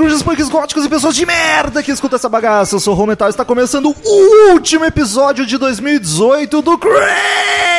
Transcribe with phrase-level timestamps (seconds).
[0.00, 2.74] grunges, punks, góticos e pessoas de merda que escuta essa bagaça.
[2.74, 7.69] Eu sou o Metal e está começando o último episódio de 2018 do Crazy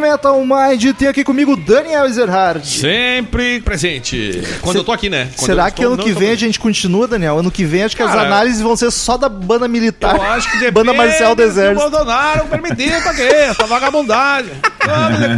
[0.00, 0.94] Metal Mind.
[0.96, 2.66] Tem aqui comigo Daniel Ezerhard.
[2.66, 4.42] Sempre presente.
[4.60, 5.28] Quando Cê- eu tô aqui, né?
[5.36, 7.38] Quando Será que estou- ano não que vem a gente continua, Daniel?
[7.38, 10.14] Ano que vem acho que as Cara, análises vão ser só da banda militar.
[10.16, 11.80] Eu acho que Banda Marcial do Exército.
[11.90, 13.22] Bolsonaro permitir pra quê?
[13.22, 14.52] Essa vagabundagem.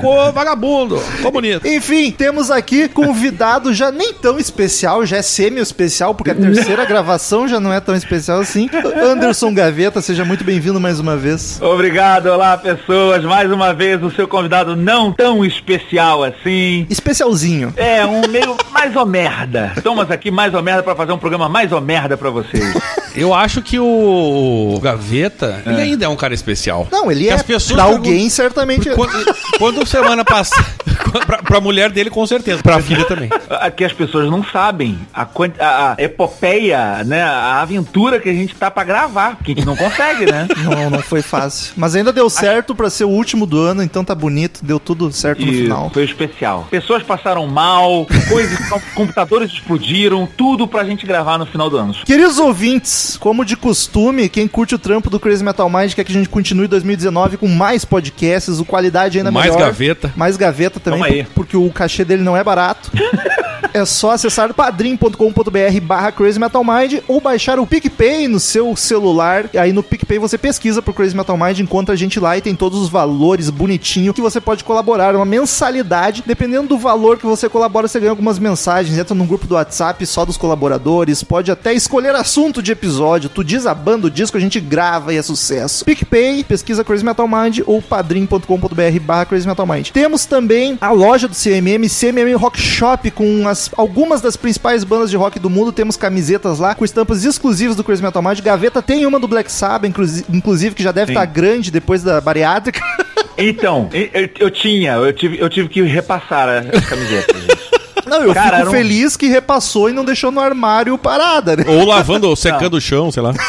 [0.00, 0.98] Cor, vagabundo.
[0.98, 1.66] Ficou bonito.
[1.66, 7.48] Enfim, temos aqui convidado já nem tão especial, já é semi-especial, porque a terceira gravação
[7.48, 8.68] já não é tão especial assim.
[9.02, 11.58] Anderson Gaveta, seja muito bem-vindo mais uma vez.
[11.62, 13.24] Obrigado, olá pessoas.
[13.24, 16.84] Mais uma vez o seu convidado não tão especial assim.
[16.90, 17.72] Especialzinho.
[17.76, 19.72] É, um meio mais ou merda.
[19.76, 22.74] Estamos aqui mais ou merda pra fazer um programa mais ou merda pra vocês.
[23.14, 26.88] Eu acho que o Gaveta, ele ainda é um cara especial.
[26.90, 28.90] Não, ele Que é, as pessoas pra alguém, certamente...
[28.90, 30.66] Quando, quando semana passada.
[31.26, 32.62] pra, pra mulher dele, com certeza.
[32.62, 33.30] Pra filha também.
[33.48, 37.22] Aqui as pessoas não sabem a, a, a epopeia, né?
[37.22, 39.36] A aventura que a gente tá pra gravar.
[39.42, 40.46] Que a gente não consegue, né?
[40.58, 41.72] Não, não foi fácil.
[41.76, 45.10] Mas ainda deu certo pra ser o último do ano, então tá bonito, deu tudo
[45.12, 45.90] certo no E final.
[45.90, 46.66] foi especial.
[46.70, 48.58] Pessoas passaram mal, coisas,
[48.94, 51.94] computadores explodiram, tudo pra gente gravar no final do ano.
[52.04, 56.12] Queridos ouvintes, como de costume, quem curte o trampo do Crazy Metal Mind quer que
[56.12, 59.66] a gente continue em 2019 com mais podcasts, o qualidade ainda Mais melhor.
[59.66, 60.12] gaveta.
[60.16, 62.90] Mais gaveta também, porque o cachê dele não é barato.
[63.72, 69.48] É só acessar padrim.com.br barra Crazy Metal Mind ou baixar o PicPay no seu celular.
[69.58, 72.54] Aí no PicPay você pesquisa pro Crazy Metal Mind, encontra a gente lá e tem
[72.54, 75.14] todos os valores bonitinho que você pode colaborar.
[75.14, 78.98] Uma mensalidade, dependendo do valor que você colabora, você ganha algumas mensagens.
[78.98, 83.28] Entra num grupo do WhatsApp só dos colaboradores, pode até escolher assunto de episódio.
[83.28, 85.84] Tu banda o disco, a gente grava e é sucesso.
[85.84, 89.88] PicPay, pesquisa Crazy Metal Mind ou padrim.com.br barra Crazy Metal Mind.
[89.90, 95.10] Temos também a loja do CMM, CMM Rock Shop, com as, algumas das principais bandas
[95.10, 95.72] de rock do mundo.
[95.72, 98.40] Temos camisetas lá com estampas exclusivas do Crazy Metal Mind.
[98.40, 102.20] Gaveta tem uma do Black Sabbath, inclusi- inclusive, que já deve estar grande depois da
[102.20, 102.80] bariátrica.
[103.40, 107.40] Então, eu, eu- tinha, eu tive, eu tive que repassar as camisetas.
[107.40, 107.58] gente.
[108.04, 111.62] Não, eu Cara, fico um- feliz que repassou e não deixou no armário parada, né?
[111.68, 113.32] Ou lavando, ou secando o chão, sei lá.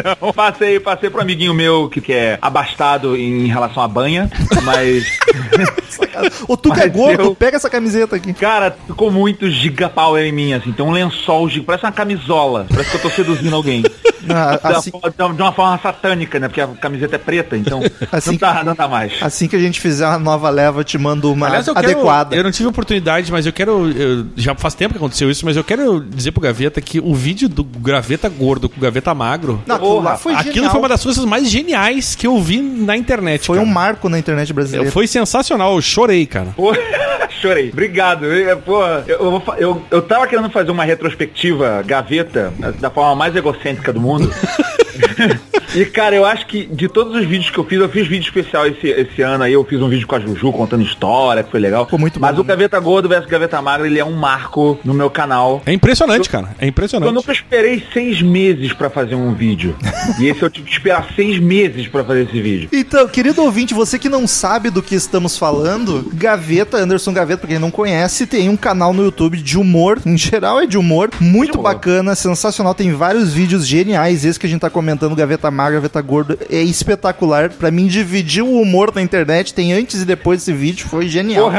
[0.00, 4.30] Então, passei, passei pro amiguinho meu que, que é abastado em relação à banha,
[4.64, 5.04] mas,
[6.46, 8.32] Ô, tu que é gordo, eu- pega essa camiseta aqui.
[8.34, 10.72] cara, ficou muito gigapower em mim, assim.
[10.72, 12.66] Tem um lençol, giga, parece uma camisola.
[12.68, 13.82] Parece que eu tô seduzindo alguém.
[14.30, 16.48] Ah, assim, de uma forma satânica, né?
[16.48, 17.80] Porque a camiseta é preta, então
[18.12, 19.14] Assim não, tá, não tá mais.
[19.22, 21.86] assim que a gente fizer uma nova leva, eu te mando uma Aliás, eu quero,
[21.92, 22.36] adequada.
[22.36, 23.90] Eu não tive oportunidade, mas eu quero.
[23.90, 27.14] eu- já faz tempo que aconteceu isso, mas eu quero dizer pro Gaveta que o
[27.14, 29.62] vídeo do Graveta gordo com o Gaveta magro.
[29.66, 30.70] Não, aquilo lá Porra, foi aquilo genial.
[30.72, 33.46] foi uma das coisas mais geniais que eu vi na internet.
[33.46, 33.66] Foi cara.
[33.66, 34.90] um marco na internet brasileira.
[34.92, 36.48] Foi sensacional, eu chorei, cara.
[36.56, 36.72] Pô,
[37.40, 37.70] chorei.
[37.70, 38.26] Obrigado.
[38.26, 43.92] Eu, pô, eu, eu, eu tava querendo fazer uma retrospectiva gaveta da forma mais egocêntrica
[43.92, 44.30] do mundo.
[45.74, 48.24] e, cara, eu acho que de todos os vídeos que eu fiz, eu fiz vídeo
[48.26, 49.52] especial esse, esse ano aí.
[49.52, 51.84] Eu fiz um vídeo com a Juju contando história, que foi legal.
[51.84, 54.94] Ficou muito Mas bom, o Gaveta Gordo versus Gaveta Magra, ele é um marco no
[54.94, 55.62] meu canal.
[55.66, 56.54] É impressionante, cara.
[56.58, 57.12] É Eu impressionante.
[57.12, 59.76] nunca esperei seis meses pra fazer um vídeo.
[60.18, 62.68] e esse eu tive que esperar seis meses pra fazer esse vídeo.
[62.72, 67.48] Então, querido ouvinte, você que não sabe do que estamos falando, Gaveta, Anderson Gaveta, pra
[67.48, 71.10] quem não conhece, tem um canal no YouTube de humor, em geral é de humor,
[71.20, 71.72] muito De humor.
[71.74, 76.00] bacana, sensacional, tem vários vídeos geniais, esse que a gente tá comentando, Gaveta Magra, Gaveta
[76.00, 80.52] Gordo, é espetacular, pra mim dividir o humor na internet, tem antes e depois desse
[80.52, 81.50] vídeo, foi genial.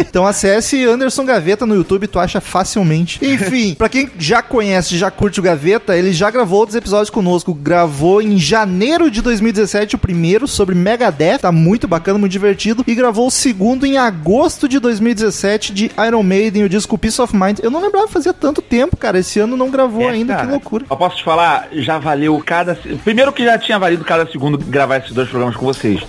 [0.00, 3.24] Então acesse Anderson Gaveta no YouTube, tu acha facilmente.
[3.24, 7.54] Enfim, pra quem já conhece, já curte o Gaveta, ele já gravou outros episódios conosco.
[7.54, 12.84] Gravou em janeiro de 2017 o primeiro sobre Megadeth, tá muito bacana, muito divertido.
[12.86, 17.36] E gravou o segundo em agosto de 2017 de Iron Maiden, o disco Peace of
[17.36, 17.58] Mind.
[17.62, 19.18] Eu não lembrava fazia tanto tempo, cara.
[19.18, 20.84] Esse ano não gravou É, ainda, cara, que loucura.
[20.90, 22.74] Eu posso te falar, já valeu cada.
[23.04, 26.00] Primeiro que já tinha valido cada segundo gravar esses dois programas com vocês.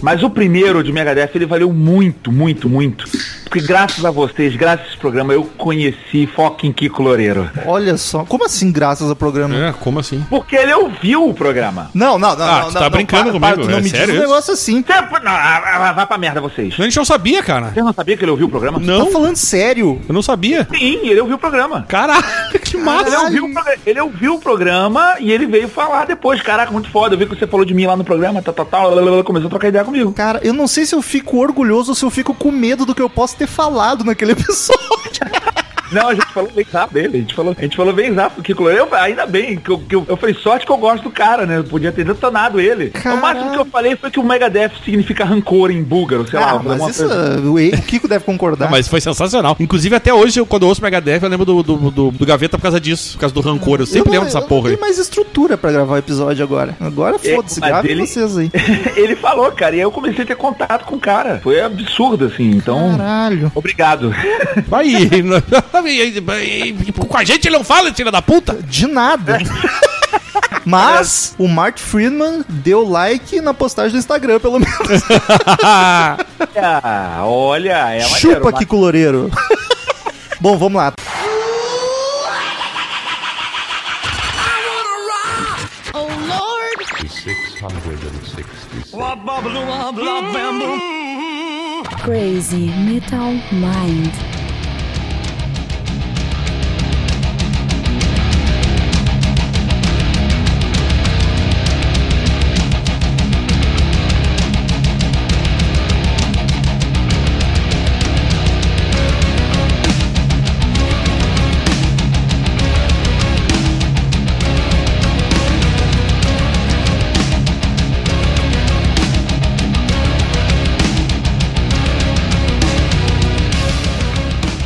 [0.00, 3.04] Mas o primeiro de Megadeth, ele valeu muito, muito, muito.
[3.50, 7.50] Porque graças a vocês, graças a esse programa, eu conheci fucking Kiko Loureiro.
[7.66, 9.56] Olha só, como assim, graças ao programa?
[9.56, 10.24] É, como assim?
[10.30, 11.90] Porque ele ouviu o programa.
[11.92, 13.82] Não, não, não, Ah, não, tu tá não, brincando para, para, comigo, tu não é
[13.82, 14.84] me sério diz um negócio assim.
[14.84, 14.92] Você-
[15.24, 16.72] Não, ah, ah, vai pra merda vocês.
[16.78, 17.70] A gente não sabia, cara.
[17.74, 18.78] Você não sabia que ele ouviu o programa?
[18.78, 20.00] Não, Tá falando sério?
[20.08, 20.68] eu não sabia.
[20.72, 21.84] Sim, ele ouviu o programa.
[21.88, 22.22] Caralho,
[22.62, 23.18] que Ele massa.
[23.22, 23.50] ouviu, o
[23.84, 26.40] ele ouviu o programa e ele veio falar depois.
[26.40, 27.16] Caraca, muito foda.
[27.16, 28.94] Eu vi que você falou de mim lá no programa, tal, tal, tal.
[28.94, 30.12] lalala, Começou a trocar ideia comigo.
[30.12, 32.94] Cara, eu não sei se eu fico orgulhoso ou se eu fico com medo do
[32.94, 34.80] que eu posso ter falado naquele episódio.
[35.92, 37.16] Não, a gente falou bem rápido dele.
[37.16, 38.42] A gente falou, a gente falou bem rápido.
[38.42, 41.10] Que eu, ainda bem, que eu, que eu, eu falei sorte que eu gosto do
[41.10, 41.58] cara, né?
[41.58, 42.90] Eu podia ter detonado ele.
[42.90, 43.18] Caraca.
[43.18, 46.50] O máximo que eu falei foi que o Megadeth significa rancor em búlgaro, sei lá.
[46.52, 47.40] Ah, mas alguma isso, coisa.
[47.40, 48.64] o o Kiko deve concordar.
[48.66, 49.56] Não, mas foi sensacional.
[49.60, 52.56] Inclusive, até hoje, eu, quando eu ouço Megadeth, eu lembro do, do, do, do Gaveta
[52.56, 53.80] por causa disso, por causa do rancor.
[53.80, 54.76] Eu sempre não- lembro dessa eu porra não aí.
[54.76, 56.76] tenho mais estrutura pra gravar o episódio agora.
[56.80, 58.50] Agora É, foda-se, mas gravem ele- vocês aí.
[58.96, 61.40] ele falou, cara, e aí eu comecei a ter contato com o cara.
[61.42, 62.50] Foi absurdo, assim.
[62.50, 63.50] Então, Caralho.
[63.54, 64.14] obrigado.
[66.20, 66.74] Vai,
[67.08, 68.54] com a gente ele não fala, filha da puta.
[68.62, 69.38] De nada.
[70.64, 74.76] Mas o Mark Friedman deu like na postagem do Instagram, pelo menos.
[76.62, 79.30] Ah, olha, é maneiro, Chupa, Kiko Loureiro.
[80.40, 80.92] Bom, vamos lá.
[85.94, 86.86] Oh Lord!
[87.08, 88.46] 666.
[92.04, 94.29] Crazy Metal Mind.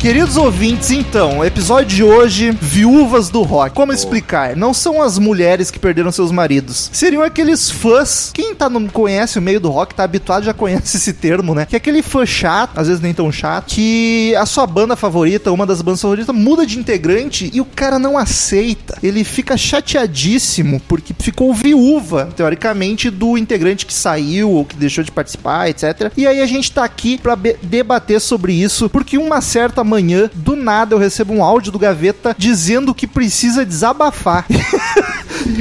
[0.05, 3.73] Queridos ouvintes, então, episódio de hoje, viúvas do rock.
[3.73, 4.55] Como explicar?
[4.55, 6.91] Não são as mulheres que perderam seus maridos.
[6.93, 8.29] Seriam aqueles fãs.
[8.31, 11.65] Quem tá no, conhece o meio do rock, tá habituado, já conhece esse termo, né?
[11.65, 15.51] Que é aquele fã chato, às vezes nem tão chato, que a sua banda favorita,
[15.51, 18.99] uma das bandas favoritas, muda de integrante e o cara não aceita.
[19.01, 25.11] Ele fica chateadíssimo porque ficou viúva, teoricamente, do integrante que saiu ou que deixou de
[25.11, 26.11] participar, etc.
[26.15, 30.55] E aí a gente tá aqui be- debater sobre isso, porque uma certa manhã, do
[30.55, 34.45] nada, eu recebo um áudio do Gaveta dizendo que precisa desabafar.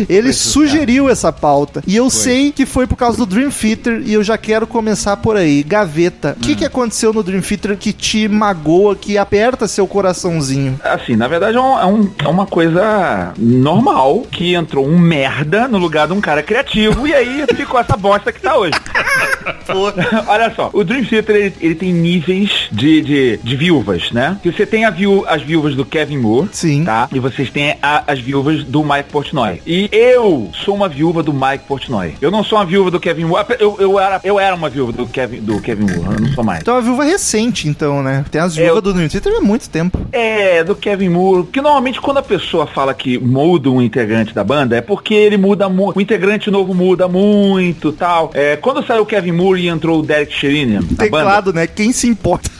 [0.08, 1.82] Ele sugeriu essa pauta.
[1.86, 5.16] E eu sei que foi por causa do Dream Theater e eu já quero começar
[5.18, 5.62] por aí.
[5.62, 10.80] Gaveta, o que, que aconteceu no Dream Theater que te magoa, que aperta seu coraçãozinho?
[10.82, 15.68] Assim, na verdade é, um- é um- é uma coisa normal que entrou um merda
[15.68, 18.72] no lugar de um cara criativo e aí ficou essa bosta que tá hoje.
[20.26, 24.23] Olha só, o Dream Theater ele, ele tem níveis de, de, de viúvas, né?
[24.42, 26.84] Que você tem a viú- as viúvas do Kevin Moore, Sim.
[26.84, 27.08] tá?
[27.12, 29.60] E vocês têm a- as viúvas do Mike Portnoy.
[29.66, 32.14] E eu sou uma viúva do Mike Portnoy.
[32.20, 33.46] Eu não sou uma viúva do Kevin Moore.
[33.58, 36.44] Eu, eu, era, eu era uma viúva do Kevin, do Kevin Moore, eu não sou
[36.44, 36.60] mais.
[36.60, 38.24] Então é uma viúva recente, então, né?
[38.30, 39.98] Tem as É, viúvas eu- do Dream Theater há muito tempo.
[40.12, 41.42] É, do Kevin Moore.
[41.44, 45.36] Porque normalmente quando a pessoa fala que muda um integrante da banda, é porque ele
[45.36, 45.96] muda muito.
[45.96, 48.30] O integrante novo muda muito tal.
[48.34, 51.04] É, quando saiu o Kevin Moore e entrou o Derek Sherinian na banda.
[51.04, 51.66] Teclado, né?
[51.66, 52.50] Quem se importa?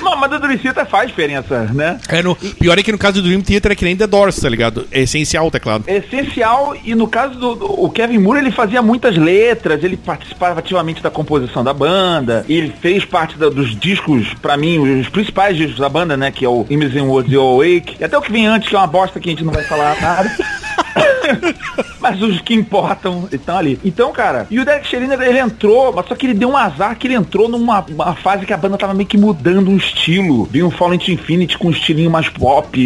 [0.00, 1.98] Não, mas a Doricita faz diferença, né?
[2.08, 4.36] É, no, pior é que no caso do Dream Theater é que nem The Doors,
[4.40, 4.86] tá ligado?
[4.90, 5.84] É essencial o teclado.
[5.86, 9.96] É essencial e no caso do, do- o Kevin Moore ele fazia muitas letras, ele
[9.96, 15.08] participava ativamente da composição da banda, ele fez parte da- dos discos, pra mim, os
[15.08, 18.22] principais discos da banda, né, que é o Imagine Words You Awake, e até o
[18.22, 20.30] que vem antes, que é uma bosta que a gente não vai falar nada.
[22.02, 23.78] Mas os que importam estão ali.
[23.84, 26.96] Então, cara, e o Derek Sheriner, ele entrou, mas só que ele deu um azar
[26.96, 30.44] que ele entrou numa uma fase que a banda tava meio que mudando um estilo.
[30.50, 32.78] Viu um Fallen to Infinity com um estilinho mais pop,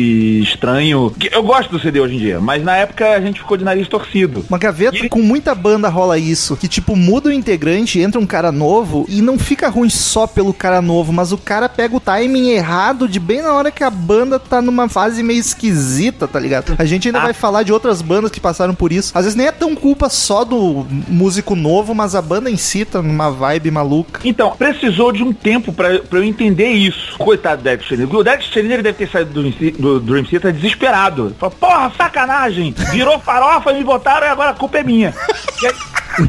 [0.43, 1.13] estranho.
[1.33, 3.89] Eu gosto do CD hoje em dia, mas na época a gente ficou de nariz
[3.89, 4.45] torcido.
[4.49, 6.57] Uma gaveta E- com muita banda rola isso.
[6.57, 10.53] Que tipo, muda o integrante, entra um cara novo e não fica ruim só pelo
[10.53, 13.91] cara novo, mas o cara pega o timing errado de bem na hora que a
[13.91, 16.75] banda tá numa fase meio esquisita, tá ligado?
[16.79, 17.25] A gente ainda Ah.
[17.25, 19.06] vai falar de outras bandas que passaram por isso.
[19.15, 22.85] Às vezes nem é tão culpa só do músico novo, mas a banda em si
[22.85, 24.21] tá numa vibe maluca.
[24.25, 27.17] Então, precisou de um tempo pra, pra eu entender isso.
[27.19, 28.15] Coitado do Derek Sheriner.
[28.15, 31.35] O Sheriner ele deve ter saído do, do Dream Theater desesperado.
[31.39, 32.75] Falou, porra, sacanagem!
[32.91, 35.15] Virou farofa e me botaram e agora a culpa é minha.
[35.63, 35.73] E aí,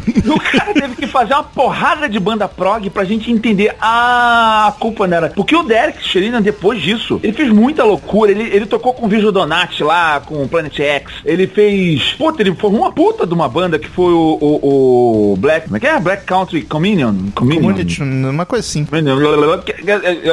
[0.07, 4.67] e o cara teve que fazer uma porrada de banda prog pra gente entender ah,
[4.67, 5.29] a culpa não era.
[5.29, 8.31] Porque o Derek Sheriner, depois disso, ele fez muita loucura.
[8.31, 11.13] Ele, ele tocou com o Visual Donati lá, com o Planet X.
[11.25, 12.13] Ele fez.
[12.13, 15.65] Puta, ele formou uma puta de uma banda que foi o, o, o Black.
[15.65, 15.99] Como é que é?
[15.99, 17.13] Black Country Communion?
[17.33, 18.87] Community, uma coisa assim.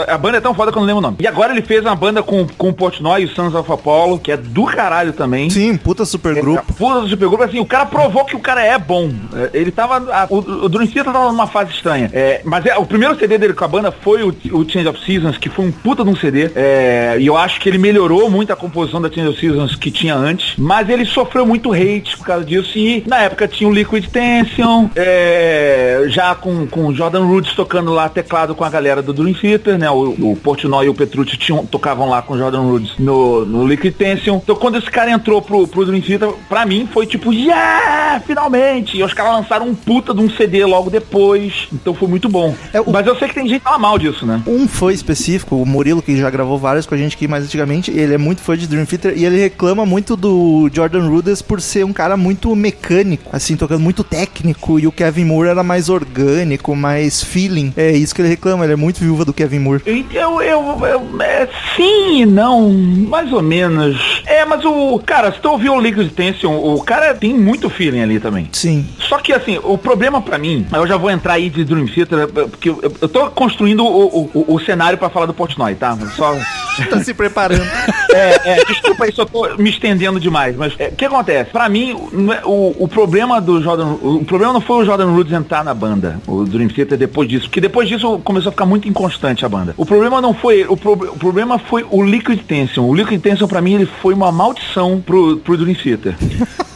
[0.09, 1.17] A banda é tão foda que eu não lembro o nome.
[1.21, 4.19] E agora ele fez uma banda com, com o Portnoy e o Sons of Apollo,
[4.19, 5.51] que é do caralho também.
[5.51, 6.65] Sim, puta super grupo.
[6.69, 9.11] É, Puta supergrupo, assim, o cara provou que o cara é bom.
[9.49, 9.97] Porra, ele tava.
[10.13, 12.11] a- o, o Dream Theater tava numa fase estranha.
[12.13, 15.05] É, mas é, o primeiro CD dele com a banda foi o, o Change of
[15.05, 16.51] Seasons, que foi um puta de um CD.
[16.55, 19.91] é, e eu acho que ele melhorou muito a composição da Change of Seasons que
[19.91, 20.55] tinha antes.
[20.57, 22.77] Mas ele sofreu muito hate por causa disso.
[22.79, 27.93] E na época tinha o Liquid Tension, é, já com, com o Jordan Roots tocando
[27.93, 29.91] lá teclado com a galera do Dream Theater, né?
[29.91, 33.67] O, o Portnoy e o Petrucci tinham, tocavam lá com o Jordan Roots no, no
[33.67, 34.37] Liquid Tension.
[34.43, 38.97] Então quando esse cara entrou pro, pro Dream Theater, pra mim foi tipo, yeah, finalmente!
[38.97, 41.69] E os caras lançaram um puta de um CD logo depois.
[41.73, 42.55] Então foi muito bom.
[42.73, 44.43] É, o- Mas eu sei que tem gente que fala mal disso, né?
[44.47, 47.91] Um fã específico, o Murilo, que já gravou vários com a gente aqui mais antigamente,
[47.91, 51.61] ele é muito fã de Dream Theater e ele reclama muito do Jordan Rudess por
[51.61, 55.89] ser um cara muito mecânico, assim, tocando muito técnico, e o Kevin Moore era mais
[55.89, 57.73] orgânico, mais feeling.
[57.77, 59.83] É isso que ele reclama, ele é muito viúva do Kevin Moore.
[59.87, 64.23] Eu, eu, eu- é, sim e não, mais ou menos.
[64.27, 68.01] É, mas o, cara, se tu ouviu o Liquid Tension, o cara tem muito feeling
[68.03, 68.49] ali também.
[68.53, 68.87] Sim.
[68.99, 72.29] Só que assim, o problema pra mim, eu já vou entrar aí de Dream Theater,
[72.29, 75.97] porque eu, eu tô construindo o, o, o cenário pra falar do Portnoy, tá?
[76.17, 76.35] Só.
[76.91, 77.63] Tá se preparando.
[78.13, 81.51] É, é, desculpa aí se eu tô me estendendo demais, mas é, o que acontece?
[81.53, 81.93] Pra mim,
[82.33, 85.73] é- o, o problema do Jordan, o problema não foi o Jordan Rhodes entrar na
[85.73, 89.49] banda, o Dream Theater depois disso, porque depois disso começou a ficar muito inconstante a
[89.49, 89.73] banda.
[89.77, 92.83] O problema não foi, o, pro- o problema foi o Liquid Tension.
[92.89, 96.17] O Liquid Tension pra mim ele foi uma maldição pro, pro Dream Theater.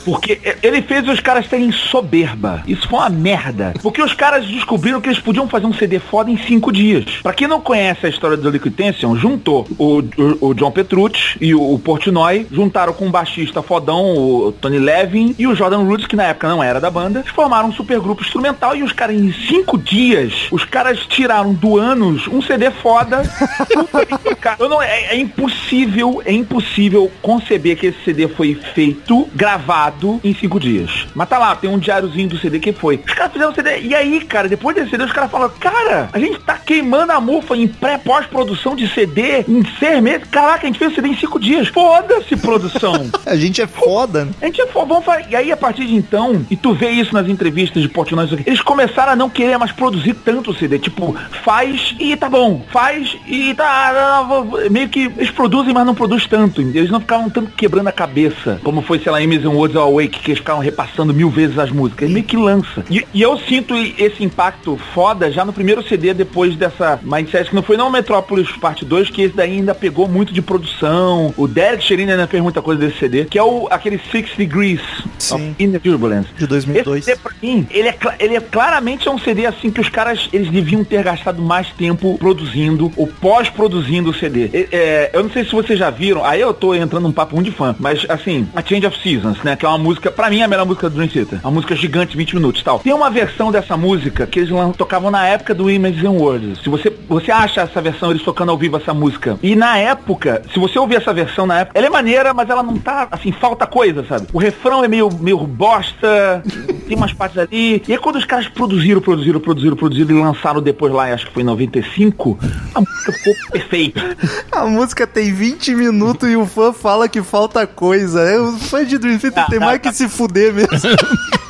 [0.05, 2.38] Porque ele fez os caras terem soberba.
[2.67, 3.75] Isso foi uma merda.
[3.83, 7.05] Porque os caras descobriram que eles podiam fazer um CD foda em cinco dias.
[7.23, 11.37] Pra quem não conhece a história do Liquid Tension, juntou o, o, o John Petrucci
[11.41, 15.83] e o, o Portnoy, juntaram com um baixista fodão, o Tony Levin, e o Jordan
[15.85, 19.17] Rhodes, que na época não era da banda, formaram um supergrupo instrumental e os caras,
[19.17, 23.23] em cinco dias, os caras tiraram do anos um CD foda.
[24.59, 30.35] Eu não, é, é impossível, é impossível conceber que esse CD foi feito, gravado em
[30.35, 31.07] cinco dias.
[31.15, 33.01] Mas tá lá, tem um diáriozinho do CD que foi.
[33.07, 33.81] Os caras fizeram o CD.
[33.81, 37.21] E aí, cara, depois desse CD, os caras falam, cara, a gente tá queimando a
[37.21, 40.27] mufa em pré-pós-produção de CD em seis meses.
[40.31, 41.69] Caraca, a gente fez o CD em cinco dias.
[41.69, 43.09] Foda-se, produção.
[43.27, 44.31] A gente é foda, né?
[44.41, 46.91] A gente é fo- vamos fa- E aí, a partir de então, e tu vê
[46.91, 50.79] isso nas entrevistas de Portnoy, eles começaram a não querer mais produzir tanto CD.
[50.79, 52.65] Tipo, faz e tá bom.
[52.71, 54.25] Faz e tá.
[54.71, 56.61] Meio que eles produzem, mas não produz tanto.
[56.61, 58.61] Eles não ficavam tanto quebrando a cabeça.
[58.65, 61.71] Como foi, sei lá, Emerson Woods ou Awake, que eles ficavam repassando mil vezes as
[61.71, 62.08] músicas.
[62.09, 62.85] Ele meio que lança.
[62.91, 67.55] E, e eu sinto esse impacto foda já no primeiro CD, depois dessa Mindset, que
[67.55, 71.33] não foi não Metrópolis Parte 2, que esse daí ainda pegou muito de produção.
[71.37, 74.81] O Derek Sherine ainda fez muita coisa desse CD, que é o, aquele Six Degrees
[75.19, 75.35] Sim.
[75.35, 76.29] of Inner Turbulence.
[76.37, 76.99] De 2002.
[76.99, 79.89] Esse CD, pra mim, ele é, ele é claramente é um CD assim que os
[79.89, 84.51] caras, eles deviam ter gastado mais tempo produzindo ou pós-produzindo o CD.
[84.53, 87.39] É, é, eu não sei se vocês já viram, aí eu tô entrando num papo
[87.39, 90.31] um de fã, mas assim, a Change of Seasons, né, que é uma música, pra
[90.31, 91.41] mim é a melhor música do Dream Theater.
[91.43, 92.79] Uma música gigante, 20 minutos e tal.
[92.79, 96.63] Tem uma versão dessa música que eles tocavam na época do Images and Words.
[96.63, 99.39] Se você, você acha essa versão, eles tocando ao vivo essa música.
[99.43, 102.63] E na época, se você ouvir essa versão na época, ela é maneira, mas ela
[102.63, 104.27] não tá, assim, falta coisa, sabe?
[104.33, 106.43] O refrão é meio, meio bosta,
[106.87, 107.83] tem umas partes ali.
[107.87, 111.33] E aí quando os caras produziram, produziram, produziram, produziram e lançaram depois lá, acho que
[111.33, 112.39] foi em 95,
[112.75, 114.17] a música ficou perfeita.
[114.53, 118.21] A música tem 20 minutos e o fã fala que falta coisa.
[118.23, 120.69] É, O fã de Dream Theater tem mais que se fuder mesmo.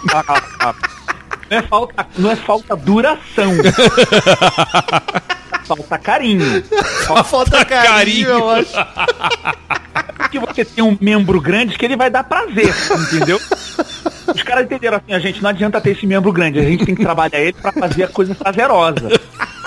[1.51, 3.53] Não é falta, não é falta duração.
[5.65, 6.63] falta carinho.
[7.25, 8.29] Falta carinho, carinho.
[8.29, 8.73] eu acho.
[10.31, 12.75] que você tem um membro grande que ele vai dar prazer,
[13.07, 13.41] entendeu?
[14.35, 16.95] Os caras entenderam assim, a gente não adianta ter esse membro grande, a gente tem
[16.95, 19.09] que trabalhar ele pra fazer a coisa prazerosa.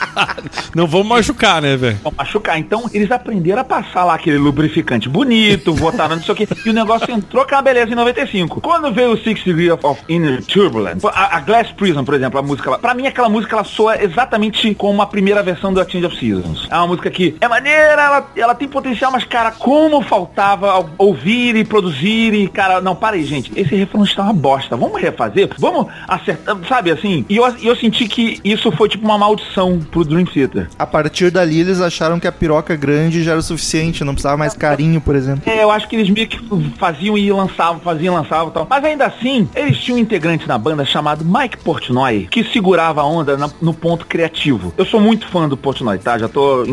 [0.75, 1.99] Não vamos machucar, né, velho?
[2.03, 2.59] Vão machucar.
[2.59, 6.69] Então, eles aprenderam a passar lá aquele lubrificante bonito, botaram não sei o que, e
[6.69, 8.61] o negócio entrou com a beleza em 95.
[8.61, 12.41] Quando veio o Six Degrees of, Inner Turbulence, a, a Glass Prison, por exemplo, a
[12.41, 15.87] música lá, pra mim aquela música ela soa exatamente como a primeira versão do A
[15.87, 16.67] Change of Seasons.
[16.69, 21.55] É uma música que é maneira, ela, ela tem potencial, mas cara, como faltava ouvir
[21.55, 25.49] e produzir e, cara, não, para aí, gente, esse refrão está uma bosta, vamos refazer,
[25.57, 27.25] vamos acertar, sabe assim?
[27.29, 30.67] E eu, eu senti que isso foi tipo uma maldição pro Dream Theater.
[30.79, 34.37] A partir dali eles acharam que a piroca grande já era o suficiente, não precisava
[34.37, 35.43] mais carinho, por exemplo.
[35.45, 36.39] É, eu acho que eles meio que
[36.79, 38.67] faziam e lançavam, faziam e lançavam e tal.
[38.69, 43.05] Mas ainda assim, eles tinham um integrante na banda chamado Mike Portnoy, que segurava a
[43.05, 44.73] onda na- no ponto criativo.
[44.77, 46.17] Eu sou muito fã do Portnoy, tá?
[46.17, 46.63] Já tô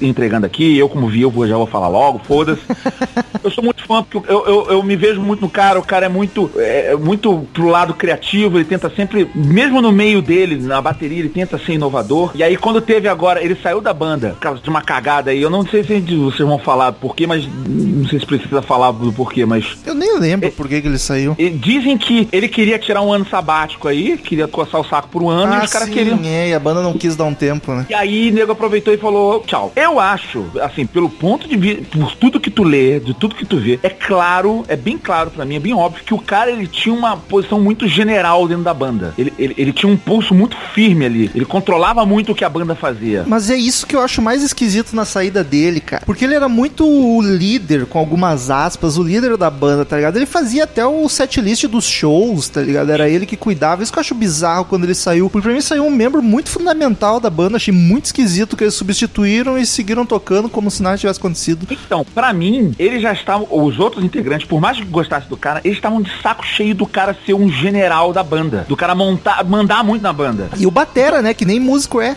[0.00, 2.60] entregando aqui, eu como vi, eu vou- já vou falar logo, foda-se.
[3.42, 6.06] eu sou muito fã, porque eu, eu, eu me vejo muito no cara, o cara
[6.06, 10.80] é muito, é, muito pro lado criativo, ele tenta sempre, mesmo no meio dele, na
[10.80, 12.32] bateria, ele tenta ser inovador.
[12.34, 15.40] E aí quando teve agora ele saiu da banda por causa de uma cagada aí.
[15.40, 18.92] Eu não sei se vocês vão falar por quê, mas não sei se precisa falar
[18.92, 21.36] do porquê, mas Eu nem lembro por que, ele saiu.
[21.60, 25.28] dizem que ele queria tirar um ano sabático aí, queria coçar o saco por um
[25.28, 26.18] ano e os caras sim, queriam.
[26.24, 27.86] é, e a banda não quis dar um tempo, né?
[27.88, 29.72] E aí, o nego aproveitou e falou, tchau.
[29.76, 33.44] Eu acho, assim, pelo ponto de vista, por tudo que tu lê, de tudo que
[33.44, 36.50] tu vê, é claro, é bem claro pra mim, é bem óbvio que o cara,
[36.50, 39.14] ele tinha uma posição muito general dentro da banda.
[39.18, 41.30] Ele, ele, ele tinha um pulso muito firme ali.
[41.34, 43.22] Ele controlava muito o que a banda fazia.
[43.26, 46.04] Mas é isso que eu acho mais esquisito na saída dele, cara.
[46.06, 50.16] Porque ele era muito o líder, com algumas aspas, o líder da banda, tá ligado?
[50.16, 52.90] Ele fazia até o setlist dos shows, tá ligado?
[52.90, 53.82] Era ele que cuidava.
[53.82, 55.28] Isso que eu acho bizarro quando ele saiu.
[55.28, 57.56] Porque pra mim saiu um membro muito fundamental da banda.
[57.56, 61.66] Achei muito esquisito que eles substituíram e seguiram tocando como se nada tivesse acontecido.
[61.70, 65.60] Então, pra mim, eles já estavam, os outros integrantes, por mais que gostassem do cara,
[65.62, 68.64] eles estavam de saco cheio do cara ser um general da banda.
[68.66, 70.48] Do cara montar, mandar muito na banda.
[70.56, 71.34] E o Batera, né?
[71.34, 72.16] Que nem músico é.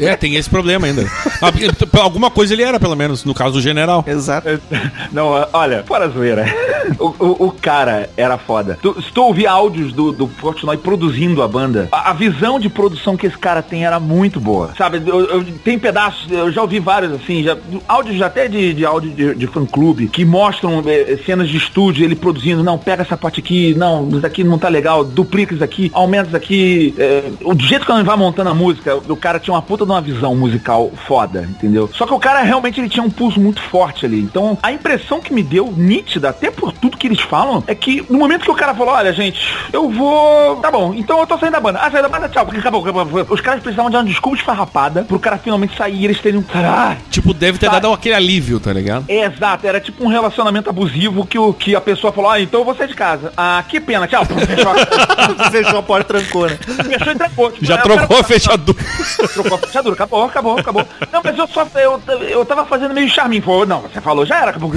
[0.00, 1.06] É, tem esse problema ainda.
[1.42, 1.50] Ah,
[2.02, 4.04] Alguma coisa ele era, pelo menos, no caso do general.
[4.06, 4.48] Exato.
[5.12, 6.44] Não, olha, fora a zoeira.
[6.98, 8.78] O, o, o cara era foda.
[8.80, 12.68] Tu, se tu ouvir áudios do, do Portnoy produzindo a banda, a, a visão de
[12.68, 14.72] produção que esse cara tem era muito boa.
[14.76, 17.56] Sabe, eu, eu- tem pedaços, eu já ouvi vários assim, já,
[17.88, 22.14] áudios até de, de áudio de, de fã-clube, que mostram eh, cenas de estúdio, ele
[22.16, 25.90] produzindo, não, pega essa parte aqui, não, isso aqui não tá legal, duplica isso aqui,
[25.94, 26.94] aumenta isso aqui.
[26.98, 29.90] eh, o jeito que ele vai montando a música, o cara tinha uma puta de
[29.90, 31.88] uma visão musical foda, entendeu?
[31.94, 34.20] Só que o cara realmente ele tinha um pulso muito forte ali.
[34.20, 38.04] Então, a impressão que me deu, nítida, até por tudo que eles falam, é que
[38.10, 39.40] no momento que o cara falou, olha, gente,
[39.72, 40.56] eu vou.
[40.56, 41.78] Tá bom, então eu tô saindo da banda.
[41.80, 43.26] Ah, saiu da banda, tchau, porque acabou, acabou.
[43.30, 46.44] Os caras precisavam de uma desculpa esfarrapada pro cara finalmente sair e eles terem um.
[46.54, 47.72] Ah, Tipo, deve ter Tá.
[47.78, 49.06] dado aquele alívio, tá ligado?
[49.08, 52.60] é, exato, era tipo um relacionamento abusivo que, o, que a pessoa falou, ah, então
[52.60, 53.32] eu vou sair de casa.
[53.36, 54.24] Ah, que pena, tchau.
[55.50, 56.58] Fechou, a- porta trancou, né?
[56.58, 57.50] fechou e trancou.
[57.52, 58.78] Tipo, Já é, o trocou cara- a fechadura.
[59.32, 60.86] Trocou a fechadura, acabou, acabou, acabou.
[61.12, 63.42] Não, mas eu só, eu, eu tava fazendo meio charminho.
[63.42, 64.72] Falou, não, você falou, já era, acabou.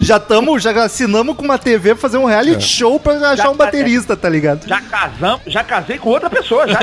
[0.00, 3.50] Já tamo, já assinamos com uma TV pra fazer um reality show pra achar Já
[3.50, 4.66] um baterista, tá ligado?
[4.68, 6.78] já casamos, já casei com outra pessoa, já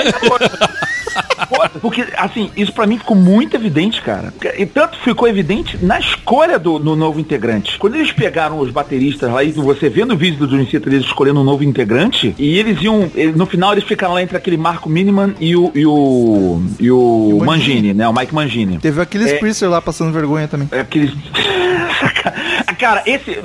[1.81, 4.33] Porque, assim, isso pra mim ficou muito evidente, cara.
[4.57, 7.77] E tanto ficou evidente na escolha do, do novo integrante.
[7.77, 11.41] Quando eles pegaram os bateristas lá, e você vê no vídeo do Theater eles escolhendo
[11.41, 14.89] um novo integrante, e eles iam, ele- no final eles ficaram lá entre aquele Marco
[14.89, 16.32] Miniman e o, e o,
[16.79, 18.77] e o Mangini, né, o Mike Mangini.
[18.79, 19.67] Teve aqueles É.
[19.67, 20.67] Lá passando vergonha também.
[20.71, 21.11] É Aqueles.
[22.77, 23.37] Cara, esse.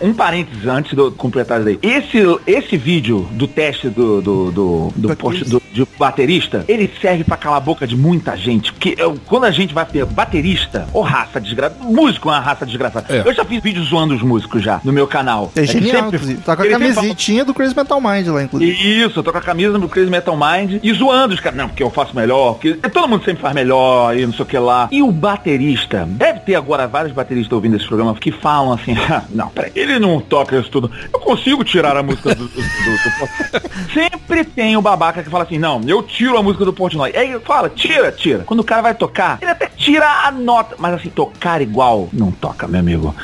[0.00, 1.78] Um parênteses antes de eu completar isso aí.
[1.82, 5.48] Esse, esse vídeo do teste do, do, do, do, Chris.
[5.48, 5.62] do-
[5.98, 8.72] baterista, ele serve pra calar a boca de muita gente.
[8.72, 12.64] Porque eu- quando a gente vai ter baterista, ou raça desgraçada, músico é uma raça
[12.64, 13.06] desgraçada.
[13.14, 13.22] É.
[13.28, 15.52] Eu já fiz vídeos zoando os músicos já no meu canal.
[15.54, 16.40] É que genial, sempre- inclusive.
[16.42, 18.72] Tá com a sempre fala- camisetinha do Crazy Metal Mind lá, inclusive.
[19.04, 21.58] isso, eu tô com a camisa do Crazy Metal Mind e zoando os caras.
[21.58, 24.46] Não, porque eu faço melhor, porque todo mundo sempre faz melhor e não sei o
[24.46, 24.88] que lá.
[24.90, 29.22] E o baterista, deve ter agora vários bateristas ouvindo esse programa que falam assim, "Ah,
[29.30, 30.90] não, peraí, ele não toca isso tudo.
[31.12, 35.44] Eu consigo tirar a música do, do, do- do- Sempre tem o babaca que fala
[35.44, 37.12] assim, não, eu tiro a música do Portnoy.
[37.16, 38.40] Aí ele fala, tira, tira.
[38.44, 40.74] Quando o cara vai tocar, ele até tira a nota.
[40.78, 43.14] Mas assim, tocar igual, não toca, meu amigo.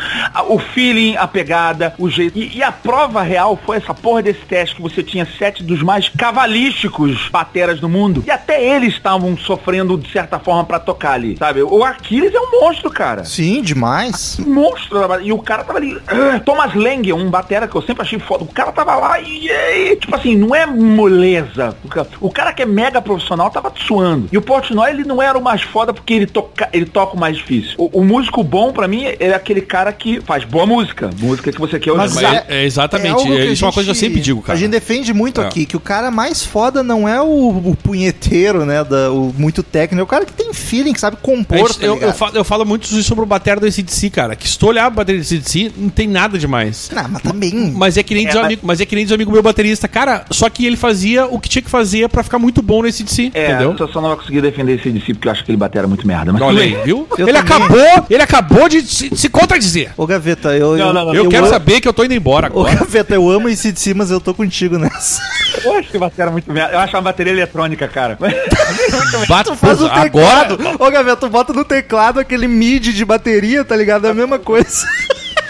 [0.49, 2.39] O feeling, a pegada, o jeito.
[2.39, 5.83] E, e a prova real foi essa porra desse teste que você tinha sete dos
[5.83, 8.23] mais cavalísticos bateras do mundo.
[8.27, 11.63] E até eles estavam sofrendo de certa forma pra tocar ali, sabe?
[11.63, 13.25] O Aquiles é um monstro, cara.
[13.25, 14.39] Sim, demais.
[14.39, 15.99] Monstro E o cara tava ali.
[16.07, 18.45] ah, Thomas Lang, um batera que eu sempre achei foda.
[18.45, 21.77] O cara tava lá e, e, tipo assim, não é moleza.
[21.85, 24.29] O ca- O cara que é mega profissional tava suando.
[24.33, 27.19] E o Portnoy, ele não era o mais foda porque ele toca, ele toca o
[27.21, 27.75] mais difícil.
[27.79, 31.11] O, o músico bom, pra mim, é aquele cara que faz boa música.
[31.19, 32.03] Música que você quer ouvir.
[32.15, 33.11] Mas é, é exatamente.
[33.15, 34.57] algo que É, a isso é uma coisa que eu sempre digo, cara.
[34.57, 35.47] A gente defende muito É.
[35.47, 38.85] aqui que o cara mais foda não é o, o punheteiro, né?
[39.11, 41.69] O muito técnico, é o cara que tem feeling, que sabe compor.
[41.69, 44.35] gente- tá eu, eu, falo, eu falo muito sobre o batera do ACDC, cara.
[44.37, 46.91] Que se tu olhar a bateria do ACDC, não tem nada demais.
[46.95, 47.73] Não, mas também.
[47.77, 49.15] Mas é que nem É, diz o mas- amigo, mas é que nem diz o
[49.15, 50.25] amigo meu baterista, cara.
[50.31, 53.31] Só que ele fazia o que tinha que fazer pra ficar muito bom no ACDC,
[53.35, 53.75] É, entendeu?
[53.79, 56.07] eu só não vai conseguir defender esse DC porque eu acho que ele batera muito
[56.07, 56.33] merda.
[56.33, 57.07] Mas Olha aí, viu?
[57.19, 57.57] Eu Ele também.
[57.57, 59.93] acabou, ele acabou de se, se contradizer.
[59.97, 60.77] Ô, Gaveta, eu.
[60.77, 61.15] Não, não, não.
[61.15, 62.75] Eu, quero amo- saber que eu tô indo embora Ô, agora.
[62.77, 65.21] Gaveta, eu amo esse de si, mas eu tô contigo nessa.
[65.65, 66.73] Eu acho que batera muito merda.
[66.75, 68.19] Eu acho uma bateria eletrônica, cara.
[69.29, 70.77] Bata, Faz o agora, teclado.
[70.79, 74.07] Ô, Gaveta, tu bota no teclado aquele MIDI de bateria, tá ligado?
[74.07, 74.87] É a mesma coisa.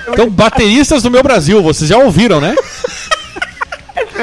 [0.09, 2.55] então bateristas do meu Brasil, vocês já ouviram, né?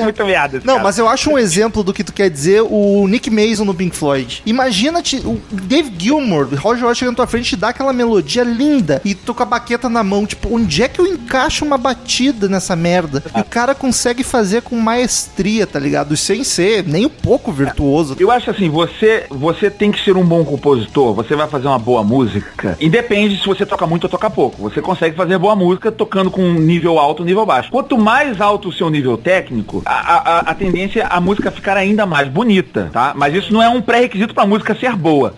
[0.01, 0.83] muito esse Não, cara.
[0.83, 3.95] mas eu acho um exemplo do que tu quer dizer o Nick Mason no Pink
[3.95, 4.41] Floyd.
[4.45, 7.69] Imagina te- o Dave Gilmour, o Roger Waters chega na tua frente e te dá
[7.69, 11.07] aquela melodia linda e tu com a baqueta na mão, tipo, onde é que eu
[11.07, 13.23] encaixo uma batida nessa merda?
[13.35, 16.15] E o cara consegue fazer com maestria, tá ligado?
[16.17, 18.15] Sem ser nem um pouco virtuoso.
[18.19, 21.79] Eu acho assim, você, você tem que ser um bom compositor, você vai fazer uma
[21.79, 22.77] boa música.
[22.79, 24.61] Independe se você toca muito ou toca pouco.
[24.63, 27.69] Você consegue fazer boa música tocando com um nível alto ou nível baixo.
[27.71, 31.77] Quanto mais alto o seu nível técnico, a, a, a- tendência é a música ficar
[31.77, 33.13] ainda mais bonita, tá?
[33.15, 35.33] Mas isso não é um pré-requisito pra música ser boa.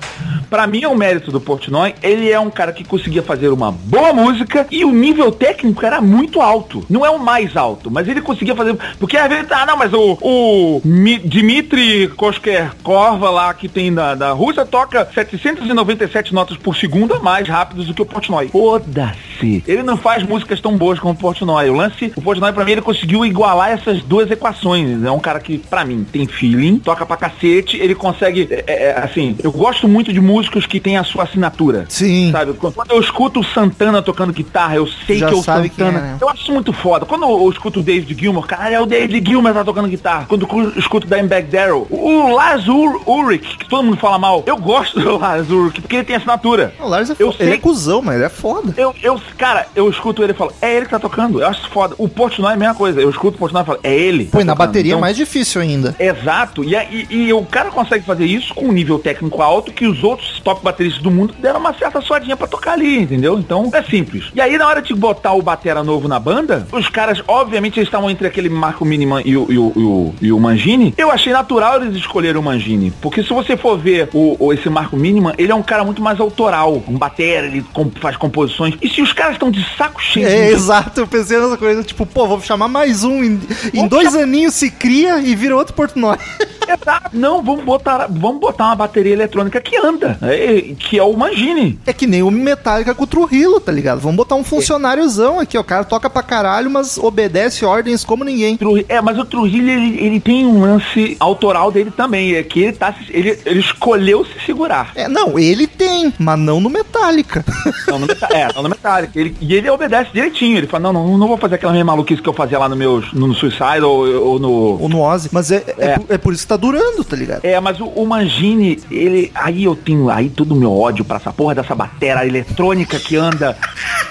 [0.50, 3.72] Pra mim, é o mérito do Portnoy, ele é um cara que conseguia fazer uma
[3.72, 6.84] boa música e o nível técnico era muito alto.
[6.90, 8.76] Não é o mais alto, mas ele conseguia fazer.
[9.00, 14.14] Porque às vezes, ah, não, mas o, o Mi- Dmitry Koskerkova lá que tem da,
[14.16, 18.50] da Rússia toca 797 notas por segundo a mais rápidos do que o Portnoy.
[18.50, 19.64] Foda-se.
[19.68, 21.70] Ele não faz músicas tão boas como o Portnoy.
[21.70, 25.04] O lance, o Portnoy pra mim ele conseguiu igualar essas duas equações.
[25.04, 29.00] É um cara que pra mim tem feeling, toca pra cacete, ele consegue, é, é,
[29.00, 31.86] assim, eu gosto muito de músicos que têm a sua assinatura.
[31.90, 32.32] Sim.
[32.32, 35.54] Sabe, quando eu escuto o Santana tocando guitarra, eu sei Já que é o quem
[35.70, 36.00] Santana.
[36.00, 36.18] é, né?
[36.22, 37.06] Eu acho muito foda.
[37.06, 40.26] Quando eu escuto o David Gilmour, cara, é o David Gilmour que tá tocando guitarra.
[40.28, 44.58] Quando eu escuto o Dimebag Darrell, o Lars Ulrich, que todo mundo fala mal, eu
[44.58, 46.74] gosto do Lars Ulrich, porque ele tem assinatura.
[46.80, 47.44] O Lars é Eu foda.
[47.44, 48.74] Ele é cuzão, mas ele é foda.
[48.78, 51.42] Eu, eu, cara, eu escuto ele e falo, é ele que tá tocando.
[51.42, 51.96] Eu acho foda.
[51.98, 53.02] O Portnoy é a mesma coisa.
[53.02, 54.21] Eu escuto o Portnoy e falo, é ele.
[54.26, 54.68] Que Pô, e na tocando.
[54.68, 55.96] bateria é Então, mais difícil ainda.
[56.00, 59.86] Exato, e, e, e o cara consegue fazer isso com um nível técnico alto que
[59.86, 63.38] os outros top bateristas do mundo deram uma certa suadinha pra tocar ali, entendeu?
[63.40, 64.26] Então é simples.
[64.36, 67.88] E aí na hora de botar o batera novo na banda, os caras, obviamente, eles
[67.88, 70.94] estavam entre aquele Marco Miniman e o, e, o, e, o, e o Mangini.
[70.98, 74.70] Eu achei natural eles escolherem o Mangini, porque se você for ver o, o- esse
[74.70, 78.76] Marco Miniman, ele é um cara muito mais autoral, um batera, ele com- faz composições.
[78.82, 81.00] E se os caras estão de saco cheio É, de exato.
[81.02, 83.24] Eu pensei nessa coisa, tipo, pô, vou chamar mais um.
[83.24, 83.40] Em,
[83.74, 86.18] em dois aninhos se cria e vira outro Portnoy.
[86.68, 87.10] Exato.
[87.12, 91.78] Não, vamos botar, vamos botar uma bateria eletrônica que anda, é, que é o Mangini.
[91.86, 94.00] É que nem o Metallica com o Trujillo, tá ligado?
[94.00, 95.62] Vamos botar um funcionáriozão aqui, ó.
[95.62, 98.58] O cara toca pra caralho, mas obedece ordens como ninguém.
[98.88, 102.74] É, mas o Trujillo, ele, ele tem um lance autoral dele também, é que ele
[102.74, 104.92] tá, ele, ele escolheu se segurar.
[104.96, 107.44] É, não, ele tem, mas não no Metallica.
[107.88, 109.20] Não, no Meta- é, não no Metallica.
[109.20, 112.22] Ele, e ele obedece direitinho, ele fala, não, não, não vou fazer aquela mesma maluquice
[112.22, 114.52] que eu fazia lá no meus, no, Suicide ou, ou no...
[114.82, 115.30] Ou no Ozzy.
[115.32, 115.98] Mas é, é, É.
[116.00, 117.42] por- é por isso que tá durando, tá ligado?
[117.44, 119.32] É, mas o, o Mangini, ele.
[119.36, 123.16] Aí eu tenho aí todo o meu ódio pra essa porra dessa batera eletrônica que
[123.16, 123.58] anda.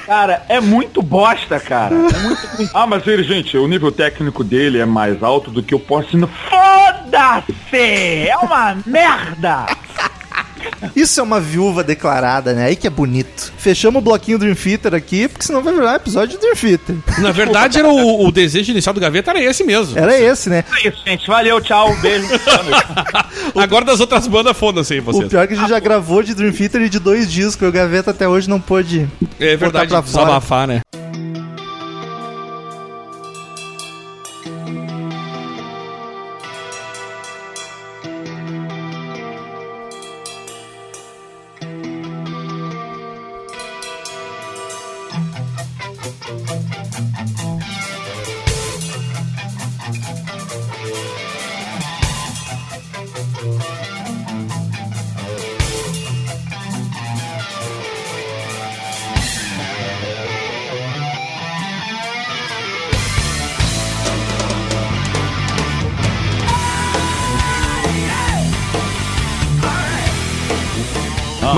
[0.07, 1.95] Cara, é muito bosta, cara.
[1.95, 2.71] É muito.
[2.75, 6.29] ah, mas ele, gente, o nível técnico dele é mais alto do que o Porcino.
[6.49, 8.29] Foda-se!
[8.29, 9.67] É uma merda!
[10.95, 12.67] Isso é uma viúva declarada, né?
[12.67, 13.53] Aí que é bonito.
[13.59, 16.97] Fechamos o bloquinho Dream Theater aqui, porque senão vai virar um episódio de Dream Theater.
[17.19, 19.99] Na verdade, era o, o desejo inicial do Gaveta era esse mesmo.
[19.99, 20.65] Era esse, né?
[20.83, 21.27] É isso, gente.
[21.27, 22.27] Valeu, tchau, beijo.
[23.57, 25.29] Agora das outras bandas, foda-se aí O vocês.
[25.29, 27.69] pior é que a gente já gravou de Dream Theater e de dois discos.
[27.69, 29.09] O Gaveta até hoje não pôde.
[29.39, 30.25] É verdade, pra fora.
[30.25, 30.81] desabafar, né?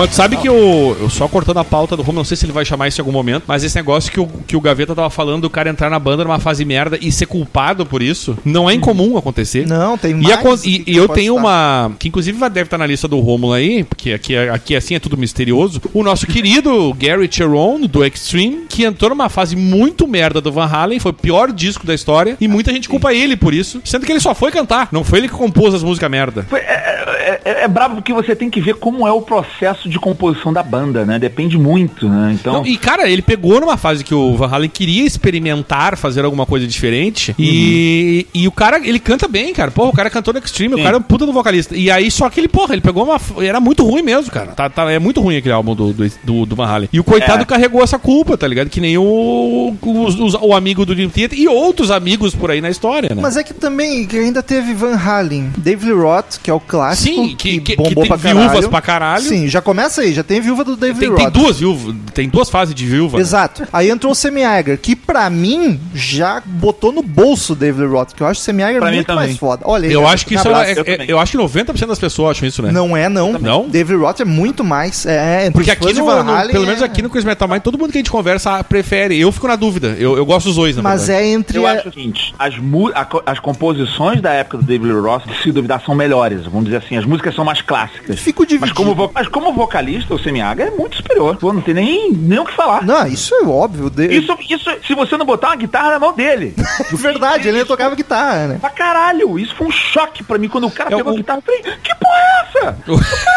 [0.03, 0.97] Mas tu sabe que o.
[0.99, 3.03] Eu só cortando a pauta do Romulo, não sei se ele vai chamar isso em
[3.03, 5.89] algum momento, mas esse negócio que o, que o Gaveta tava falando do cara entrar
[5.89, 9.65] na banda numa fase merda e ser culpado por isso, não é incomum acontecer.
[9.65, 10.65] Não, tem E, mais.
[10.65, 11.41] e- que e eu pode tenho estar.
[11.41, 11.91] uma.
[11.97, 14.95] Que inclusive vai- deve estar na lista do Romulo aí, porque aqui, é- aqui assim
[14.95, 15.81] é tudo misterioso.
[15.93, 20.65] O nosso querido Gary Cherone, do Extreme, que entrou numa fase muito merda do Van
[20.67, 24.05] Halen, foi o pior disco da história, e muita gente culpa ele por isso, sendo
[24.05, 26.45] que ele só foi cantar, não foi ele que compôs as músicas merda.
[26.51, 29.92] É, é, é, é brabo porque você tem que ver como é o processo de
[29.99, 31.17] composição da banda, né?
[31.19, 32.31] Depende muito, né?
[32.39, 32.53] Então.
[32.53, 36.45] Não, e cara, ele pegou numa fase que o Van Halen queria experimentar, fazer alguma
[36.45, 37.35] coisa diferente.
[37.37, 39.71] E, e o cara, ele canta bem, cara.
[39.71, 40.83] Porra, o cara cantou no Extreme, o Sim.
[40.83, 41.75] cara é um puta do vocalista.
[41.75, 43.19] E aí, só que ele, porra, ele pegou uma.
[43.43, 44.47] Era muito ruim mesmo, cara.
[44.51, 46.89] Tá, tá- é muito ruim aquele álbum do, do, do, do Van Halen.
[46.91, 47.45] E o coitado É.
[47.45, 48.69] carregou essa culpa, tá ligado?
[48.69, 52.61] Que nem o, os- os- o amigo do Dream Theater e outros amigos por aí
[52.61, 53.21] na história, né?
[53.21, 56.59] Mas é que também que ainda teve Van Halen, Dave Lee Roth, que é o
[56.59, 57.15] clássico.
[57.15, 58.69] Sim, que, que, que bombou tem pra viúvas caralho.
[58.69, 59.23] pra caralho.
[59.23, 61.17] Sim, já começa aí, já tem viúva do David Tem, Roth.
[61.19, 63.17] tem duas viúvas, tem duas fases de viúva.
[63.17, 63.21] né?
[63.21, 63.63] Exato.
[63.71, 68.13] Aí entrou o Sammy Hagar, que pra mim já botou no bolso o David Roth,
[68.13, 69.25] que eu acho o Sammy Hagar Pra mim muito também.
[69.27, 69.63] mais foda.
[69.65, 71.09] Olha aí, Eu acho que um isso é, eu é- também.
[71.09, 72.71] eu acho que 90% das pessoas acham isso, né?
[72.71, 73.33] Não é, não.
[73.39, 73.67] Não?
[73.67, 75.05] David Roth é muito mais.
[75.05, 77.77] É, Porque aqui no, Van no- pelo menos é- aqui no Chris Metal Mind, todo
[77.77, 79.19] mundo que a gente conversa prefere.
[79.19, 79.95] Eu fico na dúvida.
[79.99, 81.27] Eu, eu gosto dos dois, na Mas verdade.
[81.27, 81.57] é entre.
[81.57, 85.23] Eu a- acho o seguinte, as, mu- a as composições da época do David Roth,
[85.41, 86.45] se duvidar, são melhores.
[86.45, 88.19] Vamos dizer assim, as músicas são mais clássicas.
[88.19, 88.67] Fico dividido.
[88.67, 91.35] Mas como, vo- mas como vocalista, o Semiaga é muito superior.
[91.37, 92.83] Pô, não tem nem, nem o que falar.
[92.85, 93.89] Não, isso é óbvio.
[93.89, 94.05] De...
[94.13, 96.53] Isso, isso, se você não botar uma guitarra na mão dele.
[96.91, 98.57] é verdade, ele tocava guitarra, né?
[98.61, 101.17] Pra caralho, isso foi um choque pra mim quando o cara É pegou o- a
[101.17, 101.39] guitarra.
[101.39, 102.77] Eu falei, que porra é essa?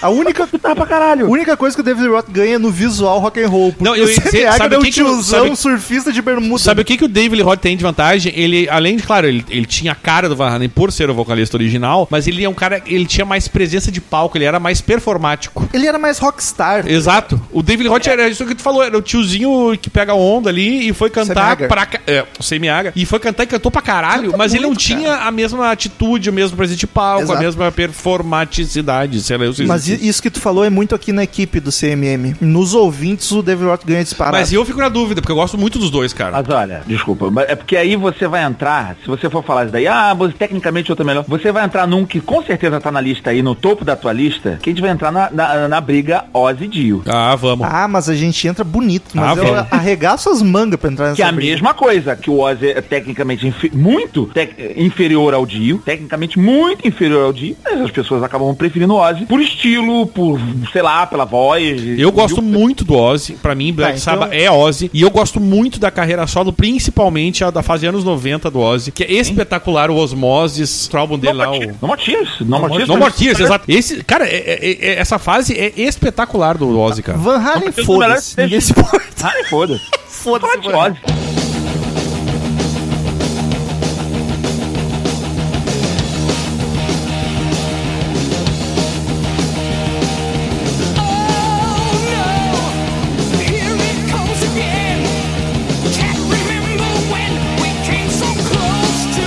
[0.00, 1.28] A única, Guitarra pra a caralho.
[1.28, 3.72] única coisa que o David Roth ganha é no visual rock and roll.
[3.72, 6.22] Porque Não, eu Hagar sabe é o um que que eu- tiozão sabe- surfista de
[6.22, 6.62] bermuda.
[6.62, 8.32] Sabe o que, que o David Lee Roth tem de vantagem?
[8.36, 11.14] Ele, além de, claro, ele, ele tinha a cara do Van Halen por ser o
[11.14, 14.60] vocalista original, mas ele é um cara, ele tinha mais presença de palco, ele era
[14.60, 15.68] mais performático.
[15.76, 16.88] Ele era mais rockstar.
[16.88, 17.38] Exato.
[17.52, 20.88] O David Roth era isso que tu falou, era o tiozinho que pega onda ali
[20.88, 21.68] e foi cantar Semi-Hagar.
[21.68, 24.70] pra é, o Semi-Hagar, e foi cantar e cantou pra caralho, Canta mas ele não
[24.70, 27.38] muito, tinha a mesma atitude, o mesmo presença de palco, Exato.
[27.38, 31.12] a mesma performaticidade, sei lá, eu sei Mas isso que tu falou é muito aqui
[31.12, 32.36] na equipe do CMM.
[32.40, 34.38] Nos ouvintes, o David Roth ganha disparado.
[34.38, 36.32] Mas eu fico na dúvida, porque eu gosto muito dos dois, cara.
[36.32, 39.72] Mas olha, desculpa, mas é porque aí você vai entrar, se você for falar isso
[39.72, 42.90] daí, ah, mas tecnicamente outra é melhor, você vai entrar num que com certeza tá
[42.90, 45.54] na lista aí, no topo da tua lista, que a gente vai entrar na, na,
[45.68, 47.02] na briga Ozzy Dio.
[47.06, 47.66] Ah, vamos.
[47.70, 49.04] Ah, mas a gente entra bonito.
[49.14, 49.72] Mas Ah, eu vamos.
[49.72, 51.52] arregaço as mangas pra entrar nessa Que é a briga.
[51.52, 57.24] mesma coisa, que o Ozzy é tecnicamente muito tec- inferior ao Dio, tecnicamente muito inferior
[57.26, 60.38] ao Dio, mas as pessoas acabam preferindo o Ozzy por estilo, por,
[60.72, 61.80] sei lá, pela voz.
[61.98, 63.34] Eu gosto Dio- muito do Ozzy.
[63.34, 64.90] Pra mim, Black Tá, então- Sabbath é Ozzy.
[64.92, 68.90] E eu gosto muito da carreira solo, principalmente a da fase anos 90 do Ozzy,
[68.92, 69.90] que é espetacular.
[69.90, 71.50] O Osmosis, o álbum dele No lá.
[71.52, 71.60] O...
[71.80, 72.88] No More Tears, No More Tears.
[72.88, 73.64] No More Tears, exato.
[73.68, 77.18] Esse, cara, é- é- é- essa fase é espetacular do Ozzy, cara.
[77.18, 78.40] Van Halen, foda-se.
[78.40, 79.00] Ninguém se importa.
[79.22, 79.80] Ah, foda.
[80.08, 80.96] Foda-se, Fala de Van Halen.
[80.96, 81.46] Ozzy.
[93.44, 94.98] Here it comes again.
[95.92, 97.32] Can't remember when
[97.62, 99.26] we came so close to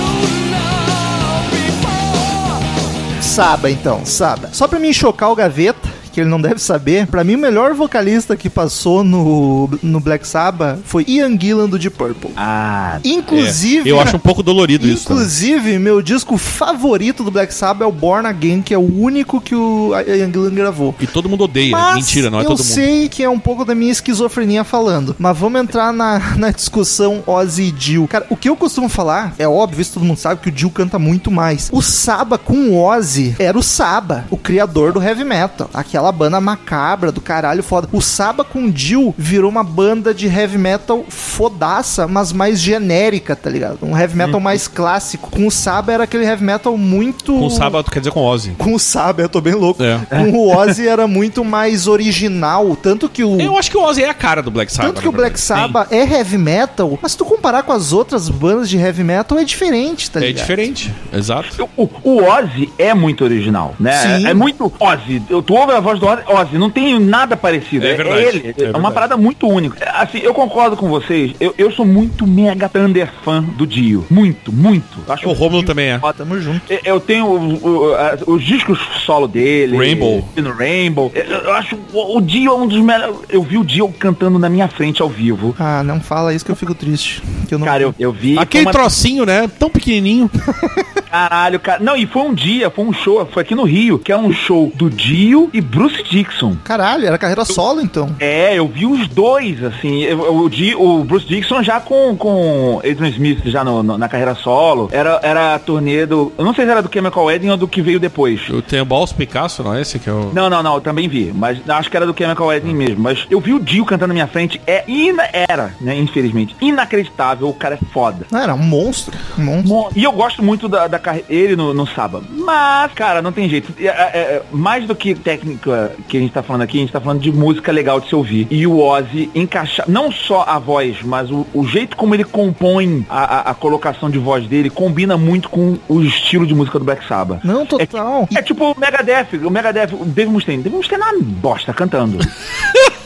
[0.54, 3.22] love before.
[3.22, 4.50] Saba, então, Saba.
[4.52, 7.74] Só pra mim chocar o Gaveta, que ele não deve saber, pra mim o melhor
[7.74, 12.30] vocalista que passou no, no Black Sabbath foi Ian Gillan do Deep Purple.
[12.36, 15.06] Ah, Inclusive, É, eu acho um pouco dolorido isso.
[15.06, 15.22] também.
[15.22, 19.40] Inclusive, meu disco favorito do Black Sabbath é o Born Again, que é o único
[19.40, 20.94] que o Ian Gillan gravou.
[21.00, 21.70] E todo mundo odeia.
[21.72, 22.66] Mas Mentira, não é eu todo mundo.
[22.66, 25.14] sei que é um pouco da minha esquizofrenia falando.
[25.18, 28.06] Mas vamos entrar na, na discussão Ozzy e Dio.
[28.08, 30.70] Cara, o que eu costumo falar, é óbvio, isso todo mundo sabe, que o Dio
[30.70, 31.68] canta muito mais.
[31.72, 35.68] O Saba com o Ozzy era o Saba, o criador do heavy metal.
[35.74, 37.88] Aquela banda macabra do caralho foda.
[37.92, 43.36] O Saba com o Dio virou uma banda de heavy metal fodaça, mas mais genérica,
[43.36, 43.78] tá ligado?
[43.82, 45.30] Um heavy metal mais clássico.
[45.30, 47.32] Com o Saba era aquele heavy metal muito...
[47.38, 48.50] Com sábado quer dizer com Ozzy.
[48.58, 49.82] Com o Saba, eu tô bem louco.
[49.82, 49.98] É.
[50.10, 54.02] Com o Ozzy era muito mais original, tanto que o Eu acho que o Ozzy
[54.02, 54.88] é a cara do Black Sabbath.
[54.94, 55.38] tanto que o Black.
[55.40, 59.38] Sabbath é heavy metal, mas se tu comparar com as outras bandas de heavy metal
[59.38, 60.40] é diferente, tá É ligado?
[60.42, 60.92] diferente.
[61.12, 61.68] Exato.
[61.76, 63.92] O, o Ozzy é muito original, né?
[63.92, 64.26] Sim.
[64.26, 65.22] É, é muito Ozzy.
[65.30, 67.86] Eu, tu ouve a voz do Ozzy, não tem nada parecido.
[67.86, 68.38] É É, verdade, ele.
[68.46, 68.78] é É, verdade.
[68.78, 69.76] uma parada muito única.
[69.84, 71.32] É, Assim, eu concordo com vocês.
[71.40, 74.06] Eu, eu sou muito mega thunder fã do Dio.
[74.10, 74.98] Muito, muito.
[75.08, 75.98] Acho O Romulo também é.
[76.02, 76.60] Ó, tamo junto.
[76.72, 79.76] eu- Eu tenho o- o- a- os discos solo dele.
[79.76, 80.26] Rainbow.
[80.36, 81.12] No Rainbow.
[81.14, 83.16] Eu, eu acho o, o Dio é um dos melhores.
[83.28, 85.54] Eu vi o Dio cantando na minha frente ao vivo.
[85.58, 87.22] Ah, não fala isso que eu fico triste.
[87.48, 87.66] Que eu não...
[87.66, 88.38] Cara, eu, eu vi.
[88.38, 89.48] Aquele uma- trocinho, né?
[89.58, 90.30] Tão pequenininho.
[91.10, 91.82] Caralho, cara.
[91.82, 94.32] Não, e foi um dia, foi um show, foi aqui no Rio, que é um
[94.32, 96.56] show do Dio e Bruce Dixon.
[96.64, 98.14] Caralho, era carreira solo então.
[98.20, 102.78] É, eu vi os dois, assim, eu- o, Di- o Bruce Dixon já com, com
[102.78, 106.54] Adrian Smith já no- no- na carreira solo, era, era a turnê do, eu não
[106.54, 108.40] sei se era do Chemical Wedding ou do que veio depois.
[108.48, 110.30] Eu tenho Balls Picasso, não é esse que é o...
[110.32, 113.26] Não, não, não, eu também vi, mas acho que era do Chemical Wedding mesmo, mas
[113.30, 117.54] eu vi o Dio cantando na minha frente, é, ina, era, né, infelizmente, inacreditável, o
[117.54, 118.26] cara é foda.
[118.30, 119.16] Não, era um monstro.
[119.38, 119.68] Um monstro.
[119.68, 122.24] Mo- E eu gosto muito da, da ele no, no sábado.
[122.30, 123.72] Mas, cara, não tem jeito.
[123.80, 126.92] É, é, é, mais do que técnica que a gente tá falando aqui, a gente
[126.92, 128.46] tá falando de música legal de se ouvir.
[128.50, 133.04] E o Ozzy encaixar, não só a voz, mas o, o jeito como ele compõe
[133.08, 136.84] a, a- a colocação de voz dele combina muito com o estilo de música do
[136.84, 137.42] Black Sabbath.
[137.44, 138.28] Não, total.
[138.34, 140.62] É tipo o Megadeth, o Megadeth, o Dave Mustaine.
[140.62, 142.18] Dave Mustaine é uma bosta cantando.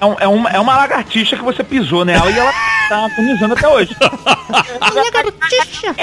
[0.00, 2.52] é, um- é uma, é uma lagartixa que você pisou nela e ela
[2.88, 3.96] tá agonizando até hoje.
[4.94, 5.94] lagartixa!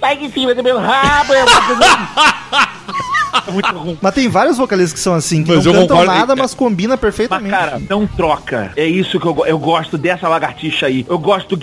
[0.00, 1.32] Sai de cima do meu rabo!
[1.34, 2.70] eu vou fazer-
[3.52, 3.98] muito ruim.
[4.02, 6.52] Mas tem vários vocalistas que são assim, que Mas não eu cantam concordo- nada, mas
[6.54, 7.50] combina Mas, perfeitamente.
[7.50, 8.72] cara, não troca.
[8.76, 11.06] É isso que eu, eu gosto dessa lagartixa aí.
[11.08, 11.60] Eu gosto do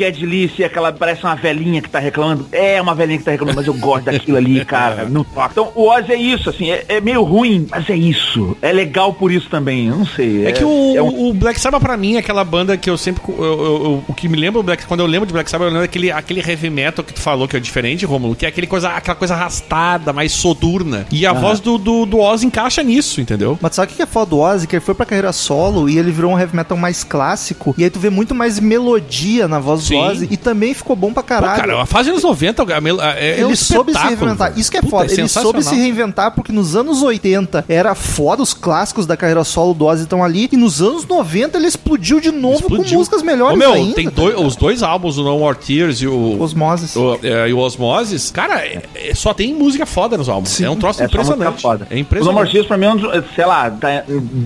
[0.56, 2.48] se aquela parece uma velhinha que tá reclamando.
[2.54, 5.06] É uma velhinha que tá reclamando, mas eu gosto daquilo ali, cara.
[5.10, 5.50] Não troca.
[5.52, 8.56] Então, o Oz é isso, assim, é, é meio ruim, mas é isso.
[8.62, 9.88] É legal por isso também.
[9.88, 10.46] Eu não sei.
[10.46, 12.97] É que o, é um- o Black Sabbath pra mim é aquela banda que eu
[12.97, 13.21] sempre.
[13.27, 15.84] eu- eu- o que me lembra Black quando eu lembro de Black Sabbath, eu lembro
[15.88, 18.89] daquele aquele heavy metal que tu falou que é diferente, Romulo, que é aquele coisa,
[18.89, 21.06] aquela coisa arrastada, mais soturna.
[21.12, 23.58] E a voz do, do, do Oz encaixa nisso, entendeu?
[23.62, 24.67] Mas sabe o que é foda do Ozzy?
[24.67, 27.73] Que ele foi pra carreira solo e ele virou um heavy metal mais clássico.
[27.77, 29.95] E aí tu vê muito mais melodia na voz Sim.
[29.95, 30.27] do Ozzy.
[30.32, 31.60] E também ficou bom pra Pô, caralho.
[31.62, 34.53] cara, a fase dos 90 a mel- a- é, é um ele soube se reinventar.
[34.58, 35.13] Isso que é Puta, foda.
[35.13, 39.73] ele soube se reinventar porque nos anos 80 era foda, os clássicos da carreira solo
[39.73, 40.49] do Ozzy estão ali.
[40.51, 42.98] E nos anos 90 ele explodiu de novo com Explodiu.
[42.98, 43.96] músicas melhores Ô, meu, ainda.
[43.96, 46.41] tem tá dois, os dois álbuns, o No More Tears e o...
[46.41, 46.96] Osmoses.
[46.96, 50.50] o, é, e o Osmosis, cara, é- é- só tem música foda nos álbuns.
[50.50, 50.65] Sim.
[50.65, 51.62] é um troço É impressionante.
[51.62, 51.88] foda.
[51.89, 52.34] É O impressionante.
[52.36, 54.04] No More Tears, pra mim, é um sei lá, tá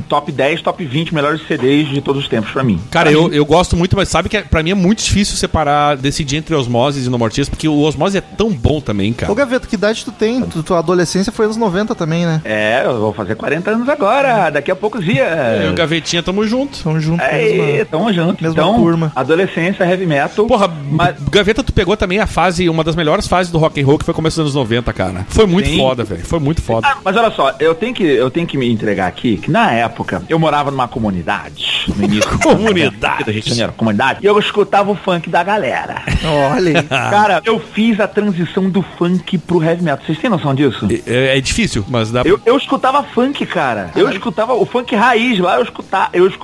[0.08, 2.80] top 10, top 20 melhores CDs de todos os tempos pra mim.
[2.90, 5.04] Cara, Pra eu, mim, eu gosto muito, mas sabe que é- pra mim é muito
[5.04, 8.80] difícil separar, decidir entre Osmosis e No More Tears, porque o Osmosis é tão bom
[8.82, 9.32] também, cara.
[9.32, 10.42] Ô, Gaveta, que idade tu tem?
[10.42, 12.42] Tu, tua adolescência foi anos 90 também, né?
[12.46, 15.28] É, eu vou fazer 40 anos agora, daqui a poucos dias.
[15.66, 16.51] E o Gavetinha tamo junto.
[16.78, 17.26] São juntos.
[17.26, 18.44] É, mesma- tamo junto.
[18.44, 19.12] mesma então, turma.
[19.16, 20.46] adolescência, heavy metal.
[20.46, 23.86] Porra, Mas- Gaveta, tu pegou também a fase, uma das melhores fases do rock and
[23.86, 25.26] roll, que foi começo dos anos 90, cara.
[25.30, 25.78] Foi muito Sim.
[25.78, 26.26] foda, velho.
[26.26, 26.88] Foi muito foda.
[26.88, 29.72] Ah, mas olha só, eu tenho, que, eu tenho que me entregar aqui, que na
[29.72, 32.30] época eu morava numa comunidade, no início.
[32.40, 33.24] Comunidade.
[33.24, 36.02] do Rio de Janeiro, comunidade, e eu escutava o funk da galera.
[36.54, 36.84] Olha.
[36.88, 40.06] Cara, eu fiz a transição do funk pro heavy metal.
[40.06, 40.88] Vocês têm noção disso?
[41.06, 43.92] É, é difícil, mas dá Eu, eu escutava funk, cara.
[43.96, 46.41] Eu escutava o funk raiz lá, eu escutava, eu escutava,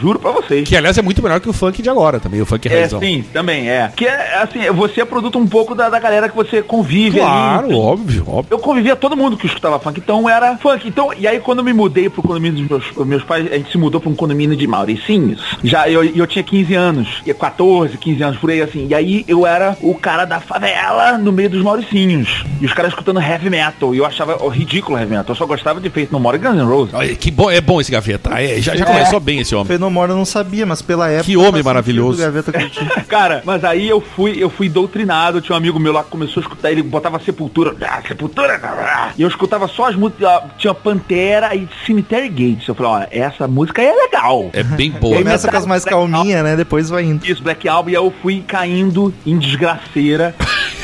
[0.00, 0.68] juro pra vocês.
[0.68, 3.00] Que, aliás, é muito melhor que o funk de agora também, o funk É, raizão.
[3.00, 3.90] sim, também é.
[3.94, 7.66] Que é, assim, você é produto um pouco da, da galera que você convive Claro,
[7.66, 7.74] ali.
[7.74, 8.46] óbvio, óbvio.
[8.50, 10.86] Eu convivia todo mundo que escutava funk, então era funk.
[10.86, 13.70] Então, e aí quando eu me mudei pro condomínio dos meus, meus pais, a gente
[13.70, 15.40] se mudou pra um condomínio de Mauricinhos.
[15.64, 18.86] Já eu, eu tinha 15 anos, e 14, 15 anos por aí assim.
[18.88, 22.44] E aí eu era o cara da favela no meio dos Mauricinhos.
[22.60, 23.94] E os caras escutando heavy metal.
[23.94, 25.26] E eu achava ridículo heavy metal.
[25.30, 26.94] Eu só gostava de Feito No More e Guns N' Roses.
[26.94, 28.30] Olha, que bom, é bom esse Gaveta.
[28.40, 29.66] É, já já começou bem esse homem.
[29.66, 31.24] Fenomora eu não sabia, mas pela época.
[31.24, 32.22] Que homem maravilhoso.
[33.08, 35.40] Cara, mas aí eu fui, eu fui doutrinado.
[35.40, 39.12] Tinha um amigo meu lá que começou a escutar, ele botava sepultura, ah, sepultura, ah,
[39.16, 42.68] e eu escutava só as músicas, ah, tinha Pantera e Cemetery Gates.
[42.68, 44.50] Eu falei, ó, essa música aí é legal.
[44.52, 45.16] É bem boa.
[45.18, 46.56] Começa com as mais calminhas, né?
[46.56, 47.26] Depois vai indo.
[47.26, 50.34] Isso, Black Album, e aí eu fui caindo em desgraceira.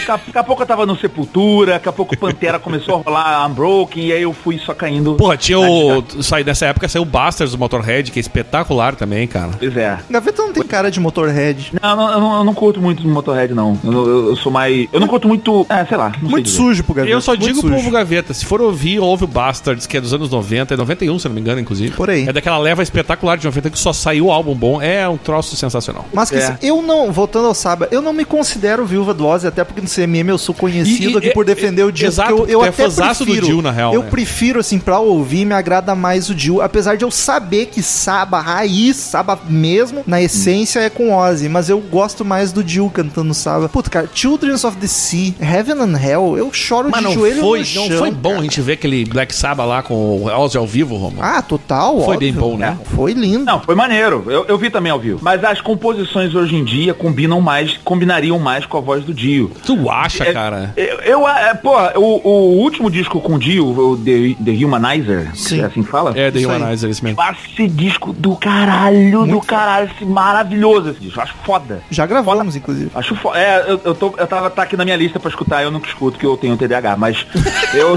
[0.07, 3.47] Daqui a- pouco eu tava no Sepultura, daqui a pouco o Pantera começou a rolar
[3.49, 5.14] Unbroken, e aí eu fui só caindo.
[5.14, 6.03] Porra, tinha o.
[6.23, 9.51] Sai, nessa época saiu o Bastards do Motorhead, que é espetacular também, cara.
[9.59, 9.99] Pois é.
[10.09, 11.73] Gaveta não tem cara de Motorhead.
[11.83, 13.79] Não, não, eu não, eu não curto muito do Motorhead, não.
[13.85, 14.88] Eu, eu- eu sou mais.
[14.92, 15.66] Eu não curto muito.
[15.69, 16.12] É, sei lá.
[16.23, 17.12] Muito sujo pro Gaveta.
[17.14, 17.69] Eu só muito digo sujo.
[17.69, 20.77] pro povo Gaveta, se for ouvir, ouve o Bastards, que é dos anos 90, é
[20.77, 21.95] 91, se não me engano, inclusive.
[21.97, 22.29] Por aí.
[22.29, 24.81] É daquela leva espetacular de 90 que só saiu álbum bom.
[24.81, 26.05] É um troço sensacional.
[26.12, 26.40] Mas que É.
[26.40, 29.81] se- eu não, voltando ao Saba, eu não me considero viúva do Ozzy, até porque
[29.81, 32.07] no CMM eu sou conhecido E- e- aqui por defender o Dio.
[32.07, 33.47] exato, porque eu, eu é até fãzaço do prefiro.
[33.47, 34.11] Dio, na real, Eu né?
[34.11, 38.41] prefiro, assim, pra ouvir, me agrada mais o Dio, apesar de eu saber que Saba,
[38.41, 43.33] raiz, Saba mesmo, na essência é com Ozzy, mas eu gosto mais do Dio cantando
[43.35, 43.69] Saba.
[43.69, 47.41] Puta, cara, Children of the Sea, Heaven and Hell, eu choro Mas de não joelho
[47.41, 48.41] foi, no não chão, foi bom cara.
[48.41, 51.23] a gente ver aquele Black Sabbath lá com o Ozzy ao vivo, Romulo?
[51.23, 52.19] Ah, total, Foi óbvio.
[52.19, 52.77] bem bom, né?
[52.95, 53.45] Foi lindo.
[53.45, 54.25] Não, foi maneiro.
[54.27, 55.21] Eu, eu vi também ao vivo.
[55.23, 59.51] Mas as composições hoje em dia combinam mais, combinariam mais com a voz do Dio.
[59.65, 60.73] Tu acha, É, cara?
[60.77, 65.31] Eu, eu é, pô, o, o último disco com o Dio, o The, The Humanizer,
[65.35, 65.61] Sim.
[65.61, 66.12] é assim que fala?
[66.17, 66.49] É, The Isso.
[66.49, 67.19] Humanizer, esse mesmo.
[67.23, 71.19] Esse disco do caralho, do caralho, esse maravilhoso esse disco.
[71.19, 71.83] Eu acho foda.
[71.91, 72.91] Já gravamos, inclusive.
[72.95, 73.39] Acho foda.
[73.39, 75.89] É, eu, eu, tô, eu tava tá aqui na minha lista pra escutar, eu nunca
[75.89, 77.27] escuto, que eu tenho TDAH, mas
[77.75, 77.97] eu.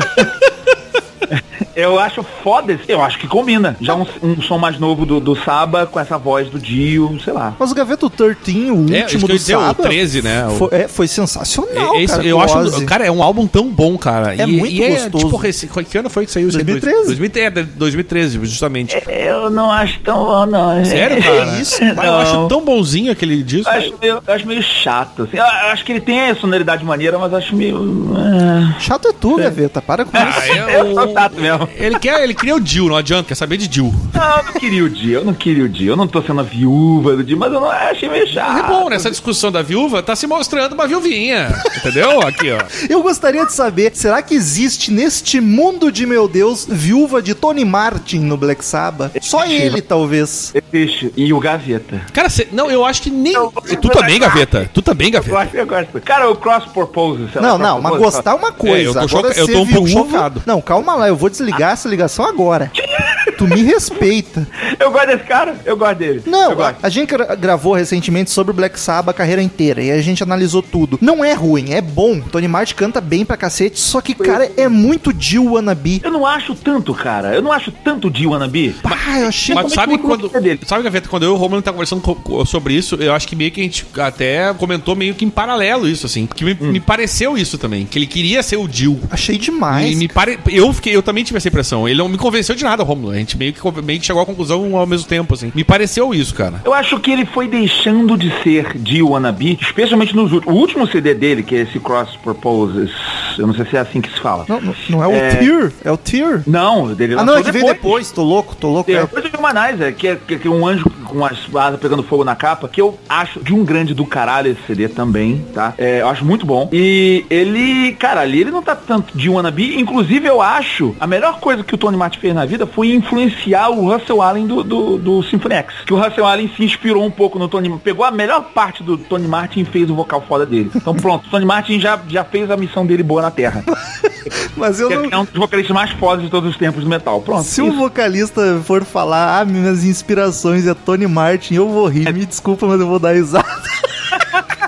[1.80, 2.84] Eu acho foda esse.
[2.88, 3.76] Eu acho que combina.
[3.82, 7.34] Já um, um som mais novo do, do Saba com essa voz do Dio, sei
[7.34, 7.54] lá.
[7.60, 9.84] Mas o Gaveta o 13, o É, último isso que eu do dizer, o Saba,
[9.84, 10.48] 13, né?
[10.48, 12.86] O- Foi, é, foi sensacional, É, esse- cara, eu acho, Ozzy.
[12.86, 14.36] cara, é um álbum tão bom, cara.
[14.36, 15.26] É e, muito e gostoso.
[15.26, 16.64] tipo, rec- que ano foi que saiu isso aí?
[16.64, 17.06] 2013.
[17.08, 18.98] 2013, é, 2013, justamente.
[19.08, 20.84] Eu não acho tão bom, não.
[20.86, 21.60] Sério, cara?
[21.62, 21.80] isso?
[21.96, 23.70] Mas eu acho tão bonzinho aquele disco.
[23.70, 25.24] Eu acho meio, eu acho meio chato.
[25.24, 25.38] Assim.
[25.38, 28.12] Eu, eu acho que ele tem a sonoridade maneira, mas eu acho meio.
[28.16, 28.76] ah.
[28.80, 30.52] Chato é tu, Gaveta, para com Ah, isso.
[30.58, 31.69] é Eu o- sou chato mesmo.
[31.76, 33.94] Ele quer, ele queria o Jill, não adianta, quer saber de Jill.
[34.14, 35.90] Não, eu não queria o dia, eu não queria o dia.
[35.92, 38.58] Eu não tô sendo a viúva do dia, mas eu não achei meio chato.
[38.60, 41.54] É bom, nessa discussão da viúva, tá se mostrando uma viuvinha.
[41.78, 42.22] Entendeu?
[42.22, 42.60] Aqui, ó.
[42.90, 47.64] Eu gostaria de saber, será que existe neste mundo de meu Deus viúva de Tony
[47.66, 49.12] Martin no Black Sabbath?
[49.22, 50.54] Só ele, talvez.
[50.74, 51.14] Existe.
[51.16, 52.02] E o Gaveta.
[52.14, 53.34] Cara, cê- não, eu acho que nem.
[53.34, 53.52] Eu-
[53.82, 54.70] Tu também, Gaveta.
[54.74, 55.36] Tu também, Eu Gaveta.
[55.38, 56.02] gosto, eu gosto.
[56.02, 58.78] Cara, o Cross Purpose, sei lá, Não, não, mas gostar é uma coisa.
[58.78, 60.44] É, eu tô Agora choca- eu tô um pouco viúva- chocado.
[60.46, 62.72] Não, calma lá, eu vou desligar essa ligação agora.
[63.40, 64.48] Tu me respeita.
[64.80, 66.22] Eu gosto desse cara, eu gosto dele.
[66.26, 66.78] Não, gosto.
[66.84, 70.22] a, gente gra- gravou recentemente sobre o Black Sabbath a carreira inteira e a gente
[70.24, 70.98] analisou tudo.
[71.02, 72.20] Não é ruim, é bom.
[72.22, 76.02] Tony Martin canta bem pra cacete, só que, cara, é muito Jill wannabe.
[76.04, 77.34] Eu não acho tanto, cara.
[77.34, 78.76] Eu não acho tanto de wannabe.
[78.84, 79.56] Ah, eu achei...
[79.56, 80.30] Mas sabe quando.
[80.66, 83.28] Sabe, Gaveta, quando eu e o Romulo tá conversando co- co- sobre isso, eu acho
[83.28, 86.26] que meio que a gente até comentou meio que em paralelo isso, assim.
[86.28, 86.72] Que me, Hum.
[86.72, 87.86] me pareceu isso também.
[87.86, 89.00] Que ele queria ser o Jill.
[89.12, 89.96] Achei E demais.
[89.98, 90.40] me pare...
[90.48, 91.88] eu, fiquei, eu também tive essa impressão.
[91.88, 93.14] Ele não me convenceu de nada, Romulo.
[93.30, 95.52] Gente meio que, meio que chegou à conclusão ao mesmo tempo, assim.
[95.54, 96.62] Me pareceu isso, cara.
[96.66, 100.56] Eu acho que ele foi deixando de ser de wannabe, especialmente nos últimos.
[100.56, 102.92] O último CD dele, que é esse Cross Purposes,
[103.40, 104.46] eu não sei se é assim que se fala.
[104.48, 105.36] Não, não- é o É.
[105.36, 106.44] Tear, é o Tear.
[106.46, 108.92] Não, dele Ah, não, é que veio depois, tô louco, tô louco.
[108.92, 109.02] É.
[109.02, 112.36] Depois de Humanizer, que é, que é um anjo com as asas pegando fogo na
[112.36, 115.74] capa, que eu acho de um grande do caralho esse CD também, tá?
[115.78, 116.70] É, eu acho muito bom.
[116.72, 119.80] E ele, cara, ali ele não tá tanto de wannabe.
[119.80, 123.70] Inclusive, eu acho, a melhor coisa que o Tony Martin fez na vida foi influenciar
[123.70, 125.74] o Russell Allen do, do, do Symphony X.
[125.86, 128.98] Que o Russell Allen se inspirou um pouco no Tony Pegou a melhor parte do
[128.98, 130.72] Tony Martin e fez o vocal foda dele.
[130.76, 133.64] Então pronto, o Tony Martin já, já fez a missão dele boa na Terra.
[134.56, 135.10] Mas eu Que não...
[135.12, 137.22] é um dos vocalistas mais fodas de todos os tempos do metal.
[137.22, 137.44] Pronto.
[137.44, 142.12] Se o vocalista for falar, ah, minhas inspirações é Tony Martin, eu vou rir.
[142.14, 143.46] Me desculpa, mas eu vou dar risada.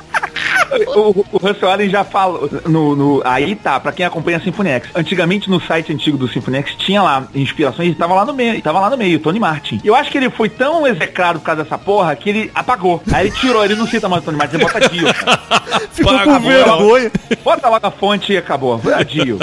[0.96, 4.70] O, o Russell Allen já fala no, no- aí tá, pra quem acompanha a Symphony
[4.70, 4.90] X.
[4.96, 8.62] Antigamente no site antigo do Symphony X tinha lá inspirações e tava lá no meio,
[8.62, 9.82] tava lá no meio, Tony Martin.
[9.84, 13.02] Eu acho que ele foi tão execrado por causa dessa porra que ele apagou.
[13.12, 15.08] Aí ele tirou, ele não cita mais o Tony Martin, ele bota Dio.
[15.92, 17.12] Ficou Paga com vergonha.
[17.44, 18.80] Bota logo a fonte e acabou.
[19.08, 19.38] Dio.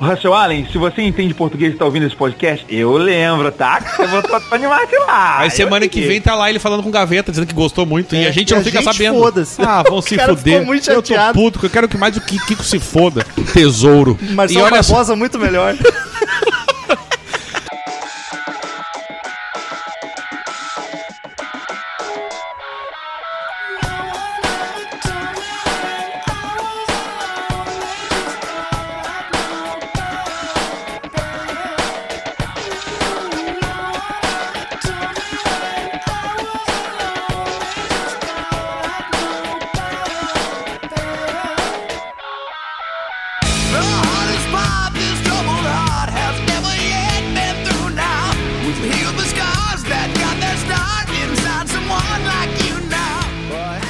[0.00, 3.80] o Russell Allen, se você entende português e tá ouvindo esse podcast, eu lembro, tá?
[3.80, 5.38] Você botou o Tony Martin lá.
[5.38, 8.14] Aí semana que vem tá lá ele falando com Gaveta, dizendo que gostou muito.
[8.14, 9.18] e É, a gente e não a fica gente sabendo.
[9.46, 9.62] Foda-se.
[9.62, 10.64] Ah, vão se fuder.
[10.66, 13.24] muito eu tô puto, que eu quero que mais o Ki- Kiko se foda.
[13.52, 14.18] Tesouro.
[14.20, 15.74] e Marcelo olha só, Barbosa muito melhor.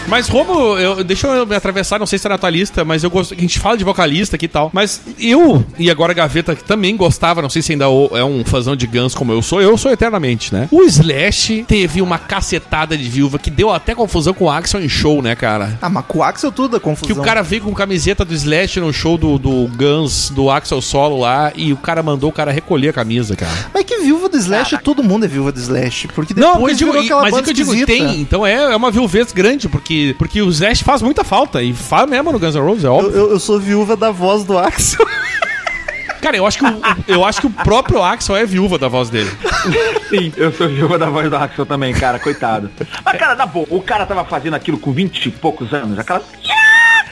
[0.08, 3.02] Mas Romo, eu, deixa eu me atravessar, não sei se era na tua lista, mas
[3.02, 3.34] eu gosto.
[3.34, 4.70] A gente fala de vocalista aqui e tal.
[4.72, 8.44] Mas eu, e agora a Gaveta, que também gostava, não sei se ainda é um
[8.44, 10.68] fãzão de Guns como eu sou, eu sou eternamente, né?
[10.70, 14.88] O Slash teve uma cacetada de viúva que deu até confusão com o Axel em
[14.88, 15.78] show, né, cara?
[15.82, 17.16] Ah, mas com o Axel tudo é Que confusão.
[17.16, 21.18] o cara veio com camiseta do Slash no show do, do Guns, do Axel Solo
[21.20, 23.52] lá, e o cara mandou o cara recolher a camisa, cara.
[23.72, 26.08] Mas que viúva do Slash, todo mundo é viúva do Slash.
[26.08, 28.46] Porque Não, depois eu digo, virou aquela mas é banda que eu digo, tem, então
[28.46, 32.32] é, é uma viuvez grande, porque, porque o Slash faz muita falta, e faz mesmo
[32.32, 33.10] no Guns N' Roses, é Eu, óbvio.
[33.16, 35.06] eu- eu sou viúva da voz do Axel.
[36.20, 39.08] Cara, eu acho, que o, eu acho que o próprio Axel é viúva da voz
[39.10, 39.30] dele.
[40.08, 42.68] Sim, eu sou viúva da voz do Axel também, cara, coitado.
[43.04, 46.22] Mas, cara, na boa, o cara tava fazendo aquilo com 20 e poucos anos, aquela...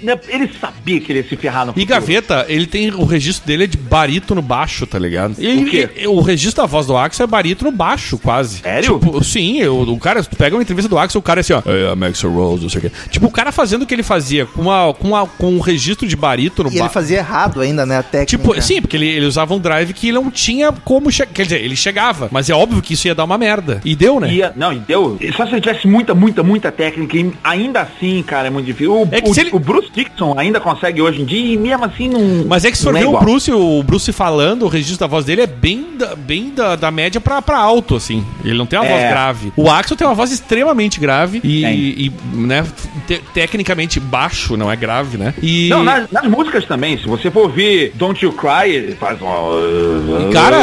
[0.03, 3.47] Né, Ele sabia que ele ia se ferrar no E Gaveta, ele tem o registro
[3.47, 5.35] dele é de barítono baixo, tá ligado?
[5.39, 5.89] Ele- O quê?
[5.97, 8.59] ele- o registro da voz do Axel é barítono baixo, quase.
[8.61, 8.99] Sério?
[8.99, 11.53] Tipo, sim, eu- o cara, tu pega uma entrevista do Axel, o cara é assim,
[11.53, 12.91] ó, é a Maxwell Rose, não sei o quê.
[13.11, 16.07] Tipo, o cara fazendo o que ele fazia com, uma, com, uma, com um registro
[16.07, 17.99] de barítono E ele fazia errado ainda, né?
[17.99, 18.27] A técnica.
[18.27, 21.33] Tipo, sim, porque ele, ele usava um drive que não tinha como chegar.
[21.33, 23.81] Quer dizer, ele chegava, mas é óbvio que isso ia dar uma merda.
[23.85, 24.33] E deu, né?
[24.33, 25.19] Ia, não, e deu.
[25.37, 28.93] Só se ele tivesse muita, muita, muita técnica, e ainda assim, cara, é muito difícil.
[28.95, 31.57] O, É que o- se ele- o Bruce Dixon ainda consegue hoje em dia, e
[31.57, 32.45] mesmo assim não.
[32.47, 33.19] Mas é que se for ver o.
[33.19, 36.91] Bruce, o Bruce falando, o registro da voz dele é bem da, bem da, da
[36.91, 38.25] média pra, pra alto, assim.
[38.45, 38.91] Ele não tem uma É.
[38.91, 39.53] voz grave.
[39.57, 42.65] O Axel tem uma voz extremamente grave e, e, né,
[43.07, 45.35] te- tecnicamente baixo, não é grave, né?
[45.43, 49.19] E, Não, nas, nas músicas também, se você for ouvir Don't You Cry, ele faz
[49.23, 50.29] um.
[50.29, 50.59] e, cara,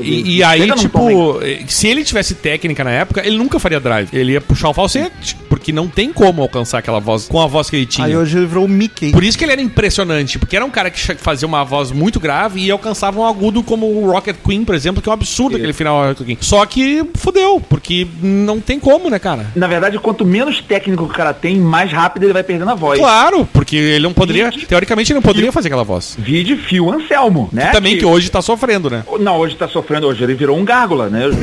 [0.00, 4.08] e, e aí, tipo, se ele tivesse técnica na época, ele nunca faria drive.
[4.12, 7.46] Ele ia puxar o falsete, porque porque não tem como alcançar aquela voz com a
[7.48, 8.06] voz que ele tinha.
[8.06, 9.12] Aí hoje ele virou o Mickey.
[9.12, 12.18] Por isso que ele era impressionante, porque era um cara que fazia uma voz muito
[12.18, 15.56] grave e alcançava um agudo como o Rocket Queen, por exemplo, que é um absurdo
[15.56, 16.38] aquele final Rocket Queen.
[16.40, 19.46] Só que fudeu, porque não tem como, né, cara?
[19.54, 22.98] Na verdade, quanto menos técnico o cara tem, mais rápido ele vai perdendo a voz.
[22.98, 26.16] Claro, porque ele não poderia, E- teoricamente ele não poderia fazer aquela voz.
[26.18, 27.66] Vide Phil Anselmo, né?
[27.72, 29.04] Também que hoje tá sofrendo, né?
[29.20, 31.24] Não, hoje tá sofrendo, hoje ele virou um gárgula, né?
[31.26, 31.36] ele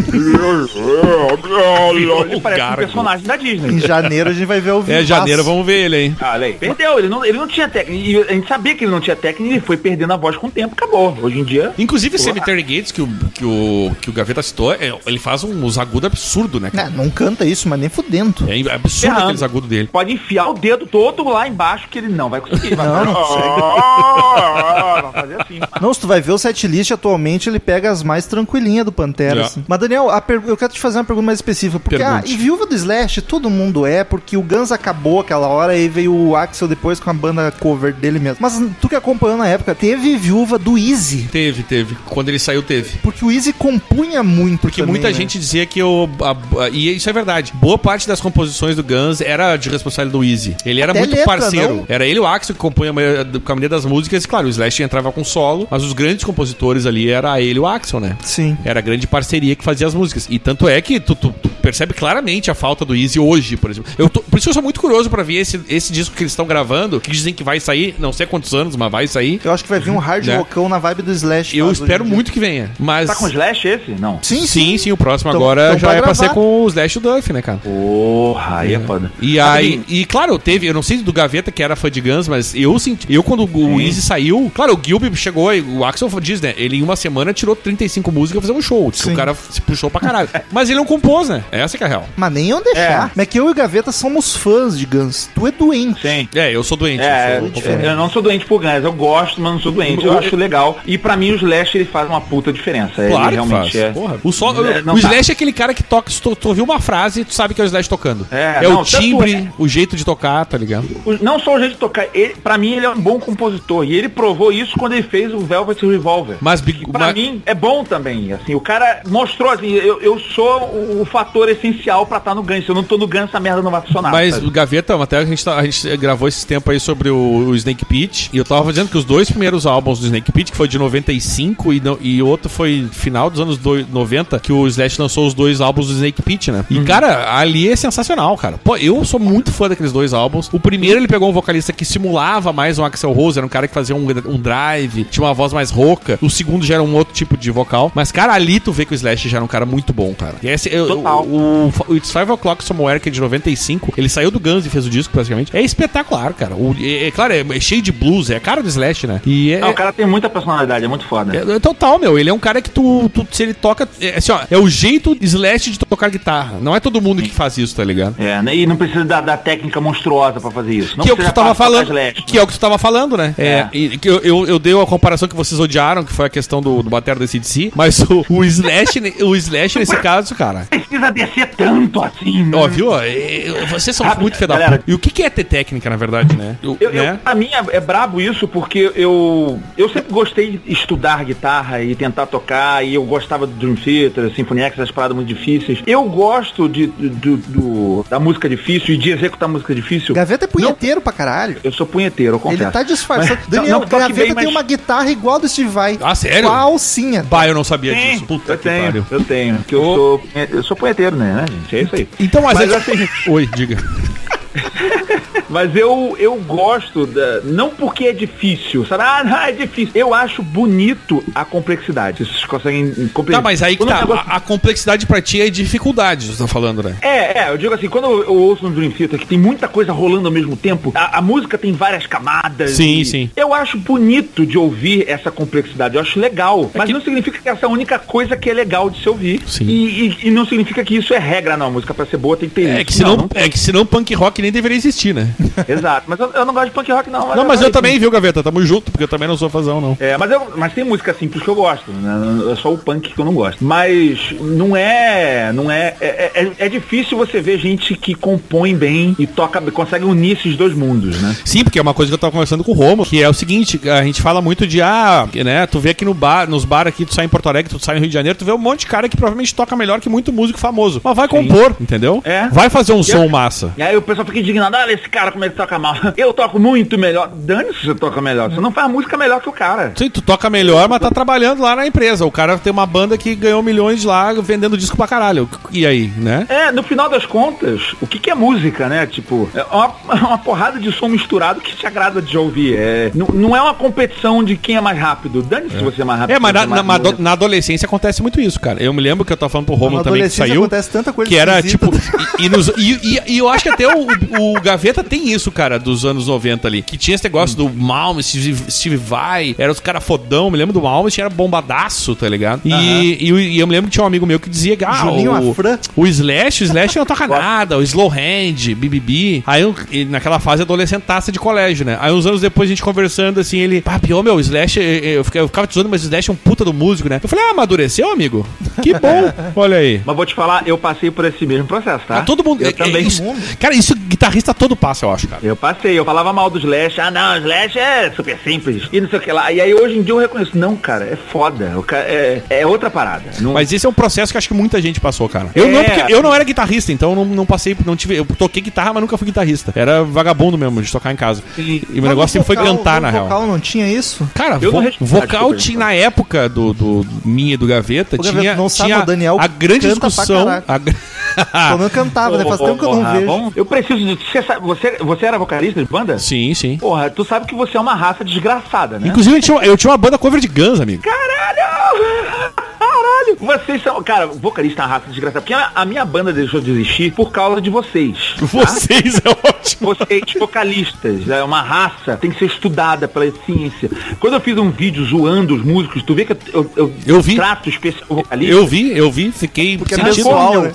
[2.42, 2.78] parece um Gárgula.
[2.78, 3.80] personagem da Em Disney.
[3.80, 6.14] janeiro a gente vai ver o É, janeiro, vamos ver ele aí.
[6.20, 6.54] Ah, olha aí.
[6.96, 8.08] Perdeu, ele não, ele não tinha técnica.
[8.10, 10.36] E a gente sabia que ele não tinha técnica e ele foi perdendo a voz
[10.38, 11.16] com o tempo, acabou.
[11.22, 11.74] Hoje em dia.
[11.78, 15.78] Inclusive, Cemetery Gates, que o, que o, que o Gaveta citou, é, ele faz uns
[15.78, 16.90] agudos absurdos, né, cara?
[16.90, 18.34] Não, não canta isso, mas nem fudendo.
[18.50, 19.24] É absurdo ferrando.
[19.24, 19.90] aqueles agudos dele.
[19.92, 22.76] Pode enfiar o dedo todo lá embaixo que ele não vai conseguir.
[22.76, 23.14] Vai Não, não
[25.12, 25.60] vai fazer assim.
[25.82, 29.42] Não, se tu vai ver o setlist atualmente, ele pega as mais tranquilinhas do Pantera.
[29.42, 29.46] Já.
[29.46, 29.64] assim.
[29.68, 31.80] Mas, Daniel, a per- eu quero te fazer uma pergunta mais específica.
[31.80, 35.76] Porque, ah, e Viúva do Slash, todo mundo é, porque o Guns acabou aquela hora
[35.76, 38.38] e veio o Axel depois com a banda cover dele mesmo.
[38.40, 41.28] Mas tu que acompanhou na época, teve Viúva do Easy.
[41.32, 41.96] Teve, teve.
[42.06, 42.98] Quando ele saiu, teve.
[43.02, 45.14] Porque o Easy compunha muito Porque também, muita né?
[45.14, 46.10] gente dizia que o.
[46.22, 47.52] a- a- e isso é verdade.
[47.56, 50.56] Boa parte das composições do Guns era de responsabilidade do Easy.
[50.66, 51.76] Ele era Até muito letra, parceiro.
[51.76, 51.86] não?
[51.90, 54.24] Era ele e o Axel que compunha a maioria, das músicas.
[54.24, 57.60] E, claro, o Slash entrava com solo, mas os grandes compositores ali era ele e
[57.60, 58.18] o Axel, né?
[58.22, 58.58] Sim.
[58.64, 60.28] Era a grande parceria que fazia as músicas.
[60.30, 63.70] E tanto é que tu, tu- tu percebe claramente a falta do Easy hoje, por
[63.72, 63.92] exemplo.
[63.98, 66.32] Eu tô- por isso eu sou muito curioso pra ver esse, esse disco que eles
[66.32, 69.40] estão gravando, que dizem que vai sair, não sei quantos anos, mas vai sair.
[69.44, 70.38] Eu acho que vai vir um hard Né?
[70.38, 71.58] rockão na vibe do Slash.
[71.58, 72.72] Eu espero muito que venha.
[72.80, 73.08] Mas.
[73.08, 73.92] Tá com Slash esse?
[73.92, 74.20] Não.
[74.22, 76.28] Sim, Sim, sim, o próximo Então- agora então já vai é pra gravar.
[76.28, 77.58] ser com o Slash e o Duff, né, cara?
[77.64, 79.12] Porra, aí é foda.
[79.22, 82.28] E aí, e claro, teve, eu não sei do Gaveta que era fã de Guns,
[82.28, 86.10] mas eu senti, eu quando o Easy saiu, claro, o Gilby chegou, e o Axel
[86.22, 89.14] diz, né, ele em uma semana tirou 35 músicas pra fazer um show, que Sim.
[89.14, 90.30] o cara se puxou pra caralho.
[90.52, 92.10] mas ele não compôs, né, essa que é a real.
[92.16, 93.12] Mas nem eu deixar.
[93.16, 95.30] Mas é que eu e o Gaveta somos fãs de Guns.
[95.36, 96.02] Tu é doente.
[96.02, 96.28] Sim.
[96.36, 97.02] É, eu sou doente.
[97.02, 100.06] É, eu sou- eu não sou doente por Guns, eu gosto, mas não sou doente,
[100.06, 100.78] eu acho legal.
[100.86, 103.02] E pra mim o Slash ele faz uma puta diferença.
[103.02, 103.76] Ele Claro que realmente faz.
[103.76, 103.92] é.
[103.92, 104.16] Porra.
[104.24, 104.94] O, É, o tá.
[104.98, 107.62] Slash é aquele cara que toca, se tu, tu ouviu uma frase, tu sabe que
[107.62, 108.28] é o Slash tocando.
[108.32, 110.86] É, É, não, o timbre, o jeito de tocar, tá ligado?
[111.06, 113.84] O- Não só o jeito de tocar, ele, pra mim ele é um bom compositor.
[113.86, 116.38] E ele provou isso quando ele fez o Velvet Revolver.
[116.42, 118.32] Mas, Big- Pra mas- mim é bom também.
[118.34, 122.42] Assim, o cara mostrou assim, eu, eu sou o, o fator essencial pra estar no
[122.44, 122.64] Guns.
[122.66, 124.12] Se eu não tô no Guns, essa merda não vai funcionar.
[124.12, 124.48] Mas sabe?
[124.48, 127.16] o Gaveta, até a gente, tá- a gente gravou esse tempo aí sobre o,
[127.48, 128.30] o Snake Pit.
[128.34, 130.78] E eu tava dizendo que os dois primeiros álbuns do Snake Pit, que foi de
[130.78, 135.28] 95 e, não- e outro foi final dos anos doi- 90, que o Slash lançou
[135.28, 136.66] os dois álbuns do Snake Pit, né?
[136.70, 138.58] E, cara, ali é sensacional, cara.
[138.64, 140.50] Pô, eu sou muito fã daqueles dois álbuns.
[140.52, 143.68] O primeiro ele pegou um vocalista que simulava mais um Axel Rose, era um cara
[143.68, 146.18] que fazia um, um drive, tinha uma voz mais rouca.
[146.22, 147.92] O segundo já era um outro tipo de vocal.
[147.96, 150.36] Mas, cara, ali tu vê que o Slash já era um cara muito bom, cara.
[150.42, 150.88] E esse, eu-
[151.24, 154.66] o, o, o It's Five O'Clock Somewhere, que é de 95, ele saiu do Guns
[154.66, 155.56] e fez o disco, praticamente.
[155.56, 156.45] É espetacular, cara.
[156.54, 159.22] O- é, é claro, é, é cheio de blues, é a cara do Slash, né?
[159.26, 161.36] E é, Não, o cara tem muita personalidade, é muito foda.
[161.36, 162.20] é- é total, meu.
[162.20, 164.70] Ele é um cara que tu, tu- se ele toca, é, assim, ó, é o
[164.70, 166.58] jeito Slash de tocar guitarra.
[166.62, 168.16] Não é todo mundo que faz isso, tá ligado?
[168.20, 168.56] É, né?
[168.56, 170.98] e não precisa da, da técnica monstruosa pra fazer isso.
[170.98, 171.88] Não que é o que tu tava falando.
[171.88, 173.34] Slash, que é o que tu tava falando, né?
[173.38, 173.46] É.
[173.46, 173.70] É.
[173.74, 176.62] e que eu, eu, eu dei a comparação que vocês odiaram, que foi a questão
[176.62, 180.68] do, do batera do CDC, mas o, o Slash, o Slash nesse caso, cara.
[181.00, 182.58] Não precisa descer tanto assim, né?
[182.58, 182.90] Ó, viu?
[182.90, 184.84] ó, é- é- Vocês são Ah, muito feda galera.
[184.88, 186.56] E o que, é ter técnica, na verdade, né?
[186.62, 187.20] Eu, eu, né?
[187.24, 191.96] pra mim é, é brabo isso porque eu, eu sempre gostei de estudar guitarra e
[191.96, 195.80] tentar tocar e eu gostava do Dream Theater, Symphony X, essas paradas muito difíceis.
[195.88, 200.14] Eu gosto de, do, do- da música difícil e de executar música difícil.
[200.16, 201.58] Gaveta é punheteiro pra caralho.
[201.64, 202.64] Eu sou punheteiro, eu confesso.
[202.64, 203.40] Ele tá disfarçado.
[203.42, 205.98] Mas- Daniel, não, não, Gaveta bem, tem mas- uma guitarra igual do Steve Vai.
[206.02, 206.46] Ah, sério?
[206.48, 207.24] Igualzinha.
[207.24, 208.26] Bah, eu não sabia Tem, disso.
[208.26, 209.06] Puta eu que tenho, pariu.
[209.10, 209.58] eu tenho.
[209.68, 210.22] Que eu, sou,
[210.52, 211.76] eu sou punheteiro, né, né, gente?
[211.76, 212.08] É isso aí.
[212.20, 213.78] Então, mas, Mas é- assim- Oi, diga.
[215.50, 217.42] Mas eu, eu gosto da.
[217.44, 219.04] Não porque é difícil, sabe?
[219.04, 219.92] Ah, não, é difícil.
[219.94, 222.26] Eu acho bonito a complexidade.
[222.26, 223.38] Vocês conseguem compreender.
[223.38, 224.00] Tá, mas aí que tá.
[224.02, 226.96] negócio- A, a complexidade pra ti é dificuldade, você tá falando, né?
[227.02, 229.68] É, é, eu digo assim, quando eu, eu ouço no Dream Theater que tem muita
[229.68, 232.72] coisa rolando ao mesmo tempo, a, a música tem várias camadas.
[232.72, 233.30] Sim, sim.
[233.36, 236.72] Eu acho bonito de ouvir essa complexidade, eu acho legal.
[236.74, 239.08] Mas que- não significa que essa é a única coisa que é legal de se
[239.10, 239.42] ouvir.
[239.48, 239.66] Sim.
[239.66, 241.68] E, e- e não significa que isso é regra, não.
[241.68, 242.86] A música pra ser boa tem que ter É isso.
[242.86, 245.30] que senão, Não, não é que senão punk rock nem deveria existir, né?
[245.68, 246.06] Exato.
[246.08, 247.36] Mas eu, eu não gosto de punk rock, não.
[247.36, 248.44] Não, mas eu aí, também, viu, Gaveta?
[248.44, 249.98] Tamo junto, porque eu também não sou fazão, não.
[250.00, 252.52] É, mas, eu, mas tem música simples que eu gosto, né?
[252.52, 253.64] É só o punk que eu não gosto.
[253.64, 255.52] Mas não é.
[255.54, 260.06] Não é, é, é, é difícil você ver gente que compõe bem e toca, consegue
[260.06, 261.36] unir esses dois mundos, né?
[261.46, 263.34] Sim, porque é uma coisa que eu tava conversando com o Romo, que é o
[263.34, 266.88] seguinte, a gente fala muito de, ah, né, tu vê aqui no bar, nos bar
[266.88, 268.58] aqui, tu sai em Porto Alegre, tu sai no Rio de Janeiro, tu vê um
[268.58, 271.02] monte de cara que provavelmente toca melhor que muito músico famoso.
[271.04, 272.22] Mas vai compor, entendeu?
[272.26, 272.48] É.
[272.50, 273.74] Vai fazer um E som a- massa.
[273.78, 275.96] E aí o pessoal fica indignado, olha esse cara como ele toca mal.
[276.18, 277.30] Eu toco muito melhor.
[277.34, 278.50] Dane-se se você toca melhor.
[278.52, 279.94] Você não faz música melhor que o cara.
[279.96, 282.26] Sim, tu toca melhor, mas tá trabalhando lá na empresa.
[282.26, 285.50] O cara tem uma banda que ganhou milhões lá vendendo disco pra caralho.
[285.72, 286.46] E aí, né?
[286.50, 289.06] É, no final das contas, o que, que é música, né?
[289.06, 289.94] Tipo, é uma,
[290.28, 292.76] uma porrada de som misturado que te agrada de ouvir.
[292.78, 295.42] É, não, não é uma competição de quem é mais rápido.
[295.42, 296.36] Dane-se se você é mais rápido.
[296.36, 296.84] É, mas na, é na-
[297.20, 298.82] na adolescência acontece muito isso, cara.
[298.82, 300.62] Eu me lembro que eu tava falando pro Romulo também que adolescência saiu.
[300.62, 301.92] acontece tanta coisa Que era tipo.
[302.40, 304.06] E, e nos- e- e- e eu acho que até o,
[304.40, 306.82] o Gaveta tem isso, cara, dos anos 90 ali.
[306.82, 310.50] Que tinha esse negócio do Malm, Steve, Steve Vai, era os caras fodão.
[310.52, 312.62] Me lembro do Malm, tinha era bombadaço, tá ligado?
[312.66, 314.94] E, e, eu- e eu me lembro que tinha um amigo meu que dizia: Ah,
[315.06, 315.80] Juninho o, Afran.
[315.96, 319.44] o Slash, o Slash não toca nada, o Slow Hand, BBB.
[319.48, 321.98] Aí eu, e naquela fase adolescentaça de colégio, né?
[322.02, 325.18] Aí uns anos depois a gente conversando assim, ele, pior, meu, o Slash, eh, eh,
[325.18, 327.20] eu ficava, eu ficava te zoando, mas o Slash é um puta do músico, né?
[327.24, 328.46] Eu falei, ah, amadureceu, amigo?
[328.82, 330.02] Que bom, olha aí.
[330.06, 332.20] Mas vou te falar, eu passei por esse mesmo processo, tá?
[332.20, 332.62] Ah, todo mundo.
[332.62, 333.08] Eu é- é também.
[333.08, 333.24] isso-
[333.60, 335.42] cara, isso guitarrista todo passa, eu acho, cara.
[335.44, 339.10] Eu passei, eu falava mal do Slash, ah não, Slash é super simples, e não
[339.10, 339.52] sei o que lá.
[339.52, 342.66] E aí hoje em dia eu reconheço, não, cara, é foda, o ca- é, é
[342.68, 343.24] outra parada.
[343.40, 345.50] Não, Mas esse é um processo que acho que muita gente passou, cara.
[345.56, 345.72] Eu É.
[345.72, 348.16] não, porque eu não era guitarrista, então eu não, não passei, não tive.
[348.16, 349.72] Eu toquei guitarra, mas nunca fui guitarrista.
[349.76, 351.42] Era vagabundo mesmo de tocar em casa.
[351.58, 353.24] E meu Mas negócio sempre foi cantar, na real.
[353.26, 354.28] vocal não tinha isso?
[354.34, 358.20] Cara, Eu vo vocal desculpa, tinha na época do, do minha e do Gaveta, O
[358.24, 360.48] Gaveta tinha, não sabe, tinha o Daniel a grande discussão.
[360.50, 362.44] a menos cantava, né?
[362.46, 363.54] Faz tempo que eu não vejo.
[363.56, 364.16] Eu preciso de.
[364.32, 364.62] Você, sabe-
[364.98, 366.18] você, você era vocalista de banda?
[366.20, 366.78] sim, sim.
[366.78, 369.08] Porra, tu sabe que você é uma raça desgraçada, né?
[369.08, 371.04] Inclusive, eu tinha, eu tinha uma banda cover de Guns, amigo.
[371.04, 372.66] Caralho!
[372.96, 373.38] Caralho!
[373.40, 374.02] Vocês são.
[374.04, 375.42] Cara, vocalista é uma raça desgraçada.
[375.42, 378.18] Porque a, a minha banda deixou de existir por causa de vocês.
[378.40, 378.46] tá?
[378.46, 379.94] Vocês é ótimo.
[379.96, 383.90] Vocês, vocalistas, é uma raça, tem que ser estudada pela ciência.
[384.20, 387.22] Quando eu fiz um vídeo zoando os músicos, tu vê que eu, eu, eu, Eu
[387.22, 387.36] vi.
[387.36, 388.54] trato especial vocalista.
[388.54, 390.16] Eu vi, eu vi, fiquei Porque é sentindo.
[390.16, 390.62] pessoal, meu.
[390.64, 390.74] né?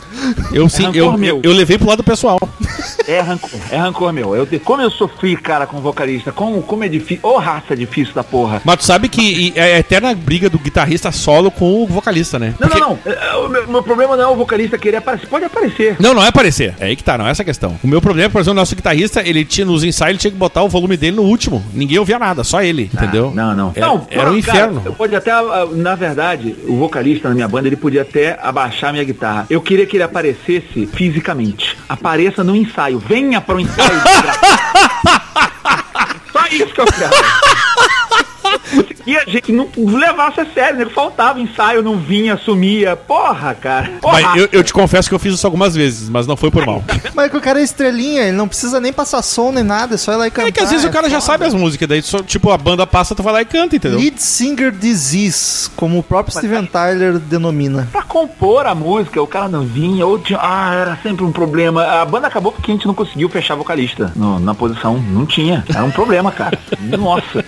[0.52, 1.36] Eu, sim, rancor eu, meu.
[1.36, 2.38] eu, eu levei pro lado pessoal.
[3.06, 4.36] É rancor, é rancor meu.
[4.36, 7.20] Eu, como eu sofri, cara, com vocalista, como, como é difícil.
[7.22, 8.60] Ô raça difícil da porra.
[8.64, 12.54] Mas tu sabe que é a eterna briga do guitarrista solo com o vocalista, né?
[12.58, 13.12] Não, Porque- não, não.
[13.12, 15.26] É, O meu, meu problema não é o vocalista querer aparecer.
[15.28, 15.96] Pode aparecer.
[16.00, 16.74] Não, não é aparecer.
[16.78, 17.78] É aí que tá, não é essa a questão.
[17.82, 20.36] O meu problema, por exemplo, o nosso guitarrista, ele tinha nos ensaios, ele tinha que
[20.36, 21.64] botar o volume dele no último.
[21.72, 23.32] Ninguém ouvia nada, só ele, entendeu?
[23.34, 23.72] Não, não.
[23.74, 24.82] Era, não, era um inferno.
[24.84, 28.90] eu pode até, ah, na verdade, o vocalista na minha banda, ele podia até abaixar
[28.90, 29.46] a minha guitarra.
[29.48, 31.76] Eu queria que ele aparecesse fisicamente.
[31.88, 32.98] Apareça no ensaio.
[32.98, 34.00] Venha para o ensaio.
[36.32, 37.10] Só isso que eu quero.
[39.06, 40.86] E a gente não levasse a sério, né?
[40.94, 42.94] Faltava ensaio, não vinha, sumia.
[42.94, 43.90] Porra, cara.
[44.00, 44.20] Porra.
[44.20, 46.64] Mas eu, eu te confesso que eu fiz isso algumas vezes, mas não foi por
[46.66, 46.84] mal.
[47.14, 49.98] Mas que o cara é estrelinha, ele não precisa nem passar som nem nada, é
[49.98, 50.48] só ir lá e cantar.
[50.48, 51.32] É que às vezes o cara já foda.
[51.32, 53.98] sabe as músicas, daí só, tipo, a banda passa, tu vai lá e canta, entendeu?
[53.98, 57.88] Lead Singer Disease, como o próprio Steven Tyler denomina.
[57.90, 60.38] Pra compor a música, o cara não vinha, ou tinha.
[60.40, 61.82] Ah, era sempre um problema.
[61.84, 64.98] A banda acabou porque a gente não conseguiu fechar vocalista no- na posição.
[64.98, 65.64] Não tinha.
[65.68, 66.58] Era um problema, cara.
[66.98, 67.44] Nossa.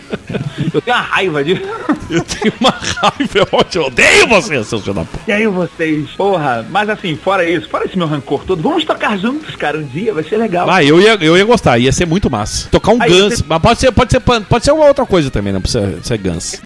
[0.72, 1.62] Eu tenho uma raiva disso.
[2.10, 3.78] Eu tenho uma raiva, é.
[3.78, 5.20] Eu odeio você, seu filho da puta.
[5.26, 9.16] E aí vocês, porra, mas assim, fora isso, fora esse meu rancor todo, vamos tocar
[9.18, 10.68] juntos, cara, um dia, vai ser legal.
[10.70, 12.68] Ah, eu ia, eu ia gostar, ia ser muito massa.
[12.70, 15.30] Tocar um Aí Guns, você- mas pode ser, pode ser, pode ser uma outra coisa
[15.30, 16.60] também, não precisa ser Guns.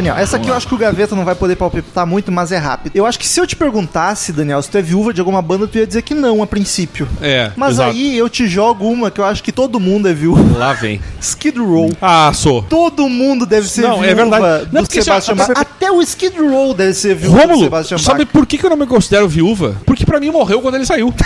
[0.00, 2.56] Daniel, essa aqui eu acho que o Gaveta não vai poder palpitar muito, mas é
[2.56, 2.96] rápido.
[2.96, 5.66] Eu acho que se eu te perguntasse, Daniel, se tu é viúva de alguma banda,
[5.68, 7.06] tu ia dizer que não, a princípio.
[7.20, 7.90] É, Mas exato.
[7.90, 10.58] aí eu te jogo uma que eu acho que todo mundo é viúva.
[10.58, 11.00] Lá vem.
[11.20, 11.90] Skid Row.
[12.00, 12.62] Ah, sou.
[12.62, 14.66] Todo mundo deve ser Não, viúva é verdade.
[14.66, 15.50] do Não, Sebastian se- Bach.
[15.54, 18.32] Até o Skid Row deve ser viúva do Rômulo, Sebastian sabe Bach.
[18.32, 19.76] por que, que eu não me considero viúva?
[19.84, 21.12] Porque pra mim morreu quando ele saiu.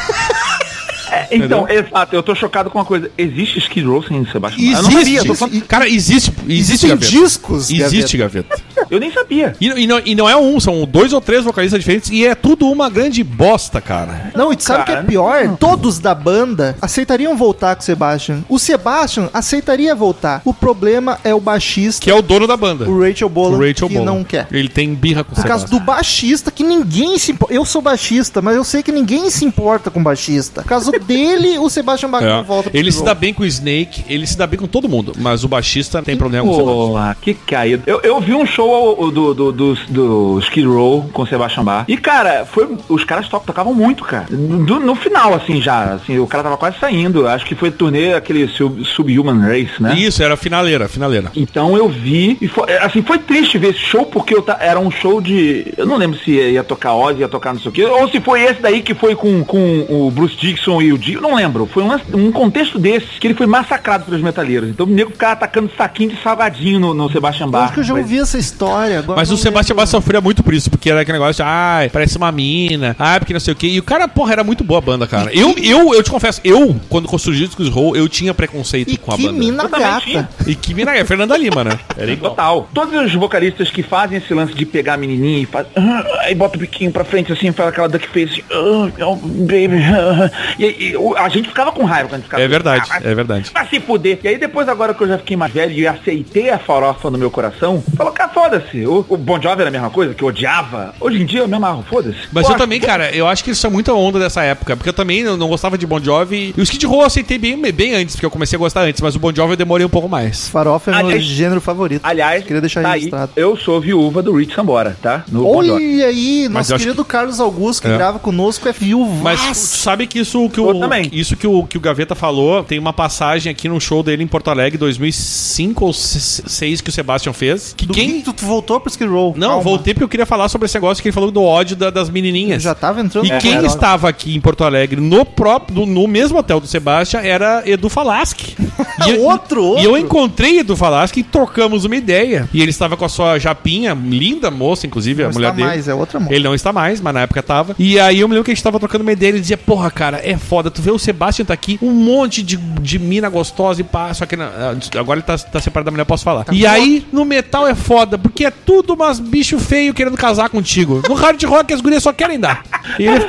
[1.15, 3.11] É, então, exato, eu tô chocado com uma coisa.
[3.17, 4.77] Existe Skid Row sem Sebastian Bach?
[4.77, 5.17] Eu não sabia, Existe.
[5.19, 6.31] eu, tô falando- Cara, existe.
[6.49, 7.11] Existe Existem gaveta.
[7.13, 8.57] discos, Existe gaveta.
[8.91, 9.55] eu nem sabia.
[9.61, 12.35] E, e não, e não é um, são dois ou três vocalistas diferentes e é
[12.35, 14.33] tudo uma grande bosta, cara.
[14.35, 15.57] Não, e tu sabe o que é pior?
[15.59, 18.43] Todos da banda aceitariam voltar com o Sebastian.
[18.49, 20.43] O Sebastian aceitaria voltar.
[20.45, 22.89] O problema é o baixista, Que é o dono da banda.
[22.89, 24.05] o Rachel Bolan, O Rachel que Bolan.
[24.05, 24.47] não quer.
[24.51, 27.55] Ele tem birra com o Por causa do baixista, que ninguém se importa.
[27.55, 30.63] Eu sou baixista, mas eu sei que ninguém se importa com o baixista.
[30.63, 32.29] Por causa dele, o Sebastian Bach É.
[32.29, 34.67] não volta pro Ele se dá bem com o Snake, ele se dá bem com
[34.67, 37.17] todo mundo, mas o baixista tem problema com o Sebastian.
[37.21, 37.83] Que caído.
[37.87, 41.85] Eu, eu vi um show do, do, do, do Skid Row com o Sebastian Bach.
[41.89, 44.27] E, cara, foi, os caras to- tocavam muito, cara.
[44.31, 45.95] No, no final, assim, já.
[45.95, 47.27] Assim, o cara tava quase saindo.
[47.29, 49.95] Acho que foi turnê aquele Sub- Subhuman Race, né?
[49.97, 51.31] Isso, era a finaleira, finaleira.
[51.37, 54.91] Então eu vi e foi, assim, foi triste ver esse show porque eu era um
[54.91, 55.73] show de.
[55.77, 58.21] Eu não lembro se ia tocar Ozzy, ia tocar não sei o quê, ou se
[58.21, 61.67] foi esse daí que foi com, com o Bruce Dixon e Dio, não lembro.
[61.67, 64.69] Foi um, lance- um contexto desse que ele foi massacrado pelos metaleiros.
[64.69, 67.65] Então o nego ficava atacando saquinho de salgadinho no, no Sebastian Bach.
[67.65, 68.99] Acho que eu já Mas- ouvi essa história.
[69.01, 69.77] Agora Mas o Sebastian.
[69.77, 73.19] Bach sofria muito por isso, porque era aquele negócio de, ai, parece uma mina, ai,
[73.19, 73.67] porque não sei o quê.
[73.69, 75.31] E o cara, porra, era muito boa a banda, cara.
[75.33, 78.97] Eu, eu, eu te confesso, eu, quando surgiu o Discos Roll, eu tinha preconceito E
[78.97, 79.39] com a que banda.
[79.39, 80.29] mina Eu também gata.
[80.47, 81.05] E que mina é?
[81.05, 81.79] Fernanda Lima, né?
[81.97, 82.31] Era igual.
[82.33, 82.69] Total.
[82.75, 86.35] Todos os vocalistas que fazem esse lance de pegar a menininha e faz, ah, aí
[86.35, 90.31] bota o biquinho pra frente assim, faz aquela duck face, assim, ah, oh, baby, ah.
[90.59, 92.43] e, e o- a gente ficava com raiva quando ficava.
[92.43, 93.51] É verdade, Ah, é verdade.
[93.53, 94.19] Vai se fuder.
[94.23, 97.19] E aí depois, agora que eu já fiquei mais velho e aceitei a farofa no
[97.19, 98.87] meu coração, falou, cara, foda-se.
[98.87, 100.95] O, o Bon Jovi era a mesma coisa, que eu odiava.
[101.01, 102.19] Hoje em dia eu me amarro, foda-se.
[102.33, 104.89] Mas Pô, eu também, cara, eu acho que isso é muita onda dessa época, porque
[104.89, 106.55] eu também não não gostava de Bon Jovi.
[106.57, 109.01] E o Skid Row eu aceitei bem, bem antes, porque eu comecei a gostar antes,
[109.01, 110.49] mas o Bon Jovi eu demorei um pouco mais.
[110.49, 112.01] Farofa é meu Aliás- gênero favorito.
[112.05, 113.33] Aliás, queria deixar tá aí, registrado.
[113.37, 115.25] eu sou viúva do Rich Sambora, tá?
[115.31, 115.59] No Bon.
[115.59, 115.75] Olha
[116.07, 117.97] aí, Mas nosso querido Carlos Augusto, que É.
[117.97, 119.23] grava conosco, é viúvo.
[119.23, 121.09] Mas tu sabe que isso que Eu o, também.
[121.13, 124.27] isso que o, que o Gaveta falou, tem uma passagem aqui no show dele em
[124.27, 127.75] Porto Alegre, 2005 ou 2006 que o Sebastian fez.
[127.77, 128.21] Que Do quem...
[128.23, 129.35] que tu, voltou pro Skid Row?
[129.37, 129.63] Não, Calma.
[129.63, 132.09] voltei porque eu queria falar sobre esse negócio que ele falou do ódio da- das
[132.11, 132.63] menininhas.
[132.63, 136.39] Já tava entrando E no quem estava aqui em Porto Alegre, no próprio, no mesmo
[136.39, 138.57] hotel do Sebastian, era Edu Falaschi.
[139.07, 139.83] E eu- Outro, outro.
[139.83, 142.49] E eu encontrei Edu Falaschi e trocamos uma ideia.
[142.55, 145.69] E ele estava com a sua japinha, linda moça, inclusive, Não a mulher está dele.
[145.69, 146.33] mais, é outra moça.
[146.33, 147.75] Ele não está mais, mas na época tava.
[147.79, 149.31] E aí eu me lembro que a gente tava trocando uma ideia.
[149.31, 150.54] Ele dizia, porra, cara, é foda.
[150.71, 154.13] Tu vê o Sebastian tá aqui, um monte de, de mina gostosa e pá.
[154.15, 156.45] Só que na- agora ele tá, tá separado da mulher, posso falar.
[156.53, 161.03] e aí, no metal é foda, porque é tudo umas bicho feio querendo casar contigo.
[161.09, 162.63] No hard rock as gurias só querem dar.
[162.99, 163.25] E ele,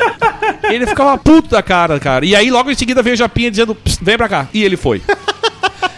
[0.69, 2.25] ele ficava puto da cara, cara.
[2.25, 4.47] E aí logo em seguida veio o Japinha dizendo, "Psst, vem pra cá.
[4.53, 5.01] E ele foi.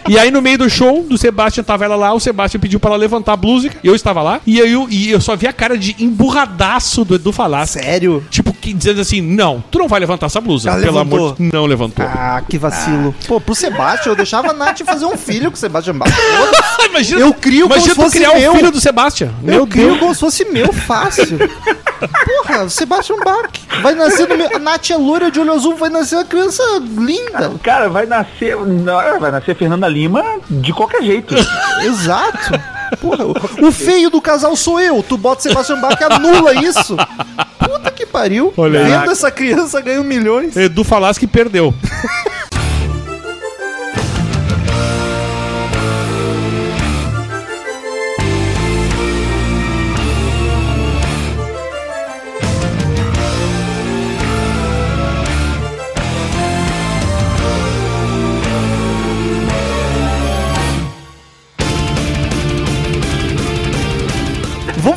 [0.08, 2.88] E aí, no meio do show, do Sebastian tava ela lá, o Sebastian pediu pra
[2.88, 5.46] ela levantar a blusa, e eu estava lá, e aí eu, e eu só vi
[5.46, 7.74] a cara de emburradaço do Edu Falaschi.
[7.74, 8.24] Sério?
[8.30, 10.70] Tipo, que, dizendo assim, não, tu não vai levantar essa blusa.
[10.70, 11.18] Ela pelo levantou.
[11.26, 12.04] amor de Não levantou.
[12.06, 13.14] Ah, que vacilo.
[13.26, 16.08] Pô, pro Sebastian, eu deixava a Nath fazer um filho com o Sebastian Bach.
[16.80, 18.52] Ah, imagina, eu crio como imagina se tu fosse criar meu.
[18.52, 19.30] o filho do Sebastian.
[19.42, 19.98] Eu Meu crio Deus.
[19.98, 21.38] como se fosse meu, fácil.
[22.24, 23.50] Porra, o Sebastian Bach.
[23.82, 24.48] Vai nascer no meu...
[24.54, 26.62] A Nath é loira de olho azul, vai nascer uma criança
[26.96, 27.52] linda.
[27.62, 28.56] Cara, vai nascer.
[28.56, 31.34] não, Vai nascer Fernanda Lima de qualquer jeito.
[31.82, 32.52] Exato.
[33.00, 35.02] Porra, o- feio do casal sou eu.
[35.02, 36.96] Tu bota Sebastian Bach e anula isso.
[37.58, 38.52] Puta que pariu.
[38.56, 38.82] Olha.
[38.84, 40.56] Vendo essa criança ganha milhões.
[40.56, 41.74] Edu Falaschi perdeu.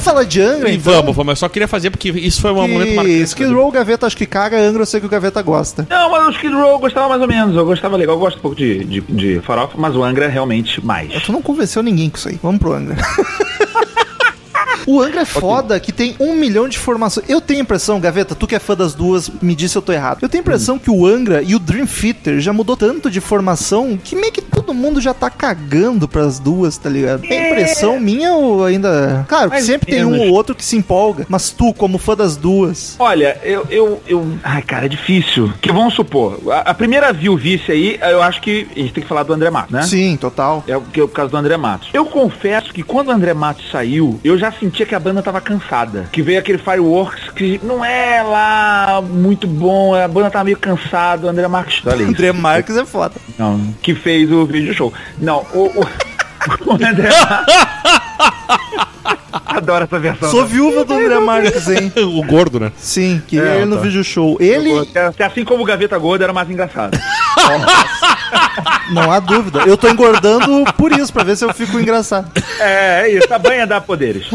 [0.02, 0.93] Vamos falar de Angra, E então?
[0.93, 1.32] vamos, vamos.
[1.32, 3.22] Eu só queria fazer porque isso foi um momento Que marcante.
[3.22, 5.86] Skid Row, Gaveta acho que caga, Angra eu sei que o Gaveta gosta.
[5.89, 7.56] Não, mas o Skid Row eu gostava mais ou menos.
[7.56, 8.16] Eu gostava legal.
[8.16, 11.12] Eu gosto um pouco de, de, de farofa, mas o Angra realmente mais.
[11.24, 12.39] Tu não convenceu ninguém com isso aí.
[12.41, 12.97] Vamos pro Angra.
[14.86, 17.28] O Angra é foda que tem um milhão de formações.
[17.30, 19.82] Eu tenho a impressão, Gaveta, tu que é fã das duas, me disse se eu
[19.82, 20.20] tô errado.
[20.22, 23.20] Eu tenho a impressão que o Angra e o Dream Theater já mudou tanto de
[23.22, 27.24] formação que meio que todo mundo já tá cagando pras duas, tá ligado?
[27.26, 29.26] É impressão minha ou ainda.
[29.28, 30.28] Claro, Mais sempre tem um menos.
[30.28, 32.96] ou outro que se empolga, mas tu, como fã das duas.
[33.00, 34.32] Olha, eu, eu, eu.
[34.44, 35.52] Ai, cara, é difícil.
[35.62, 39.08] Que vamos supor, a, a primeira viuvice aí, eu acho que a gente tem que
[39.10, 39.84] falar do André Matos, né?
[39.84, 40.64] Sim, total.
[40.68, 41.90] É o que é o caso do André Matos.
[41.94, 45.42] Eu confesso que quando o André Matos saiu, eu já sentia que a banda tava
[45.42, 46.08] cansada.
[46.12, 51.28] Que veio aquele Fireworks que não é lá muito bom, a banda tava meio cansada,
[51.28, 51.86] o André Marques.
[51.86, 52.10] Olha isso.
[52.12, 53.16] André Marques é foda.
[53.38, 54.94] Não, que fez o vídeo show.
[55.20, 55.82] Não, o, o,
[56.66, 57.56] o André Marques.
[59.46, 60.32] Adoro essa versão.
[60.32, 61.92] Sou viúva do André Marques, hein?
[62.18, 62.72] o gordo, né?
[62.78, 63.82] Sim, que É, ele no tá.
[63.82, 64.38] vídeo show.
[64.40, 64.72] Ele,
[65.26, 66.98] assim como o Gaveta Gordo era mais engraçado.
[68.92, 69.64] não há dúvida.
[69.66, 72.32] Eu tô engordando por isso, pra ver se eu fico engraçado.
[72.60, 74.28] É, é isso, a banha dá poderes.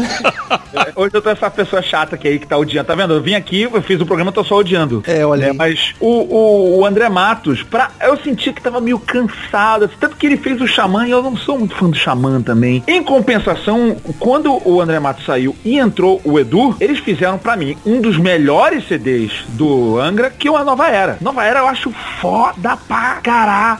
[0.73, 2.87] É, Hoje eu tô essa pessoa chata que aí que tá odiando.
[2.87, 3.13] Tá vendo?
[3.13, 5.03] Eu vim aqui, eu fiz o programa, tô só odiando.
[5.05, 8.99] É, olha É, mas o, o, o André Matos, pra, eu senti que tava meio
[8.99, 9.85] cansado.
[9.85, 12.41] assim, Tanto que ele fez o Xamã e eu não sou muito fã do Xamã
[12.41, 12.83] também.
[12.87, 17.77] Em compensação, quando o André Matos saiu e entrou o Edu, eles fizeram pra mim
[17.85, 21.17] um dos melhores CDs do Angra, que é a Nova Era.
[21.21, 21.91] Nova Era eu acho
[22.21, 23.79] foda pra caralho.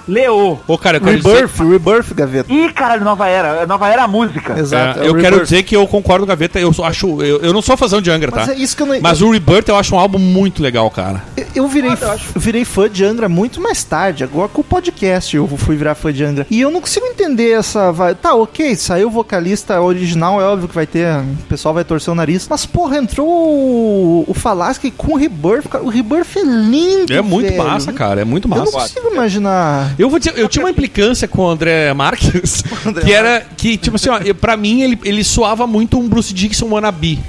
[0.68, 1.34] Ô, cara, eu quero dizer...
[1.34, 2.52] Rebirth, Rebirth, Gaveta.
[2.54, 3.66] Ih, caralho, Nova Era.
[3.66, 4.58] Nova Era é a música.
[4.60, 5.00] Exato.
[5.00, 5.44] É, é eu quero Rebirth.
[5.44, 7.22] dizer que eu concordo com a Gaveta, eu acho.
[7.22, 8.38] Eu, eu não sou fãzão de Angra, tá?
[8.42, 9.00] Mas é isso que eu não...
[9.02, 11.24] Mas o Rebirth eu acho um álbum muito legal, cara.
[11.36, 12.30] Eu- Eu virei, eu acho.
[12.36, 15.96] eu virei fã de Angra muito mais tarde, agora com o podcast eu fui virar
[15.96, 16.46] fã de Angra.
[16.52, 17.92] E eu não consigo entender essa.
[17.92, 21.08] vai- Tá, ok, saiu o vocalista original, é óbvio que vai ter.
[21.08, 22.48] O pessoal vai torcer o nariz.
[22.50, 25.68] Mas, porra, entrou o, o Falaschi com o Rebirth.
[25.68, 27.12] cara, O Rebirth é lindo.
[27.14, 27.64] É muito velho.
[27.64, 28.22] massa, cara.
[28.22, 28.72] É muito Eu não massa.
[28.96, 29.96] consigo imaginar.
[29.98, 33.78] Eu vou dizer, eu tinha uma implicância com o André Marques, André que era que,
[33.78, 37.20] tipo assim, ó, eu- pra mim ele, ele soava muito um Bruce Dixon wannabe.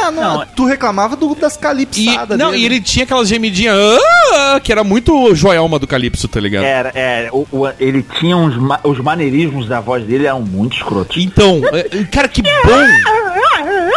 [0.00, 2.38] Ah, não, Não, tu reclamava do, das calipsadas.
[2.38, 2.62] não, dele.
[2.62, 3.76] e ele tinha aquelas gemidinhas,
[4.34, 6.64] "Ah", que era muito joelma do Calypso, tá ligado?
[6.64, 10.76] Era, é, o- o- ele tinha uns ma- os maneirismos da voz dele eram muito
[10.76, 11.16] escrotos.
[11.22, 12.48] Então, é, cara, que bom!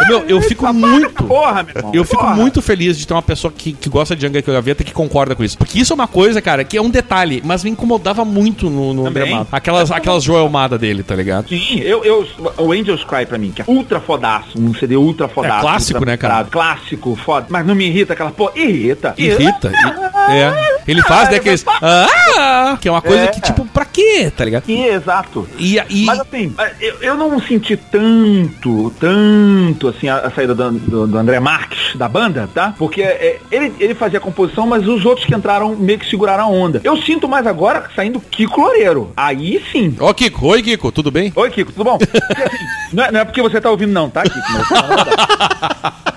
[0.08, 1.24] Meu, eu fico muito.
[1.24, 1.92] Porra, meu irmão.
[1.94, 2.34] Eu fico porra.
[2.34, 5.44] muito feliz de ter uma pessoa que, que gosta de Angra Gaveta que concorda com
[5.44, 5.56] isso.
[5.58, 8.92] Porque isso é uma coisa, cara, que é um detalhe, mas me incomodava muito no,
[8.92, 9.44] no André.
[9.50, 11.48] Aquelas, aquelas joelmadas dele, tá ligado?
[11.48, 12.26] Sim, eu, eu,
[12.58, 15.58] o Angels Cry pra mim, que é ultra fodaço, um CD ultra fodaço.
[15.58, 16.44] É clássico, né, cara?
[16.44, 17.46] Clássico, foda.
[17.48, 19.14] Mas não me irrita aquela, pô, irrita.
[19.16, 19.68] Irrita.
[19.70, 20.72] i- É.
[20.86, 21.64] Ele faz, né, aqueles.
[21.68, 22.76] Ah!
[22.80, 23.26] Que é uma coisa É.
[23.28, 24.68] que, tipo, pra quê, tá ligado?
[24.68, 25.48] Exato.
[25.58, 30.70] E, e Mas assim, eu, eu não senti tanto, tanto assim a, a saída do,
[30.72, 32.74] do- do André Marques da banda, tá?
[32.76, 36.44] Porque é, ele, ele fazia a composição, mas os outros que entraram meio que seguraram
[36.44, 36.80] a onda.
[36.82, 39.12] Eu sinto mais agora saindo Kiko Loureiro.
[39.16, 39.94] Aí sim.
[40.00, 40.46] Ó, Kiko.
[40.48, 40.90] Oi, Kiko.
[40.92, 41.32] Tudo bem?
[41.36, 41.98] Oi, Kiko, tudo bom?
[42.02, 44.36] Assim, não, é, não é porque você tá ouvindo, não, tá, Kiko?
[44.70, 46.02] Mas-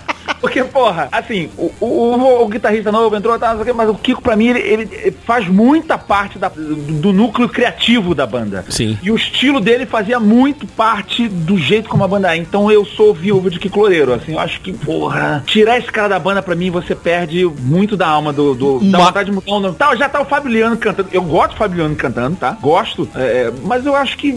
[0.45, 4.47] Porque, porra, assim, o, o- o- guitarrista novo entrou, tá, mas o Kiko, pra mim,
[4.47, 4.59] ele,
[4.91, 8.63] ele faz muita parte da- do, do núcleo criativo da banda.
[8.69, 8.97] Sim.
[9.01, 12.37] E o estilo dele fazia muito parte do jeito como a banda é.
[12.37, 16.09] Então eu sou viúva de Kiko Loureiro, assim, eu acho que, porra, tirar esse cara
[16.09, 18.53] da banda, pra mim, você perde muito da alma do...
[18.53, 19.75] do da vontade de mudar o nome.
[19.75, 21.09] Tá, já tá o Fábio Leandro cantando.
[21.11, 22.55] Eu gosto do Fábio Leandro cantando, tá?
[22.61, 23.09] Gosto.
[23.15, 24.31] é, mas eu acho que,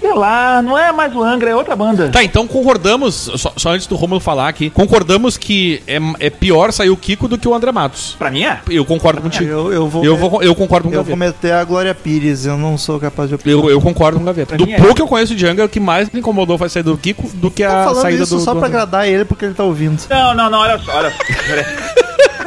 [0.00, 2.08] sei lá, não é mais o Angra, é outra banda.
[2.08, 6.72] Tá, então concordamos, só, só antes do Romulo falar aqui, concordamos que é, é pior
[6.72, 8.14] sair o Kiko do que o André Matos.
[8.18, 8.60] Pra mim é.
[8.68, 9.50] Eu concordo contigo.
[9.50, 10.04] Eu, eu vou.
[10.04, 12.98] Eu, vou, eu concordo com o eu vou meter a Glória Pires, eu não sou
[13.00, 13.58] capaz de opinar.
[13.58, 14.56] Eu, eu concordo com o Gaveta.
[14.56, 14.76] Pra Do é.
[14.76, 17.28] pouco que eu conheço de Angra, o que mais me incomodou foi sair do Kiko
[17.34, 18.40] do que a falando saída isso do.
[18.42, 18.80] só do pra André.
[18.80, 20.00] agradar ele porque ele tá ouvindo.
[20.08, 21.18] Não, não, não, olha só, olha só.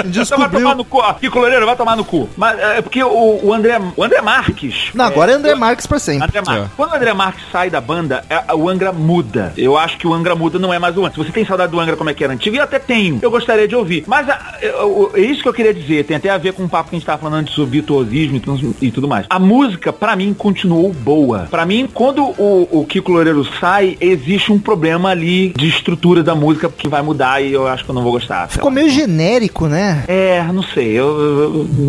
[0.00, 0.60] Então vai Descobriu.
[0.60, 1.12] tomar no cu, ó.
[1.14, 2.28] Kiko Loureiro, vai tomar no cu.
[2.36, 4.90] Mas é porque o, o André, o André Marques.
[4.94, 6.24] Não, agora é André Marques pra sempre.
[6.24, 6.64] André Marques.
[6.66, 6.70] É.
[6.76, 9.52] Quando o André Marques sai da banda, é- o Angra muda.
[9.56, 11.16] Eu acho que o Angra muda, não é mais o antes.
[11.16, 12.56] Você tem saudade do Angra como é que era antigo?
[12.56, 13.18] E eu até tenho.
[13.22, 14.04] Eu gostaria de ouvir.
[14.06, 16.04] Mas a- eu- eu- é isso que eu queria dizer.
[16.04, 18.36] Tem até a ver com o papo que a gente tava falando antes sobre virtuosismo
[18.36, 19.26] e tudo, e tudo mais.
[19.30, 21.46] A música, pra mim, continuou boa.
[21.50, 26.34] Pra mim, quando o, o Kiko Loureiro sai, existe um problema ali de estrutura da
[26.34, 28.48] música que vai mudar e eu acho que eu não vou gostar.
[28.48, 28.74] Ficou lá.
[28.74, 29.85] meio genérico, né?
[30.08, 30.92] É, não sei.
[30.92, 31.42] Eu, eu,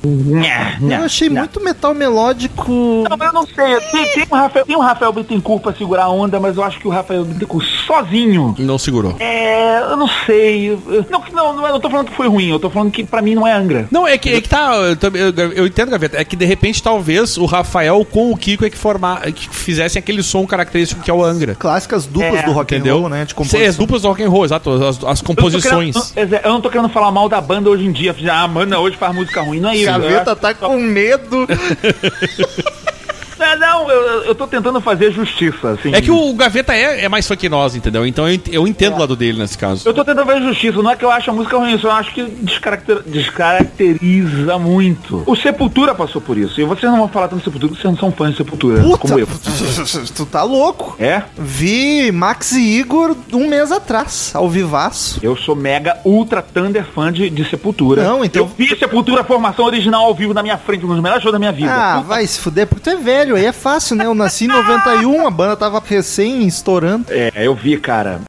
[0.03, 1.39] eu, Nha, nha, Eu achei nha.
[1.41, 2.71] muito metal melódico.
[3.09, 3.79] Não, eu não sei.
[3.91, 6.79] Tem, tem um Rafael, tem um Rafael Bittencourt pra segurar a onda, mas eu acho
[6.79, 8.55] que o Rafael Bittencourt sozinho.
[8.59, 9.15] Não segurou.
[9.19, 10.69] É, eu não sei.
[10.71, 13.03] Eu- Não, não, não, eu não tô falando que foi ruim, eu tô falando que
[13.03, 13.87] pra mim não é Angra.
[13.91, 14.73] Não, é que, é que tá.
[14.75, 16.17] Eu, também- eu, eu entendo, Gaveta.
[16.17, 19.21] É que de repente, talvez, o Rafael com o Kiko é que formar.
[19.31, 21.55] que fizessem aquele som característico que é o Angra.
[21.55, 22.99] Clássicas duplas É, do rock and Entendeu?
[22.99, 23.23] roll, né?
[23.25, 23.67] De Sim, composição.
[23.69, 24.71] as duplas do rock and roll, exato.
[24.71, 26.11] As, as Eu não composições.
[26.11, 28.15] querendo- eu não tô querendo falar mal da banda hoje em dia.
[28.31, 29.59] Ah, mano, hoje faz música ruim.
[29.59, 29.85] Não é isso.
[29.85, 31.47] Gaveta acho- tá com medo.
[33.55, 35.93] Não, não, eu, eu tô tentando fazer justiça, assim.
[35.93, 38.05] É que o Gaveta é, é mais fã que nós, entendeu?
[38.05, 39.87] Então eu, eu entendo o lado dele nesse caso.
[39.87, 42.13] Eu tô tentando fazer justiça, não é que eu acho a música ruim, eu acho
[42.13, 45.23] que descaracter- descaracteriza muito.
[45.25, 46.59] O Sepultura passou por isso.
[46.59, 48.81] E vocês não vão falar tanto de Sepultura, porque vocês não são fãs de Sepultura,
[48.81, 49.27] Puta, como eu.
[50.15, 50.95] tu tá louco.
[50.99, 51.23] É?
[51.37, 55.19] Vi Max e Igor um mês atrás, ao vivaço.
[55.21, 58.03] Eu sou mega ultra thunder fã de, de Sepultura.
[58.03, 61.21] Não, então- Eu vi Sepultura formação original ao vivo na minha frente, um dos melhores
[61.23, 61.71] shows da minha vida.
[61.71, 64.05] Ah, Puta- vai se fuder, porque tu é velho, aí é fácil, né?
[64.05, 67.05] Eu nasci em 91, a banda tava recém estourando.
[67.09, 68.21] É, eu vi, cara.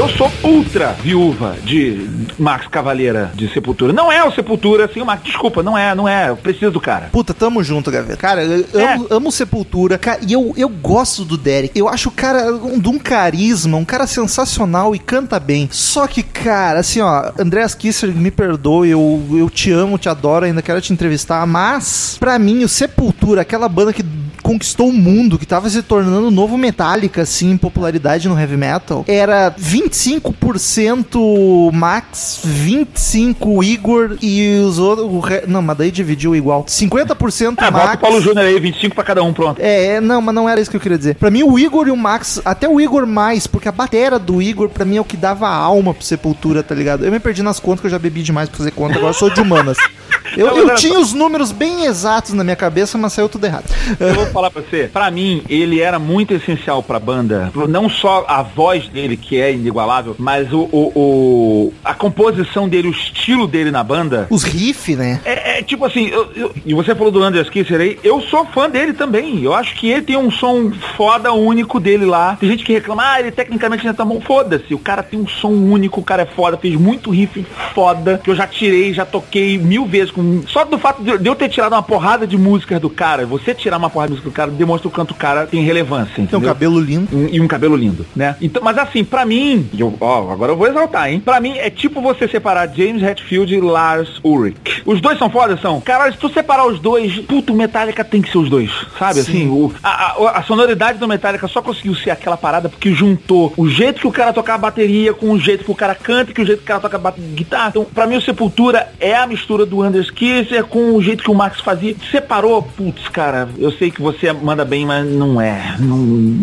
[0.00, 3.92] Eu sou ultra viúva de Max Cavaleira de Sepultura.
[3.92, 5.22] Não é o Sepultura, assim, o Max.
[5.24, 6.30] Desculpa, não é, não é.
[6.30, 7.10] Eu preciso do cara.
[7.12, 8.16] Puta, tamo junto, Gaveta.
[8.16, 8.94] Cara, eu É.
[8.94, 9.98] amo, amo Sepultura.
[9.98, 11.78] Ca- e eu, eu gosto do Derek.
[11.78, 15.68] Eu acho o cara um, de um carisma, um cara sensacional e canta bem.
[15.70, 20.46] Só que, cara, assim, ó, Andreas Kisser, me perdoe, eu, eu te amo, te adoro,
[20.46, 21.46] ainda quero te entrevistar.
[21.46, 24.02] Mas, pra mim, o Sepultura, aquela banda que
[24.42, 28.56] conquistou o mundo, que tava se tornando o novo Metallica, assim, em popularidade no heavy
[28.56, 35.24] metal, era 25% Max, 25% Igor e os outros.
[35.24, 36.64] re- Não, mas daí dividiu igual.
[36.66, 38.00] 50% Ah, bota o Max.
[38.00, 39.60] Paulo Júnior aí, 25 pra cada um, pronto.
[39.60, 41.14] É, é, não, mas não era isso que eu queria dizer.
[41.16, 44.40] Pra mim, o Igor e o Max, até o Igor mais, porque a batera do
[44.40, 47.04] Igor, pra mim, é o que dava alma pro Sepultura, tá ligado?
[47.04, 49.14] Eu me perdi nas contas que eu já bebi demais pra fazer conta, agora eu
[49.14, 49.76] sou de humanas.
[50.36, 53.64] Eu, Não, eu tinha os números bem exatos na minha cabeça, mas saiu tudo errado.
[53.98, 57.50] Eu vou falar pra você, pra mim, ele era muito essencial pra banda.
[57.68, 62.88] Não só a voz dele, que é inigualável, mas o, o- o- a composição dele,
[62.88, 64.26] o estilo dele na banda.
[64.30, 65.20] Os riff, né?
[65.24, 68.44] É, é tipo assim, eu- eu- e você falou do Anders Kisser aí, eu sou
[68.46, 69.42] fã dele também.
[69.42, 72.36] Eu acho que ele tem um som foda único dele lá.
[72.38, 74.20] Tem gente que reclama, ah, ele tecnicamente não tão bom.
[74.20, 78.20] Foda-se, o cara tem um som único, o cara é foda, fez muito riff foda,
[78.22, 80.10] que eu já tirei, já toquei mil vezes.
[80.10, 80.19] Com...
[80.46, 83.76] Só do fato de eu ter tirado uma porrada de músicas do cara, você tirar
[83.78, 86.42] uma porrada de música do cara, demonstra o quanto o cara tem relevância, Tem um
[86.42, 87.08] cabelo lindo.
[87.16, 88.36] Um- e um cabelo lindo, né?
[88.40, 91.20] Então, mas assim, pra mim, eu, ó, agora eu vou exaltar, hein?
[91.20, 94.82] Pra mim é tipo você separar James Hetfield e Lars Ulrich.
[94.84, 95.80] Os dois são foda, são.
[95.80, 99.20] Caralho, se tu separar os dois, puto, o Metallica tem que ser os dois, sabe?
[99.20, 103.52] Assim, o, a, a- a sonoridade do Metallica só conseguiu ser aquela parada porque juntou
[103.56, 106.30] o jeito que o cara toca a bateria com o jeito que o cara canta
[106.30, 107.68] e que o jeito que o cara toca a guitarra.
[107.70, 111.30] Então, pra mim, o Sepultura é a mistura do Anders Kisser com o jeito que
[111.30, 111.94] o Max fazia.
[112.10, 115.76] Separou, putz, cara, eu sei que você manda bem, mas não é.
[115.78, 115.96] Não,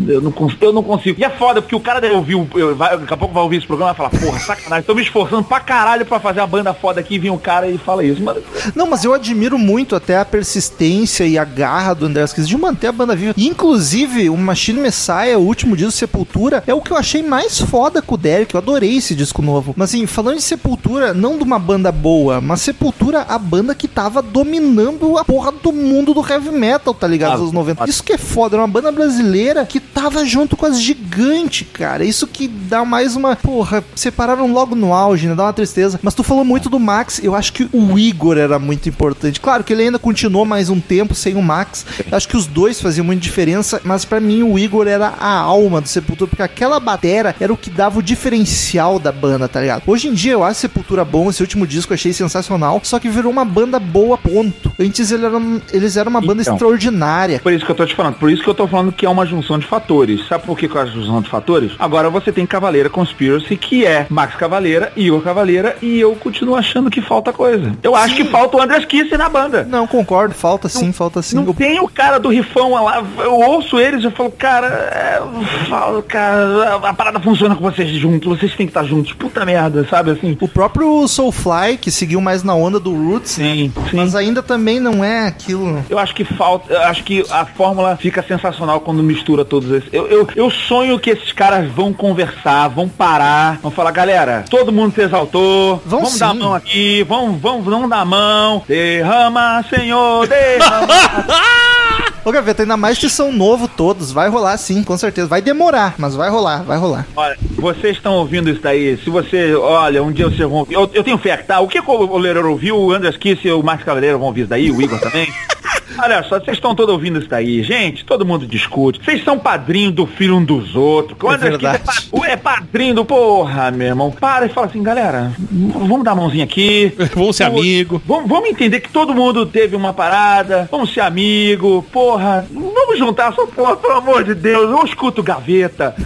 [0.07, 1.19] eu, não eu não consigo.
[1.19, 3.43] E é foda, porque o cara deve ouvir, o- eu- vai- daqui a pouco vai
[3.43, 6.39] ouvir esse programa e vai falar, porra, sacanagem, tô me esforçando pra caralho pra fazer
[6.39, 8.21] a banda foda aqui e vem um cara e fala isso.
[8.21, 8.41] Mano,
[8.75, 12.57] Não, mas eu admiro muito até a persistência e a garra do Andrés Kisser de
[12.57, 13.33] manter a banda viva.
[13.37, 18.01] Inclusive, o Machine Messiah, o último disco Sepultura, é o que eu achei mais foda
[18.01, 18.53] com o Derek.
[18.55, 19.73] Eu adorei esse disco novo.
[19.75, 23.87] Mas assim, falando de Sepultura, não de uma banda boa, mas Sepultura, a banda que
[23.87, 27.31] tava dominando a porra do mundo do heavy metal, tá ligado?
[27.31, 27.89] Nos anos 90.
[27.89, 32.03] Isso que é foda, era uma banda brasileira que tava junto com as gigantes, cara.
[32.03, 33.35] Isso que dá mais uma.
[33.35, 35.35] Porra, separaram logo no auge, né?
[35.35, 35.99] Dá uma tristeza.
[36.01, 39.39] Mas tu falou muito do Max, eu acho que o Igor era muito importante.
[39.39, 41.85] Claro que ele ainda continuou mais um tempo sem o Max.
[42.09, 45.33] Eu acho que os dois faziam muita diferença, mas pra mim o Igor era a
[45.33, 49.61] alma do Sepultura, porque aquela batera era o que dava o diferencial da banda, tá
[49.61, 49.83] ligado?
[49.87, 53.09] Hoje em dia eu acho Sepultura bom, esse último disco eu achei sensacional, só que
[53.09, 54.71] virou uma banda boa, ponto.
[54.79, 56.53] Antes eles eram, eles eram uma banda Então.
[56.53, 57.39] extraordinária.
[57.39, 59.09] Por isso que eu tô te falando, por isso que eu tô falando que é
[59.09, 60.27] uma junção de fatores.
[60.27, 61.71] Sabe por que é uma junção de fatores?
[61.79, 66.89] Agora você tem Cavaleira Conspiracy, que é Max Cavaleira, Igor Cavaleira, e eu continuo achando
[66.89, 67.73] que falta coisa.
[67.81, 69.63] Eu acho que falta o Andrés Kisser na banda.
[69.69, 71.35] Não, concordo, falta sim, falta sim.
[71.37, 73.03] Não O- tem o cara do rifão lá.
[73.19, 77.63] Eu ouço eles e eu falo, cara, é, eu falo, cara, a parada funciona com
[77.63, 79.13] vocês juntos, vocês têm que estar juntos.
[79.13, 80.37] Puta merda, sabe assim?
[80.39, 83.95] O próprio Soulfly, que seguiu mais na onda do Roots, Sim, sim.
[83.95, 85.83] mas ainda também não é aquilo.
[85.89, 89.89] Eu acho que falta, eu acho que a fórmula fica sensacional quando mistura todos esses.
[89.93, 94.71] Eu, eu, eu sonho que esses caras vão conversar, vão parar, vão falar, galera, todo
[94.71, 96.39] mundo se exaltou, Vão vamos dar a sim.
[96.39, 100.87] mão aqui, vamos, vamos, vamos dar a mão, derrama, Senhor, derrama.
[102.27, 104.11] Ô, Gaveta, ainda mais que são novo todos.
[104.11, 105.29] Vai rolar sim, com certeza.
[105.29, 107.07] Vai demorar, mas vai rolar, vai rolar.
[107.15, 110.91] Olha, vocês estão ouvindo isso daí, se você, olha, um dia vocês vão ouvir, eu,
[110.93, 113.85] eu tenho fé tá, o que o Lerero ouviu, o Andrés Kiss e o Marcos
[113.85, 115.25] Cavaleiro vão ouvir isso daí, o Igor também?
[115.97, 119.91] Olha só, vocês estão todos ouvindo isso daí, gente, todo mundo discute, vocês são padrinho
[119.91, 121.83] do filho um dos outros, o É Kiss é, verdade.
[122.25, 126.43] é padrinho do, porra, meu irmão, para e fala assim, galera, vamos dar a mãozinha
[126.43, 128.01] aqui, Vamos ser amigo.
[128.05, 133.33] Vamos, vamos entender que todo mundo teve uma parada, vamos ser amigo, porra, vamos juntar,
[133.33, 135.95] só porra, pelo amor de Deus, eu escuto gaveta.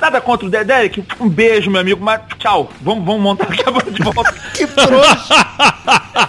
[0.00, 3.90] Nada contra o Dé- Derek, um beijo, meu amigo, mas tchau, vamos, vamos montar banda
[3.90, 4.32] de volta.
[4.54, 5.46] Que trouxa!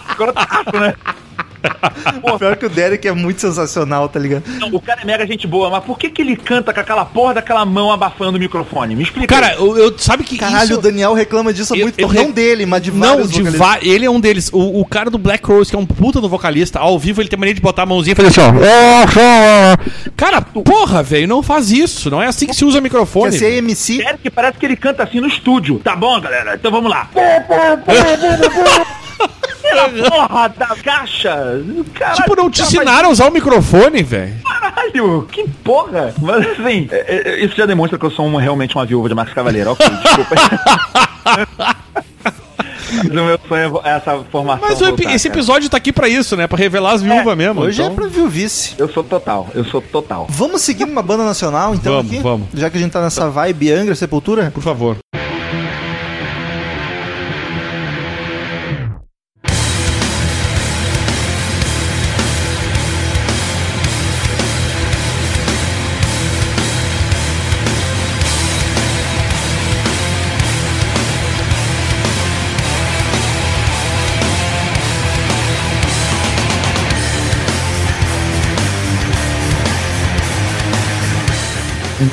[0.10, 0.64] Agora tá,
[2.40, 4.44] Pior que o Derek é muito sensacional, tá ligado?
[4.60, 7.06] Não, o cara é mega gente boa, mas por que que ele canta com aquela
[7.06, 8.96] porra daquela mão abafando o microfone?
[8.96, 9.28] Me explica.
[9.34, 10.80] Cara, eu, eu- sabe que Caralho, isso...
[10.80, 12.12] o Daniel reclama disso Eu- muito eu.
[12.14, 13.60] Não dele, mas de Não, vários de vocalistas.
[13.68, 14.50] va- ele é um deles.
[14.54, 17.30] O, o cara do Black Rose, que é um puta do vocalista, ao vivo ele
[17.30, 18.54] tem mania de botar a mãozinha e fazer assim, ó.
[20.16, 22.10] Cara, porra, velho, não faz isso.
[22.10, 23.32] Não é assim que se usa Quer microfone.
[23.38, 23.98] ser MC?
[23.98, 25.80] Derek parece que ele canta assim no estúdio.
[25.84, 26.56] Tá bom, galera?
[26.56, 27.10] Então vamos lá.
[29.74, 31.64] Pela porra da caixa.
[31.94, 34.36] Caralho, Tipo, não te cara, ensinaram a usar o microfone, velho.
[34.44, 36.14] Caralho, que porra!
[36.22, 39.16] Mas assim, é- é- isso já demonstra que eu sou uma- realmente uma viúva de
[39.16, 39.72] Marcos Cavaleiro.
[39.72, 40.36] Ok, desculpa.
[42.96, 44.68] Mas o meu sonho é essa formação.
[44.70, 45.40] Mas voltar, esse cara.
[45.40, 46.46] episódio tá aqui pra isso, né?
[46.48, 47.62] Pra revelar as viúvas mesmo.
[47.62, 48.76] Hoje então- é pra vice.
[48.78, 50.28] Eu sou total, eu sou total.
[50.30, 52.22] Vamos seguir numa banda nacional, então, Vamos, aqui?
[52.22, 52.48] vamos.
[52.54, 54.52] Já que a gente tá nessa vibe Angra Sepultura.
[54.54, 54.98] Por favor.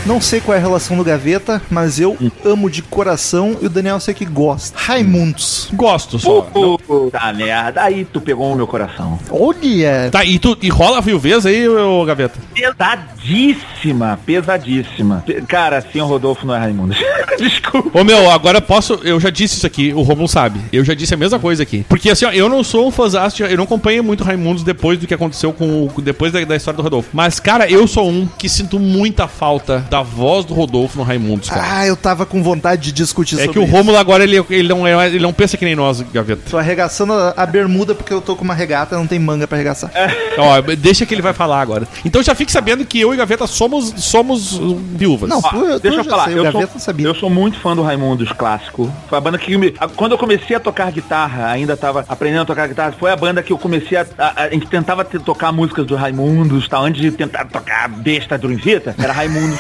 [0.07, 3.71] Não sei qual é a relação do Gaveta, mas eu amo de coração e o
[3.71, 4.77] Daniel sei que gosta.
[4.79, 5.69] Raimundos.
[5.73, 6.43] Gosto só.
[6.43, 9.19] Puta merda, aí tu pegou o meu coração.
[9.31, 10.09] Olha!
[10.11, 12.39] Tá, e, tu, e rola a viuvez aí, ô Gaveta?
[12.55, 15.23] Pesadíssima, pesadíssima.
[15.27, 16.95] Pe- Cara, sim, o Rodolfo não é Raimundo.
[17.39, 17.99] Desculpa.
[17.99, 18.95] Ô meu, agora posso.
[19.05, 20.61] Eu já disse isso aqui, o Romulo sabe.
[20.73, 21.85] Eu já disse a mesma coisa aqui.
[21.89, 25.07] Porque assim, ó, eu não sou um fãzão, eu não acompanho muito Raimundos depois do
[25.07, 26.01] que aconteceu com o.
[26.01, 27.09] Depois da, da história do Rodolfo.
[27.13, 31.49] Mas, cara, eu sou um que sinto muita falta da voz do Rodolfo no Raimundos,
[31.49, 31.63] cara.
[31.79, 33.73] Ah, eu tava com vontade de discutir é sobre que o isso.
[33.73, 36.43] Rômulo agora ele, ele, não é, ele não pensa que nem nós, Gaveta.
[36.51, 39.57] Tô arregaçando a, a bermuda porque eu tô com uma regata, não tem manga pra
[39.57, 39.91] arregaçar.
[40.39, 41.87] Ó, deixa que ele vai falar agora.
[42.05, 45.29] Então já fique sabendo que eu e Gaveta somos, somos uh, viúvas.
[45.29, 47.07] Não, tu, tu deixa eu já falar, sei, o eu Gaveta sou, sabia.
[47.07, 48.91] eu sou muito fã do Raimundos clássico.
[49.09, 52.43] Foi a banda que me, a- quando eu comecei a tocar guitarra, ainda tava aprendendo
[52.43, 55.19] a tocar guitarra, foi a banda que eu comecei a, a, a gente tentava te-
[55.19, 59.59] tocar músicas do Raimundos, tal, antes de tentar tocar besta do Invita, era Raimundos.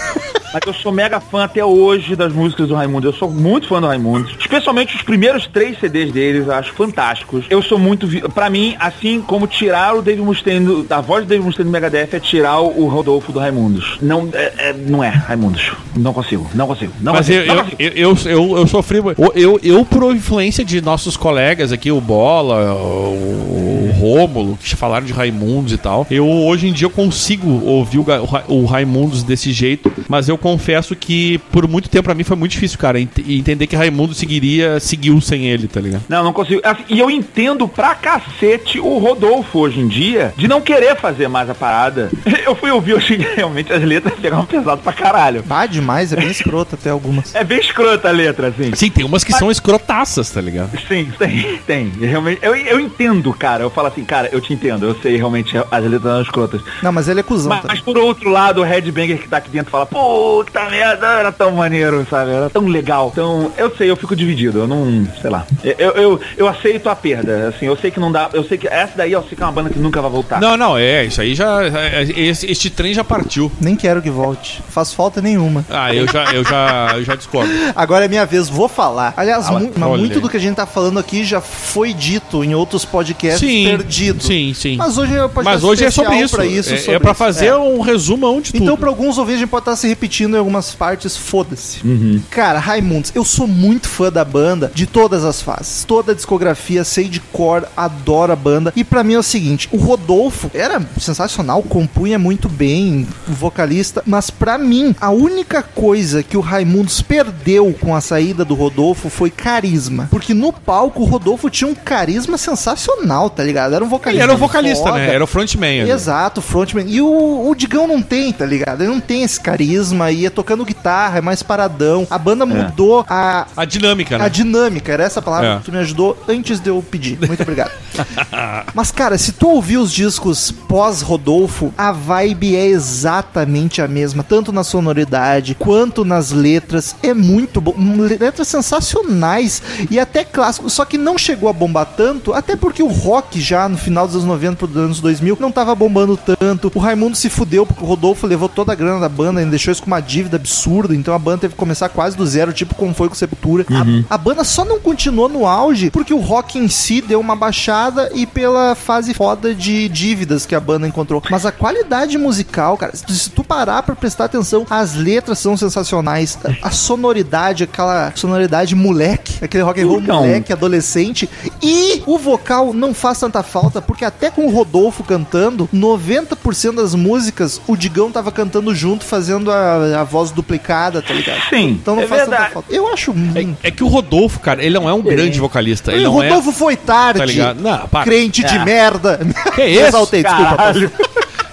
[0.53, 3.07] Mas eu sou mega fã até hoje das músicas do Raimundo.
[3.07, 4.29] Eu sou muito fã do Raimundo.
[4.37, 7.45] Especialmente os primeiros três CDs deles, eu acho fantásticos.
[7.49, 8.05] Eu sou muito.
[8.05, 11.69] vi- Pra mim, assim como tirar o Dave Mustaine, do- a voz do Dave Mustaine
[11.71, 13.97] do Megadeth é tirar o, Rodolfo do Raimundos.
[14.03, 15.71] Não é, é- não é Raimundos.
[15.95, 16.93] Não consigo, não consigo.
[17.01, 17.83] Não Mas consigo, eu, não eu, consigo.
[17.83, 18.17] eu, eu,
[18.53, 18.99] eu, eu sofri.
[18.99, 24.75] Eu, eu, eu, por influência de nossos colegas aqui, o Bola, o, o Rômulo, que
[24.75, 28.05] falaram de Raimundos e tal, eu hoje em dia eu consigo ouvir o,
[28.49, 32.37] o o Raimundos desse jeito, mas eu confesso que por muito tempo pra mim foi
[32.37, 36.03] muito difícil, cara, ent- entender que Raimundo seguiria, seguiu sem ele, tá ligado?
[36.09, 36.61] Não, não consigo.
[36.65, 41.29] Assim, E eu entendo pra cacete o Rodolfo hoje em dia de não querer fazer
[41.29, 42.11] mais a parada.
[42.45, 45.45] Eu fui ouvir hoje realmente as letras pegavam pesado pra caralho.
[45.49, 47.35] Ah, demais, é bem escroto até algumas.
[47.35, 48.75] É bem escrota a letra, assim.
[48.75, 50.71] Sim, tem umas que são escrotaças, tá ligado?
[50.89, 51.93] Sim, tem, tem.
[52.01, 53.63] Realmente, eu, eu entendo, cara.
[53.63, 54.87] Eu falo assim, cara, eu te entendo.
[54.87, 56.61] Eu sei realmente as letras são escrotas.
[56.83, 57.77] Não, mas ele é cuzão Mas, também.
[57.77, 61.53] mas por outro lado, o Headbanger que tá aqui dentro fala, puta merda, era tão
[61.53, 62.31] maneiro, sabe?
[62.31, 63.11] Era tão legal.
[63.13, 64.61] Então, eu sei, eu fico dividido.
[64.61, 65.45] Eu não, sei lá.
[65.65, 67.49] Eu, eu, eu aceito a perda.
[67.49, 68.31] Assim, eu sei que não dá.
[68.33, 70.41] Eu sei que essa daí eu sei que é uma banda que nunca vai voltar.
[70.41, 71.63] Não, não, é, isso aí já.
[71.65, 73.51] é, Esse, este trem já partiu.
[73.61, 74.63] Nem quero que volte.
[74.69, 75.65] Faz falta nenhuma.
[75.69, 77.51] Ah, eu já, eu já, eu já discordo.
[77.75, 79.13] Agora é minha vez, vou falar.
[79.17, 79.61] Aliás, Fala.
[79.61, 79.99] mu- Olha.
[79.99, 83.65] muito do que a gente tá falando aqui já foi dito em outros podcasts Sim,
[83.65, 84.27] perdidos.
[84.27, 84.77] sim, sim.
[84.77, 86.37] Mas hoje é um podcast Mas hoje é sobre especial isso.
[86.37, 87.57] pra isso é, sobre é pra fazer É.
[87.57, 88.63] um resumão de tudo.
[88.63, 91.81] Então, pra alguns ouvintes, a gente pode estar se repetindo em algumas partes, foda-se.
[91.87, 92.21] Uhum.
[92.31, 95.85] Cara, Raimundos, eu sou muito fã da banda de todas as fases.
[95.85, 98.73] Toda a discografia, sei de cor, adoro a banda.
[98.77, 104.03] E pra mim é o seguinte: o Rodolfo era sensacional, compunha muito bem, vocalista.
[104.07, 109.09] Mas pra mim, a única coisa que o Raimundos perdeu com a saída do Rodolfo
[109.09, 110.09] foi carisma.
[110.11, 113.75] Porque no palco o Rodolfo tinha um carisma sensacional, tá ligado?
[113.75, 114.23] Era um Ele vocalista.
[114.25, 114.99] era o vocalista, foda.
[114.99, 115.15] né?
[115.15, 115.89] Era o frontman.
[115.89, 116.85] Exato, frontman.
[116.87, 118.83] E o, o Digão não tem, tá ligado?
[118.83, 122.07] Ele não tem esse carisma, ia tocando guitarra, é mais paradão.
[122.11, 124.25] A banda mudou a, A dinâmica, né?
[124.25, 125.59] a dinâmica, era essa palavra É.
[125.59, 127.19] que tu me ajudou antes de eu pedir.
[127.27, 127.71] Muito obrigado.
[128.75, 134.53] Mas, cara, se tu ouvir os discos pós-Rodolfo, a vibe é exatamente a mesma, tanto
[134.53, 136.95] na sonoridade quanto nas letras.
[137.03, 137.75] É muito bom.
[137.77, 142.83] Hum, Letras sensacionais e até clássicos, só que não chegou a bombar tanto, até porque
[142.83, 146.71] o rock já no final dos anos 90 para anos 2000 não tava bombando tanto.
[146.75, 149.73] O Raimundo se fudeu porque o Rodolfo levou toda a grana da banda e deixou
[149.73, 152.75] isso com uma dívida absurda, então a banda teve que começar quase do zero, tipo
[152.75, 153.65] como foi com Sepultura.
[154.09, 157.37] A, a banda só não continuou no auge porque o rock em si deu uma
[157.37, 161.23] baixada e pela fase foda de dívidas que a banda encontrou.
[161.31, 165.39] Mas a qualidade musical, cara, se tu, se tu parar pra prestar atenção, as letras
[165.39, 170.17] são sensacionais, a, a sonoridade, aquela sonoridade moleque, aquele rock and roll Então.
[170.21, 171.29] moleque, adolescente,
[171.63, 176.95] e o vocal não faz tanta falta, porque até com o Rodolfo cantando, 90% das
[176.95, 181.41] músicas o Digão tava cantando junto, fazendo a, a voz duplicada, tá ligado?
[181.49, 182.73] Sim, Então não é faz tanta falta.
[182.75, 183.59] Eu acho muito.
[183.63, 185.93] É, é que o Rodolfo, cara, ele não é um grande vocalista.
[185.93, 187.21] Ele o não Rodolfo foi tarde.
[187.21, 187.61] Tá ligado?
[187.61, 188.05] Não, para.
[188.05, 188.65] Crente de É.
[188.65, 189.21] merda.
[189.55, 189.87] Que isso?
[189.87, 190.57] Exaltei, desculpa.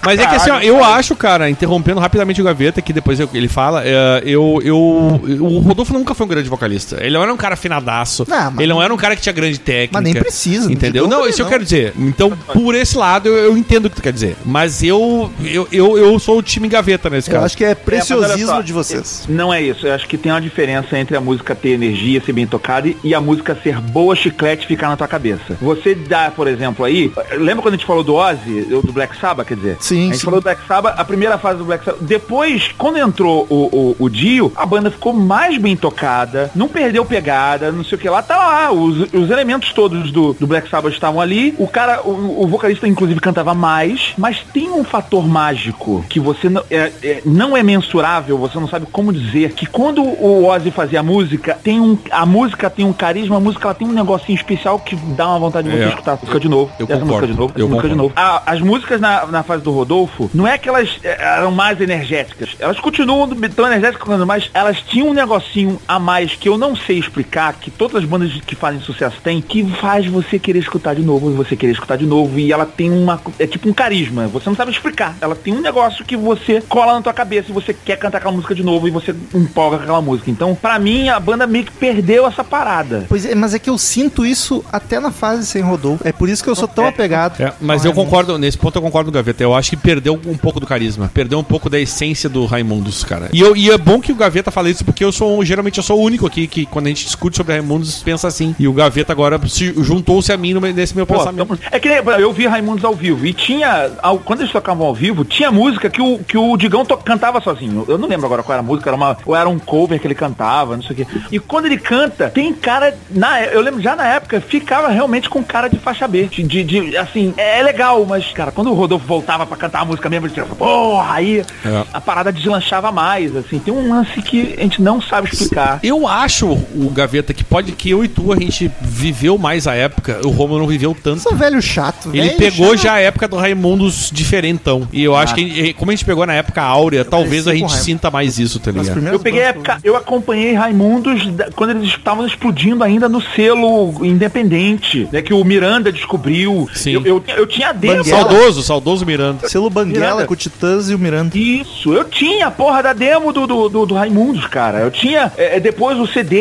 [0.07, 3.29] Mas é que assim, ó, eu acho, cara, interrompendo rapidamente o Gaveta, que depois eu-
[3.33, 4.77] ele fala, é, eu, eu.
[4.77, 6.97] O Rodolfo nunca foi um grande vocalista.
[7.01, 8.25] Ele não era um cara afinadaço.
[8.27, 9.89] Não, mas- ele não era um cara que tinha grande técnica.
[9.93, 11.07] Mas nem precisa, Entendeu?
[11.07, 11.93] não isso eu quero dizer.
[11.97, 14.35] Então, por esse lado, eu, eu entendo o que tu quer dizer.
[14.45, 17.45] Mas eu, eu, eu, eu sou o time Gaveta nesse Eu caso.
[17.47, 19.25] acho que é É, mas olha preciosismo só, de vocês.
[19.27, 19.87] Não é isso.
[19.87, 23.13] Eu acho que tem uma diferença entre a música ter energia, ser bem tocada e
[23.13, 25.57] a música ser boa, chiclete e ficar na tua cabeça.
[25.61, 27.11] Você dá, por exemplo, aí.
[27.37, 29.77] Lembra quando a gente falou do Ozzy, do Black Sabbath, quer dizer?
[29.79, 30.25] Sim, A gente sim.
[30.25, 32.01] falou do Black Sabbath, a primeira fase do Black Sabbath.
[32.03, 37.03] Depois, quando entrou o, o, o Dio, a banda ficou mais bem tocada, não perdeu
[37.05, 38.21] pegada, não sei o que lá.
[38.21, 41.55] Tá lá, os, os elementos todos do, do Black Sabbath estavam ali.
[41.57, 46.49] O cara, o, o vocalista, inclusive, cantava mais, mas tem um fator mágico que você
[46.49, 50.71] não é, é- não é mensurável, você não sabe como dizer, que quando o Ozzy
[50.71, 53.91] fazia a música, tem um, a música tem um carisma, a música ela tem um
[53.93, 55.87] negocinho especial que dá uma vontade de você É.
[55.89, 56.71] escutar a música de novo.
[56.79, 57.05] Eu essa concordo.
[57.07, 58.15] música de novo, essa Eu música de concordo.
[58.15, 58.37] novo.
[58.37, 61.79] A- as músicas na, na fase do Rodolfo, não é que elas é, eram mais
[61.79, 62.49] energéticas.
[62.59, 66.99] Elas continuam tão energéticas, mas elas tinham um negocinho a mais que eu não sei
[66.99, 71.01] explicar, que todas as bandas que fazem sucesso têm, que faz você querer escutar de
[71.01, 72.37] novo, e você querer escutar de novo.
[72.37, 73.19] E ela tem uma.
[73.39, 74.27] É tipo um carisma.
[74.27, 75.15] Você não sabe explicar.
[75.21, 78.33] Ela tem um negócio que você cola na tua cabeça e você quer cantar aquela
[78.33, 80.29] música de novo e você empolga com aquela música.
[80.29, 83.05] Então, pra mim, a banda meio que perdeu essa parada.
[83.07, 86.05] Pois é, mas é que eu sinto isso até na fase sem Rodolfo.
[86.05, 86.89] É por isso que eu sou tão É.
[86.89, 87.41] apegado.
[87.41, 89.43] É, mas eu concordo, nesse ponto eu concordo com o Gaveta.
[89.43, 93.03] Eu acho que perdeu um pouco do carisma, perdeu um pouco da essência do Raimundos,
[93.03, 93.29] cara.
[93.33, 95.83] E, eu, e é bom que o Gaveta fale isso, porque eu sou geralmente eu
[95.83, 98.55] sou o único aqui que quando a gente discute sobre Raimundos pensa assim.
[98.59, 101.47] E o Gaveta agora se juntou-se a mim nesse meu Pô, pensamento.
[101.47, 104.93] tamo- é que eu vi Raimundos ao vivo e tinha, ao- quando eles tocavam ao
[104.93, 107.85] vivo, tinha música que o, que o Digão to- cantava sozinho.
[107.87, 110.07] Eu não lembro agora qual era a música, era uma, ou era um cover que
[110.07, 111.07] ele cantava, não sei o quê.
[111.31, 115.43] E quando ele canta, tem cara, na, eu lembro já na época, ficava realmente com
[115.43, 116.25] cara de faixa B.
[116.25, 119.85] De, de- de- assim, é legal, mas, cara, quando o Rodolfo voltava pra cantar a
[119.85, 121.83] música mesmo, dizia, porra, aí É.
[121.93, 123.59] a parada deslanchava mais, assim.
[123.59, 125.79] Tem um lance que a gente não sabe explicar.
[125.83, 129.75] Eu acho, o Gaveta, que pode que eu e tu a gente viveu mais a
[129.75, 131.21] época, o Romulo não viveu tanto.
[131.21, 132.09] Sou velho chato.
[132.13, 132.83] Ele velho pegou chato.
[132.83, 134.87] já a época do Raimundos diferentão.
[134.91, 138.09] E eu acho que, como a gente pegou na época áurea, talvez a gente sinta
[138.11, 139.05] mais isso, tá ligado?
[139.07, 145.07] Eu peguei a época, eu acompanhei Raimundos quando eles estavam explodindo ainda no selo independente,
[145.11, 145.21] né?
[145.21, 146.69] Que o Miranda descobriu.
[146.73, 146.91] Sim.
[146.93, 147.73] Eu, eu, eu tinha.
[147.73, 148.03] Banguela.
[148.03, 149.46] Saudoso, saudoso Miranda.
[149.49, 151.37] Selo Banguela com o Titãs e o Miranda.
[151.37, 154.79] Isso, eu tinha a porra da demo do, do, do, do Raimundos, cara.
[154.79, 156.37] Eu tinha é, é, depois o CD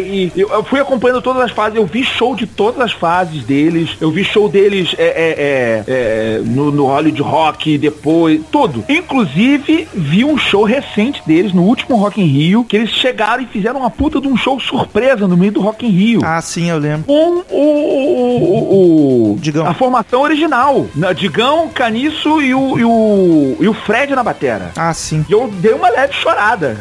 [0.00, 1.76] e eu, eu fui acompanhando todas as fases.
[1.76, 3.90] Eu vi show de todas as fases deles.
[4.00, 8.84] Eu vi show deles é, é, é, é, no, no Hollywood Rock, depois, tudo.
[8.88, 13.46] Inclusive, vi um show recente deles no último Rock in Rio, que eles chegaram e
[13.46, 16.68] fizeram uma puta de um show surpresa no meio do Rock in Rio Ah, sim,
[16.70, 17.04] eu lembro.
[17.06, 19.66] com o, o, o, o- Digão.
[19.66, 20.86] a formação original.
[20.94, 24.70] Na- Digão, Caniço e o, e o, e o Fred na batera.
[24.76, 25.24] Ah, sim.
[25.28, 26.76] E eu dei uma leve chorada.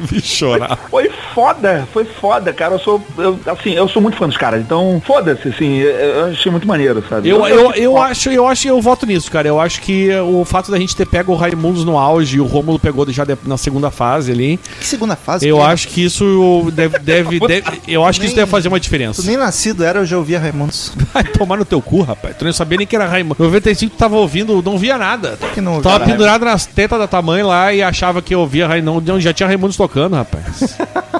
[0.00, 0.76] Vi chorar.
[0.90, 2.74] foi foda, foi foda, cara.
[2.74, 4.60] Eu sou, eu, assim, eu sou muito fã dos caras.
[4.60, 7.28] Então, foda-se, assim, eu, eu achei muito maneiro, sabe?
[7.28, 9.48] Eu, eu, eu acho, eu acho, eu voto nisso, cara.
[9.48, 12.44] Eu acho que o fato da gente ter pego o Raimundos no auge e o
[12.46, 15.46] Rômulo pegou já de- na segunda fase ali, Que segunda fase?
[15.46, 15.64] eu é?
[15.66, 18.82] acho que isso deve, deve, deve- eu acho que isso Nem- deve fazer uma Tu
[18.82, 19.22] diferença.
[19.26, 20.92] nem nascido era, eu já ouvia Raimundos.
[21.12, 22.36] Vai tomar no teu cu, rapaz.
[22.36, 23.36] Tu nem sabia nem que era Raimundo.
[23.38, 25.38] 95 tu tava ouvindo, não via nada.
[25.54, 28.66] Que não Tava pendurado nas tetas da tua mãe lá e achava que eu ouvia
[28.66, 29.20] Raimundo.
[29.20, 30.76] Já tinha Raimundos tocando, rapaz.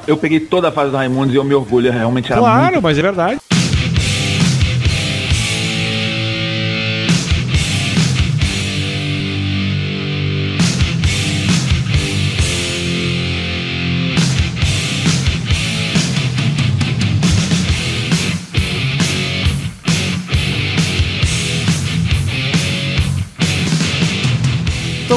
[0.07, 2.83] Eu peguei toda a fase do Raimundos e eu me orgulho, realmente era claro, muito
[2.83, 3.41] mas é verdade.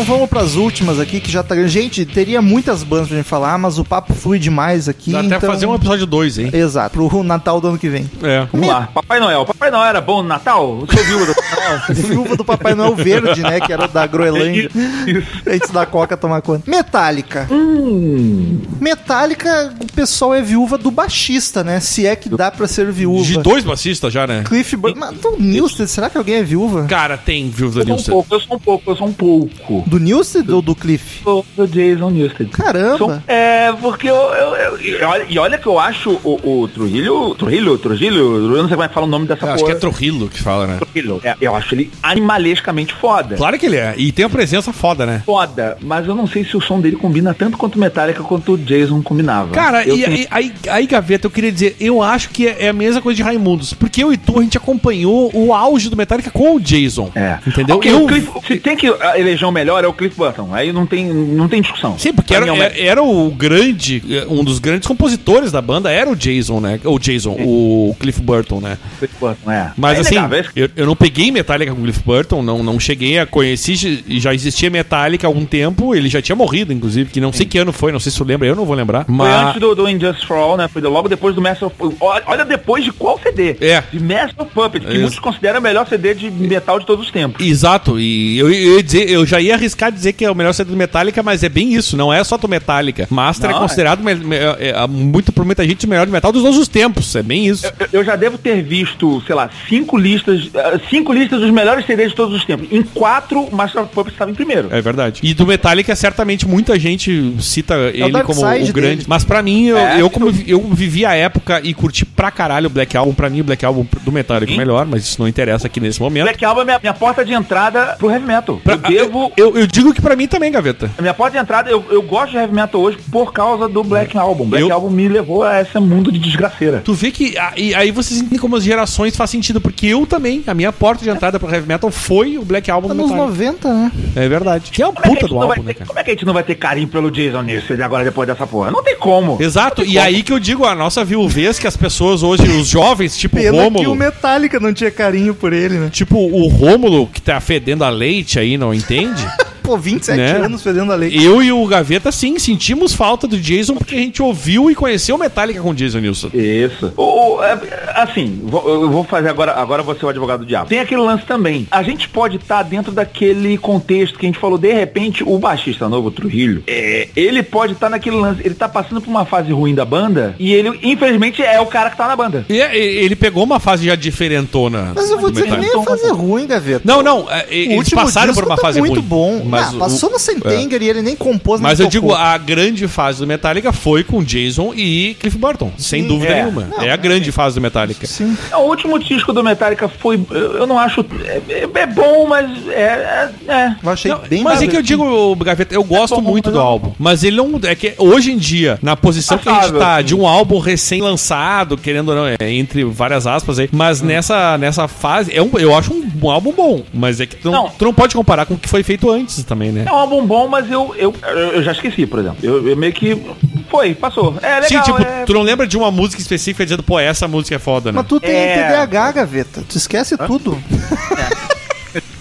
[0.10, 1.56] Vamos pras últimas aqui, que já tá.
[1.68, 5.12] Gente, teria muitas bandas pra gente falar, mas o papo flui demais aqui.
[5.12, 5.38] Dá então...
[5.38, 6.50] até fazer um episódio 2, hein?
[6.52, 8.10] Exato, pro Natal do ano que vem.
[8.24, 8.48] É.
[8.52, 8.90] Vamos lá.
[8.94, 9.46] Papai Noel.
[9.46, 10.80] Papai Noel era bom no Natal?
[10.82, 11.80] Eu sou viúva do Papai Noel.
[12.10, 13.60] Viúva do Papai Noel Verde, né?
[13.60, 14.70] Que era da Groenlândia.
[15.46, 16.70] Antes da Coca tomar conta.
[16.70, 17.48] Metallica.
[17.52, 18.62] Hum.
[18.80, 21.80] Metallica, o pessoal é viúva do baixista, né?
[21.80, 23.24] Se é que dá pra ser viúva.
[23.24, 24.44] De dois bassistas já, né?
[24.46, 25.00] Cliff Burton.
[25.00, 26.86] Mas do Nilsted, será que alguém é viúva?
[26.86, 28.24] Cara, tem viúva da Eu sou um Nilson.
[28.24, 29.84] pouco, eu sou um pouco, eu sou um pouco.
[29.88, 31.24] Do Newsted ou do Cliff?
[31.24, 32.50] Do, do Jason Newsted.
[32.52, 32.98] Caramba.
[32.98, 36.68] São- é, porque eu, eu- eu- e olha- e olha que eu acho o, o
[36.68, 38.18] Trujillo, Trujillo, Trujillo,
[38.56, 39.72] eu não sei como é que fala o nome dessa Eu acho porra.
[39.72, 40.78] que é Trujillo que fala, né?
[40.80, 41.22] Trujillo.
[41.24, 43.36] É, eu acho ele animalescamente foda.
[43.36, 43.94] Claro que ele é.
[43.98, 45.22] E tem a presença foda, né?
[45.26, 48.54] Foda, mas eu não sei se o som dele combina tanto quanto o Metallica quanto
[48.54, 49.52] o Jason combinava.
[49.52, 52.70] Cara, eu e tenho- aí, aí, aí, Gaveta, eu queria dizer, eu acho que é
[52.70, 53.74] a mesma coisa de Raimundos.
[53.74, 57.12] Porque eu e tu, a gente acompanhou o auge do Metallica com o Jason.
[57.16, 57.38] É.
[57.46, 57.76] Entendeu?
[57.78, 60.54] Ok, eu, o Cliff- se tem que eleger o melhor, é o Cliff Burton.
[60.54, 61.98] Aí não tem, não tem discussão.
[61.98, 65.62] Sim, porque era, mim é o era, era o grande, um dos grandes compositores da
[65.62, 66.80] banda, era o Jason, né?
[66.84, 68.78] O Jason, o Cliff Burton, né?
[68.98, 69.72] Cliff Burton, é.
[69.78, 72.80] Mas É assim, é- eu, eu não peguei Metallica com o Cliff Burton, não, não
[72.80, 73.76] cheguei a conhecer,
[74.08, 77.58] já existia Metallica há algum tempo, ele já tinha morrido, inclusive, que não sei que
[77.58, 79.06] ano foi, não sei se tu lembra, eu não vou lembrar.
[79.06, 79.48] Foi Mas...
[79.48, 80.68] antes do, do Injustice for All, né?
[80.68, 81.76] Foi logo depois do Master of...
[82.00, 83.56] Olha, depois de qual CD?
[83.62, 83.84] É.
[83.92, 85.02] De Master of Puppets, que Isso.
[85.02, 87.46] muitos consideram o melhor CD de metal de todos os tempos.
[87.46, 90.52] Exato, e eu, eu, ia dizer, eu já ia arriscar dizer que é o melhor
[90.54, 93.08] CD do Metallica, mas é bem isso, não é só do Metallica.
[93.10, 96.32] Master Não, é considerado me- é, é, muito por muita gente o melhor de metal
[96.34, 97.66] dos todos os tempos, é bem isso.
[97.94, 101.86] Eu- Eu já devo ter visto, sei lá, cinco listas, eh, cinco listas dos melhores
[101.86, 102.68] CDs de todos os tempos.
[102.72, 104.70] Em quatro, Master of Puppets estava em primeiro.
[104.72, 105.20] É verdade.
[105.22, 108.72] E do Metallica, certamente muita gente cita ele Dark como o grande.
[108.74, 109.06] dele.
[109.08, 112.32] Mas pra mim, eu, É, eu como vi- eu vivi a época e curti pra
[112.32, 113.14] caralho o Black Album.
[113.14, 116.00] Pra mim, o Black Album do Metallica é melhor, mas isso não interessa aqui nesse
[116.02, 116.24] momento.
[116.24, 118.60] Black Album é minha, minha porta de entrada pro heavy metal.
[118.64, 119.32] Pra- eu devo...
[119.38, 120.90] eu, eu digo que pra mim também, Gaveta.
[120.98, 123.84] A minha porta de entrada, eu, eu gosto de heavy metal hoje por causa do
[123.84, 124.46] Black Album.
[124.46, 126.82] Black Eu- Album me levou a esse mundo de desgraceira.
[126.84, 130.06] Tu vê que a- e aí vocês entendem como as gerações faz sentido, porque eu
[130.06, 133.28] também, a minha porta de entrada pro heavy metal foi o Black Album Anos Metallica.
[133.28, 133.92] 90, né?
[134.16, 134.72] É verdade.
[134.72, 135.86] Que é uma Como é, que a puta gente do álbum, né, cara?
[135.88, 138.46] como é que a gente não vai ter carinho pelo Jason Newsted agora depois dessa
[138.48, 138.72] porra?
[138.72, 139.38] Não tem como.
[139.42, 143.18] Exato, e aí que eu digo, a nossa viuvez que as pessoas hoje, os jovens,
[143.18, 145.90] tipo o Pena que Rômulo, o Metallica não tinha carinho por ele, né?
[145.92, 149.26] tipo o Rômulo, que tá fedendo a leite aí, não entende?
[149.70, 150.32] Pô, 27 Né?
[150.32, 151.12] anos fedendo a lei.
[151.16, 155.16] Eu e o Gaveta, sim, sentimos falta do Jason porque a gente ouviu e conheceu
[155.16, 156.30] o Metallica com o Jason Nilsson.
[156.34, 156.92] Isso.
[156.98, 157.58] O, o- é,
[157.96, 160.68] assim, vou- eu vou fazer agora, agora você é o advogado do diabo.
[160.70, 161.68] Tem aquele lance também.
[161.70, 165.88] A gente pode estar dentro daquele contexto que a gente falou, de repente, o baixista
[165.88, 169.52] novo, o Trujillo, é, ele pode estar naquele lance, ele tá passando por uma fase
[169.52, 172.44] ruim da banda e ele, infelizmente, é o cara que tá na banda.
[172.50, 174.94] E é, ele pegou uma fase já diferentona.
[174.96, 176.82] Mas eu vou dizer que nem é fazer ruim, Gaveta.
[176.84, 179.08] Não, não, é, O eles passaram por uma tá fase muito ruim.
[179.08, 179.44] bom.
[179.60, 180.20] Mas ah, o- passou no é.
[180.20, 182.22] Sentenger e ele nem compôs Mas nem eu digo, tocou.
[182.24, 186.42] a grande fase do Metallica foi com Jason e Cliff Burton, sem dúvida é.
[186.44, 186.68] nenhuma.
[186.70, 188.06] Não, é a grande fase do Metallica.
[188.08, 188.38] Sim.
[188.54, 193.30] O último disco do Metallica foi, eu não acho, é, é- é bom, mas é,
[193.48, 193.76] é, é.
[193.84, 196.58] Eu achei Não, bem mas é que eu digo, Gaveta, eu gosto bom, muito do
[196.58, 196.94] não- álbum.
[197.00, 197.60] Mas ele não.
[197.64, 200.60] É que hoje em dia, na posição que a gente Passável, tá, de um álbum
[200.60, 203.70] recém-lançado, querendo ou não, é, entre várias aspas aí, Hum.
[203.74, 206.84] mas nessa, nessa fase, é um, eu acho um, um álbum bom.
[206.94, 207.70] Mas é que tu não, Não.
[207.70, 209.84] tu não pode comparar com o que foi feito antes também, né?
[209.86, 211.14] É um álbum bom, mas eu, eu,
[211.54, 212.38] eu já esqueci, por exemplo.
[212.42, 213.22] Eu, eu meio que
[213.70, 214.36] foi, passou.
[214.42, 215.26] É legal, Sim, tipo, é...
[215.26, 217.98] tu não lembra de uma música específica dizendo, pô, essa música é foda, né?
[217.98, 218.68] Mas tu tem É.
[218.68, 219.64] TDAH, Gaveta.
[219.68, 220.58] Tu esquece tudo.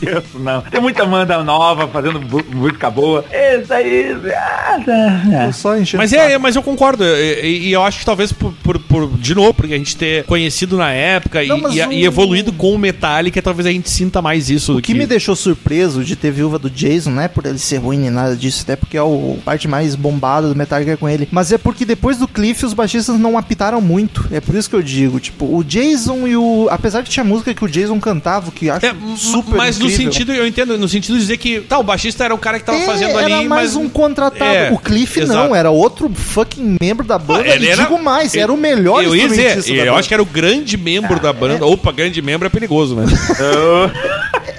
[0.01, 0.61] Deus, não.
[0.62, 2.20] Tem muita banda nova fazendo
[2.55, 3.24] música boa.
[3.61, 4.15] Isso aí.
[4.36, 7.05] ah, só Mas é, é, mas eu concordo.
[7.05, 9.97] E, e- e eu acho que talvez por, por- por- de novo, porque a gente
[9.97, 13.66] ter conhecido na época e- Não, mas e, o- e evoluído com o Metallica, talvez
[13.66, 16.70] a gente sinta mais isso do O que me deixou surpreso de ter viúva do
[16.70, 19.66] Jason, não é por ele ser ruim nem nada disso, até porque é o parte
[19.69, 21.28] mais bombada do Metallica é com ele.
[21.31, 24.27] Mas é porque depois do Cliff os baixistas não apitaram muito.
[24.31, 26.69] É por isso que eu digo, tipo, o Jason e o.
[26.70, 29.57] Apesar que tinha música que o Jason cantava, que acho É, super.
[29.59, 30.12] Mas no incrível.
[30.12, 32.64] sentido, eu entendo, no sentido de dizer que, tá, o baixista era o cara que
[32.64, 33.76] tava É, fazendo ali, era mais mas...
[33.76, 34.44] um contratado.
[34.55, 35.48] É, o Cliff exato.
[35.48, 37.43] não, era outro fucking membro da banda.
[37.44, 39.98] Ah, ele e era- digo mais, era o melhor Eu ia dizer, eu banda.
[39.98, 41.64] acho que era o grande membro da banda.
[41.66, 43.05] Opa, grande membro é perigoso, né?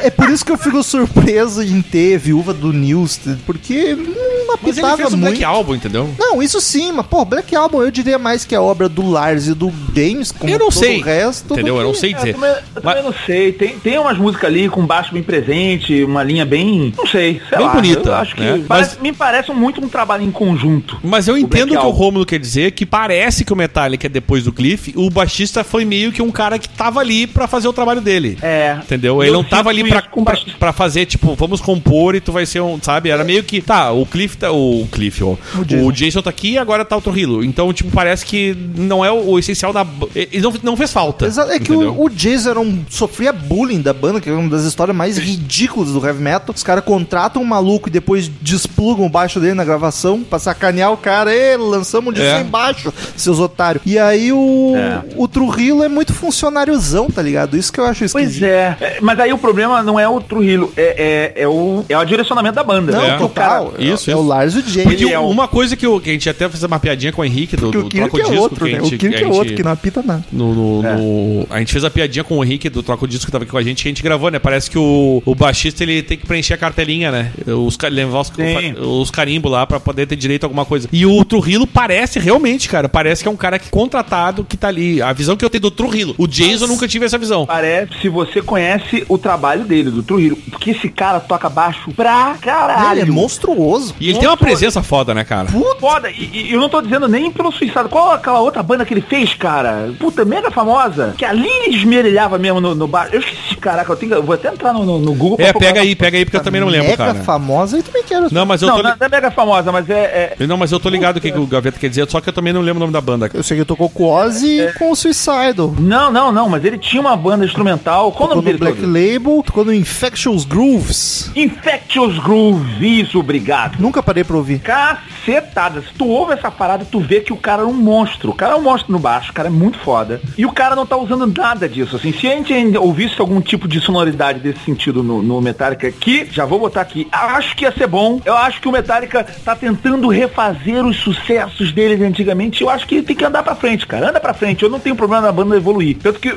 [0.01, 4.28] É por isso que eu fico surpreso em ter viúva do Newsted, porque não
[4.61, 5.29] Mas ele fez um muito.
[5.31, 6.09] Black Album, entendeu?
[6.17, 9.47] Não, isso sim, mas, pô, Black Album eu diria mais que a obra do Lars
[9.47, 11.53] e do James, como Eu não todo sei, o resto.
[11.53, 11.77] entendeu?
[11.77, 12.33] Eu não sei Eu dizer.
[12.33, 13.51] também, eu Mas- também não sei.
[13.53, 16.93] Tem, tem umas músicas ali com baixo bem presente, uma linha bem.
[16.97, 17.41] Não sei.
[17.49, 18.41] Sei Bem lá, bonita, Eu acho que.
[18.41, 18.63] né?
[18.67, 20.99] parece- Me parece muito um trabalho em conjunto.
[21.03, 21.89] Mas eu entendo o que o.
[21.89, 26.11] Romulo quer dizer, que parece que o Metallica, depois do Cliff, o baixista foi meio
[26.11, 28.37] que um cara que tava ali pra fazer o trabalho dele.
[28.41, 28.77] É.
[28.81, 29.21] Entendeu?
[29.21, 32.45] Ele Eu não tava ali pra, pra, pra fazer, tipo, vamos compor e tu vai
[32.45, 33.09] ser um, sabe?
[33.09, 35.35] Era meio que, tá, o Cliff, tá- tá o Cliff, ó.
[35.57, 35.91] O, Jason.
[35.91, 36.21] Jason.
[36.21, 37.43] tá aqui e agora tá o Trujillo.
[37.43, 39.85] Então, tipo, parece que não é o, o essencial da.
[40.15, 41.25] Ele não, não fez falta.
[41.25, 44.49] Exato, É que o, o Jason era um, sofria bullying da banda, que é uma
[44.49, 46.53] das histórias mais ridículas do heavy metal.
[46.55, 50.91] Os caras contratam um maluco e depois desplugam o baixo dele na gravação pra sacanear
[50.91, 51.33] o cara.
[51.33, 52.37] Ê, lançamos um disco É.
[52.37, 53.83] sem baixo, seus otários.
[53.85, 55.01] E aí o, É.
[55.15, 57.57] o Trujillo é muito funcionáriozão, tá ligado?
[57.57, 58.39] Isso que eu acho esquisito.
[58.41, 58.77] Pois é.
[58.81, 62.03] É, Mas aí o problema não é o Trujillo, é, é, é o, é o
[62.05, 62.91] direcionamento da banda.
[62.91, 63.15] Não, É.
[63.19, 63.73] O cara- total.
[63.79, 64.17] Isso, é, isso.
[64.21, 64.83] o E o Jason.
[64.83, 67.21] Porque é o- uma coisa que, eu- que a gente até fez uma piadinha com
[67.21, 68.83] o Henrique do, do o Kirk Troco é Disco, outro, que a né?
[68.85, 70.23] O Kirk é outro, que não apita nada.
[70.31, 73.31] No, no- no- a gente fez a piadinha com o Henrique do Troco Disco que
[73.31, 74.39] tava aqui com a gente, que a gente gravou, né?
[74.39, 77.31] Parece que o, o baixista ele tem que preencher a cartelinha, né?
[77.47, 78.31] Os, levar os,
[78.79, 80.87] os carimbos lá pra poder ter direito a alguma coisa.
[80.91, 84.67] E o Trujillo parece realmente, cara, parece que é um cara que contratado que tá
[84.67, 85.01] ali.
[85.01, 86.15] A visão que eu tenho do Trujillo.
[86.17, 87.45] O Jason eu nunca tive essa visão.
[87.45, 90.37] Parece se você conhece o trabalho dele, do Trujillo.
[90.49, 92.99] Porque esse cara toca baixo pra caralho.
[93.01, 93.95] Ele é monstruoso.
[93.99, 95.47] E ele tem uma presença foda, né, cara?
[95.79, 97.89] Foda, e, e eu não tô dizendo nem pelo suicídio.
[97.89, 99.93] Qual aquela outra banda que ele fez, cara?
[99.99, 101.13] Puta, mega famosa.
[101.17, 103.09] Que ali ele esmerilhava mesmo no, no bar.
[103.11, 105.53] Eu esqueci, caraca, eu, tenho, que- eu vou até entrar no, no, no Google É,
[105.53, 107.19] pega aí, pega aí, porque eu também não lembro, Mega cara.
[107.19, 108.27] famosa e também quero.
[108.31, 108.83] Não, mas eu Não, tô.
[108.83, 110.35] não, li- não é mega famosa, mas é.
[110.39, 112.29] é- Não, mas eu tô ligado o que, que o Gaveta quer dizer, só que
[112.29, 113.29] eu também não lembro o nome da banda.
[113.33, 115.73] Eu sei que tocou com o Ozzy e com o Suicidal.
[115.79, 118.11] Não, não, não, mas ele tinha uma banda instrumental.
[118.11, 118.57] Qual o Tocou nome no dele?
[118.57, 118.87] Black todo?
[118.93, 121.31] Label, tocou no Infectious Grooves.
[121.35, 123.79] Infectious Groove, isso, obrigado.
[123.79, 124.59] Nunca parei pra ouvir.
[124.59, 125.81] Cacetada.
[125.81, 128.31] Se tu ouve essa parada, tu vê que o cara é um monstro.
[128.31, 130.21] O cara é um monstro no baixo, o cara é muito foda.
[130.37, 131.95] E o cara não tá usando nada disso.
[131.95, 135.91] Assim, se a gente ainda ouvisse algum tipo de sonoridade desse sentido no, no Metallica,
[135.91, 138.21] que já vou botar aqui, acho que ia ser bom.
[138.23, 142.61] Eu acho que o Metallica tá tentando refazer os sucessos deles antigamente.
[142.61, 144.09] Eu acho que tem que andar pra frente, cara.
[144.09, 144.63] Anda pra frente.
[144.63, 145.97] Eu não tenho problema na banda evoluir.
[146.01, 146.33] Tanto que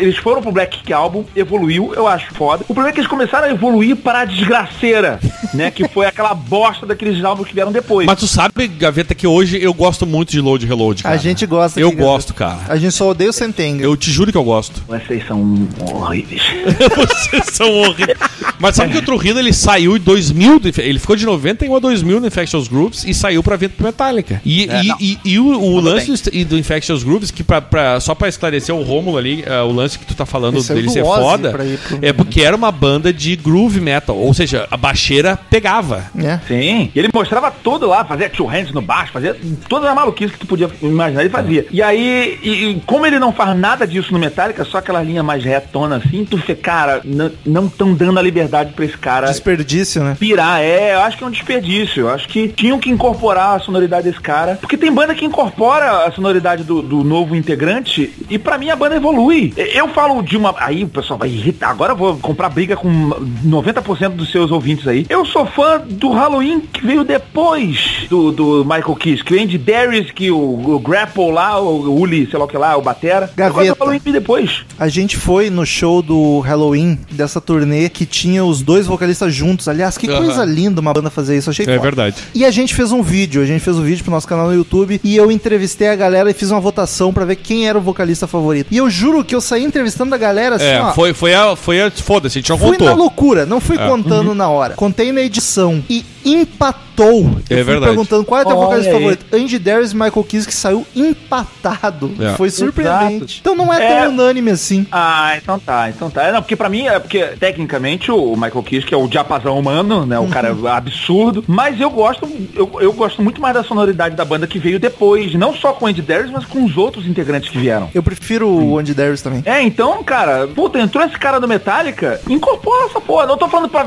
[0.00, 2.62] eles foram pro Black Album, evoluiu, eu acho foda.
[2.64, 5.20] O problema é que eles começaram a evoluir para a desgraceira,
[5.54, 5.70] né?
[5.70, 8.06] Que foi aquela bosta daqueles álbuns que vieram depois.
[8.06, 11.14] Mas tu sabe, Gaveta, que hoje eu gosto muito de Load Reload, cara.
[11.14, 12.60] A gente gosta Eu aqui, gosto, cara.
[12.68, 13.84] A gente só odeia o Sentenga.
[13.84, 14.82] Eu te juro que eu gosto.
[14.88, 16.42] Vocês são horríveis.
[16.96, 18.18] Vocês são horríveis.
[18.58, 21.76] Mas sabe que o Trujillo, ele saiu em 2000, do Infe- ele ficou de 91
[21.76, 24.40] a 2000 no Infectious Grooves e saiu pra vir pro Metallica.
[24.44, 28.00] E, É, e, e, e o, o lance do, do Infectious Grooves, que pra, pra-
[28.00, 30.76] só pra esclarecer o Rômulo ali, eh, o lance que tu tá falando Ele saiu
[30.76, 34.32] dele do ser Ozzy foda, pro- é porque era uma banda de groove metal, ou
[34.32, 36.04] seja, a baixeira pegava.
[36.18, 36.38] É.
[36.48, 36.90] Sim.
[36.94, 39.36] E ele mostrava tudo lá, fazia two hands no baixo, fazia
[39.68, 41.66] toda a maluquice que tu podia imaginar, ele fazia.
[41.70, 45.22] E aí, e, e como ele não faz nada disso no Metallica, só aquela linha
[45.22, 47.00] mais retona assim, tu fica, cara,
[47.44, 50.16] não estão dando a liberdade pra esse cara Desperdício, né?
[50.18, 50.60] pirar.
[50.60, 52.02] É, eu acho que é um desperdício.
[52.02, 54.56] Eu acho que tinham que incorporar a sonoridade desse cara.
[54.60, 58.76] Porque tem banda que incorpora a sonoridade do, do novo integrante e pra mim a
[58.76, 59.52] banda evolui.
[59.56, 60.54] Eu falo de uma.
[60.58, 61.70] Aí o pessoal vai irritar.
[61.70, 65.06] Agora eu vou comprar briga com 90% dos seus ouvintes aí.
[65.08, 69.24] Eu sou fã do Halloween que veio depois do, do Michael Kiss.
[69.24, 72.56] Que o Andy Darius, que o, o Grapple lá, o Uli, sei lá o que
[72.56, 73.30] lá, o Batera.
[73.30, 73.76] Eu Gaveta.
[73.78, 74.64] Halloween que veio depois.
[74.78, 79.68] A gente foi no show do Halloween dessa turnê que tinha os dois vocalistas juntos.
[79.68, 81.50] Aliás, que coisa linda uma banda fazer isso.
[81.50, 81.80] Achei É foda.
[81.80, 82.16] verdade.
[82.34, 84.54] E a gente fez um vídeo, a gente fez um vídeo pro nosso canal no
[84.54, 87.80] YouTube e eu entrevistei a galera e fiz uma votação pra ver quem era o
[87.80, 88.68] vocalista favorito.
[88.70, 90.92] E eu juro que eu saí entrevistando a galera assim, É, ó.
[90.92, 91.56] foi, foi a.
[91.56, 92.86] Foi a foda-se, a gente não Fui contou.
[92.88, 93.86] na loucura, não fui É.
[93.88, 94.74] contando na hora.
[94.74, 96.85] Contei na edição e empatou.
[97.04, 97.84] Eu É fui verdade.
[97.86, 99.26] perguntando qual é o teu vocalista favorito.
[99.32, 102.12] Andy Darius e Michael Kiss que saiu empatado.
[102.20, 102.34] É.
[102.36, 103.14] Foi surpreendente.
[103.16, 103.34] Exato.
[103.40, 104.00] Então não é, É.
[104.02, 104.86] tão unânime assim.
[104.90, 106.22] Ah, então tá, então tá.
[106.24, 109.58] É, Não, porque pra mim, é porque tecnicamente o Michael Kiss, que é o diapasão
[109.58, 110.18] humano, né?
[110.18, 110.66] O cara Uhum.
[110.68, 111.44] é absurdo.
[111.46, 115.34] Mas eu gosto, eu, eu gosto muito mais da sonoridade da banda que veio depois.
[115.34, 117.88] Não só com o Andy Darius, mas com os outros integrantes que vieram.
[117.94, 119.42] Eu prefiro o Andy Darius também.
[119.44, 123.26] É, então, cara, puta, entrou esse cara do Metallica, incorpora essa porra.
[123.26, 123.86] Não tô falando pra.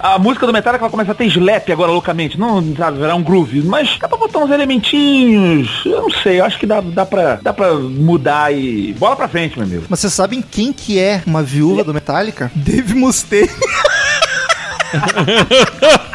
[0.00, 2.31] A música do Metallica vai começar a ter slap agora loucamente.
[2.38, 3.62] Não, sabe, virar um groove.
[3.62, 5.82] Mas dá pra botar uns elementinhos.
[5.84, 8.92] Eu não sei, eu acho que dá, dá, pra, dá pra mudar e.
[8.94, 9.84] Bola pra frente, meu amigo.
[9.88, 12.50] Mas vocês sabem quem que é uma viúva do Metallica?
[12.54, 13.48] Dave Mustaine.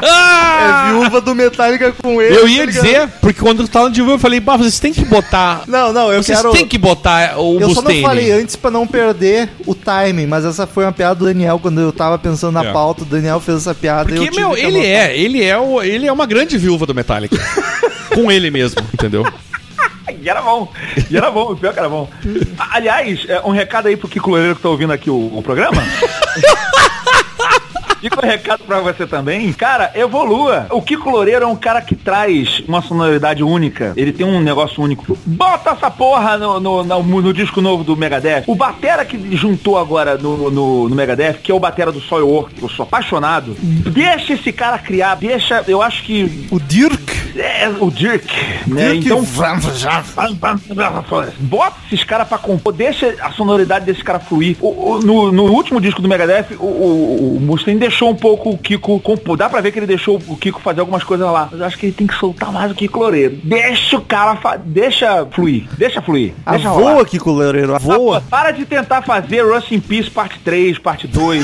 [0.02, 2.36] é viúva do Metallica com ele.
[2.36, 4.94] Eu ia tá dizer, porque quando tu tava de vivo, eu falei, bah, vocês têm
[4.94, 5.64] que botar.
[5.68, 6.52] Não, não, eu vocês quero...
[6.52, 10.46] têm que botar o Eu só não falei antes pra não perder o timing, mas
[10.46, 12.72] essa foi uma piada do Daniel quando eu tava pensando na É.
[12.72, 13.04] pauta.
[13.04, 15.82] O Daniel fez essa piada e eu Porque, meu, que ele é, ele é, o,
[15.82, 17.38] ele é uma grande viúva do Metallica.
[18.14, 19.26] Com ele mesmo, entendeu?
[20.22, 20.72] E era bom.
[21.10, 22.10] E era bom, o pior que era bom.
[22.72, 25.84] Aliás, é, um recado aí pro Kiko Loureiro que tá ouvindo aqui o, o programa.
[28.02, 29.52] Fica um recado pra você também.
[29.54, 30.68] Cara, evolua.
[30.70, 33.94] O Kiko Loureiro é um cara que traz uma sonoridade única.
[33.96, 35.18] Ele tem um negócio único.
[35.26, 38.44] Bota essa porra no, no, no- no disco novo do Megadeth.
[38.48, 42.54] O Batera que juntou agora no, no, no Megadeth, que é o Batera do Soilwork,
[42.62, 43.56] eu sou apaixonado.
[43.60, 45.64] Deixa esse cara criar, deixa.
[45.68, 46.48] Eu acho que.
[46.52, 47.27] O Dirk.
[47.38, 48.28] É, o Dirk,
[48.68, 48.92] né?
[48.94, 49.26] Dirk Então.
[51.40, 54.58] Bota esses caras pra compor, deixa a sonoridade desse cara fluir.
[54.62, 58.50] O- o- no, no último disco do Megadeth, o, o, o Mustaine deixou um pouco
[58.52, 59.38] o Kiko compor.
[59.38, 61.48] Dá pra ver que ele deixou o Kiko fazer algumas coisas lá.
[61.52, 63.40] Mas eu acho que ele tem que soltar mais o Kiko Loureiro.
[63.44, 66.34] Deixa o cara, deixa fluir, deixa fluir.
[66.46, 67.06] A Deixa voa, rolar.
[67.06, 67.76] Kiko Loureiro.
[67.76, 68.22] A voa.
[68.30, 71.44] Para de tentar fazer Rust in Peace parte 3, parte 2.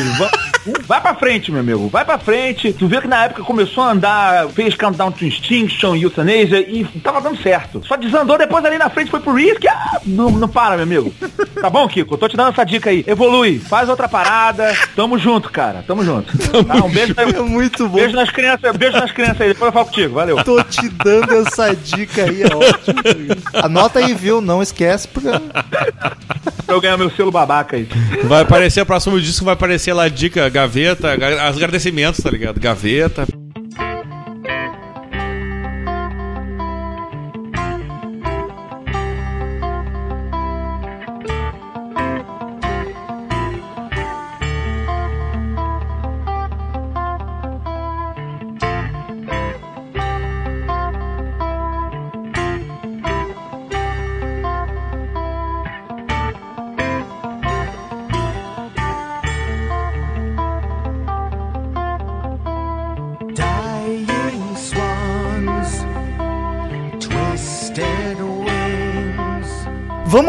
[0.65, 1.87] Va- Vai pra frente, meu amigo.
[1.89, 2.71] Vai pra frente.
[2.73, 7.19] Tu vê que na época começou a andar, fez Countdown to Extinction, Euthanasia e tava
[7.21, 7.81] dando certo.
[7.85, 9.65] Só desandou depois ali na frente, foi pro Risk.
[9.67, 11.13] Ah, não, não para, meu amigo.
[11.59, 12.17] Tá bom, Kiko?
[12.17, 13.03] Tô te dando essa dica aí.
[13.07, 13.59] Evolui.
[13.59, 14.73] Faz outra parada.
[14.95, 15.83] Tamo junto, cara.
[15.85, 16.31] Tamo junto.
[16.63, 17.95] Tá, um beijo, É muito bom.
[17.97, 18.75] beijo nas crianças.
[18.77, 19.47] Beijo nas crianças aí.
[19.49, 20.13] Depois eu falo contigo.
[20.15, 20.43] Valeu.
[20.43, 22.99] Tô te dando essa dica aí, é ótimo.
[23.63, 24.39] Anota aí, viu?
[24.39, 25.27] Não esquece, porque...
[26.65, 27.87] Pra eu ganhar meu selo babaca aí.
[28.23, 32.59] Vai aparecer, o próximo disco vai aparecer lá, dica, gaveta, ga- os agradecimentos, tá ligado?
[32.59, 33.27] Gaveta.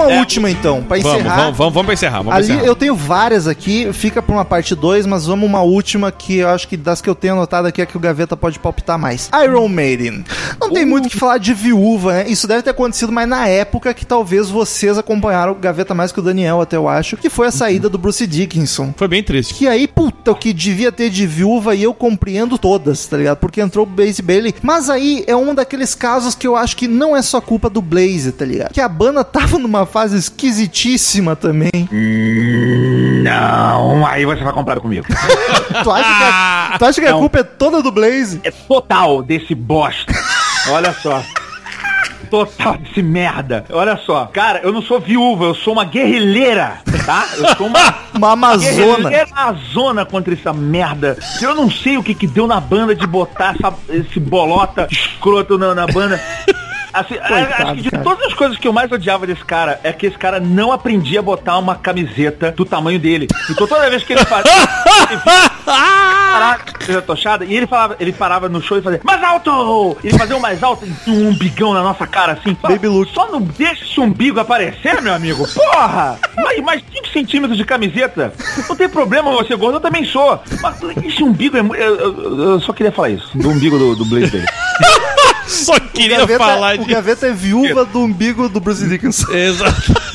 [0.05, 1.37] Vamos à última, então, pra Vamos, encerrar.
[1.37, 2.19] vamos, vamos, vamos pra encerrar.
[2.19, 2.65] Vamos Ali encerrar.
[2.65, 6.49] eu tenho várias aqui, fica pra uma parte 2, mas vamos uma última que eu
[6.49, 9.31] acho que das que eu tenho anotado aqui é que o Gaveta pode palpitar mais.
[9.45, 10.25] Iron Maiden.
[10.61, 12.25] Não tem muito o que falar de viúva, né?
[12.29, 16.21] Isso deve ter acontecido, mas na época que talvez vocês acompanharam o Gaveta mais que
[16.21, 18.93] o Daniel, até eu acho, que foi a saída do Bruce Dickinson.
[18.97, 19.55] Foi bem triste.
[19.55, 23.39] Que aí, puta, o que devia ter de viúva e eu compreendo todas, tá ligado?
[23.39, 24.55] Porque entrou o Blaze Bailey.
[24.63, 27.81] Mas aí é um daqueles casos que eu acho que não é só culpa do
[27.83, 28.73] Blaze, tá ligado?
[28.73, 31.71] Que a banda tava numa fase esquisitíssima também.
[33.23, 35.07] Não, aí você vai comprar comigo.
[35.85, 38.41] Tu acha que a, tu acha que a culpa é toda do Blaze?
[38.45, 40.13] é total desse bosta.
[40.71, 41.23] Olha só.
[42.31, 43.65] Total desse merda.
[43.71, 44.27] Olha só.
[44.27, 47.27] Cara, eu não sou viúva, eu sou uma guerrilheira, tá?
[47.37, 48.71] Eu sou uma Uma Amazona.
[49.11, 51.17] guerrilheira Amazona contra essa merda.
[51.41, 55.57] Eu não sei o que que deu na banda de botar essa- esse bolota escroto
[55.59, 56.21] na, na banda.
[56.95, 58.03] Assim, acho que de cara.
[58.05, 61.19] todas as coisas que eu mais odiava desse cara é que esse cara não aprendia
[61.19, 63.27] a botar uma camiseta do tamanho dele.
[63.51, 64.53] Então toda vez que ele fazia.
[66.85, 69.97] seja tochada, e ele falava, ele parava no show e fazia, mais alto!
[70.05, 72.57] Ele fazia o mais alto e um umbigão na nossa cara assim.
[72.61, 73.11] Baby look.
[73.13, 75.47] Só não deixa esse umbigo aparecer, meu amigo.
[75.55, 76.19] Porra!
[76.37, 78.33] Mais, mais 5 centímetros de camiseta.
[78.69, 80.39] Não tem problema você gordo, eu também sou.
[80.61, 83.31] Mas esse umbigo é eu, eu- eu só queria falar isso.
[83.35, 84.47] Do umbigo do, do Blaze dele.
[85.47, 86.93] Só O queria Gaveta, falar o de.
[86.93, 89.33] Gaveta é viúva do umbigo do Bruce Dickinson.
[89.33, 90.14] Exato.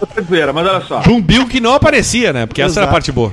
[0.00, 1.02] Outra zoeira, mas olha só.
[1.08, 2.46] Um Bill que não aparecia, né?
[2.46, 2.92] Porque essa era a Exato.
[2.92, 3.32] parte boa.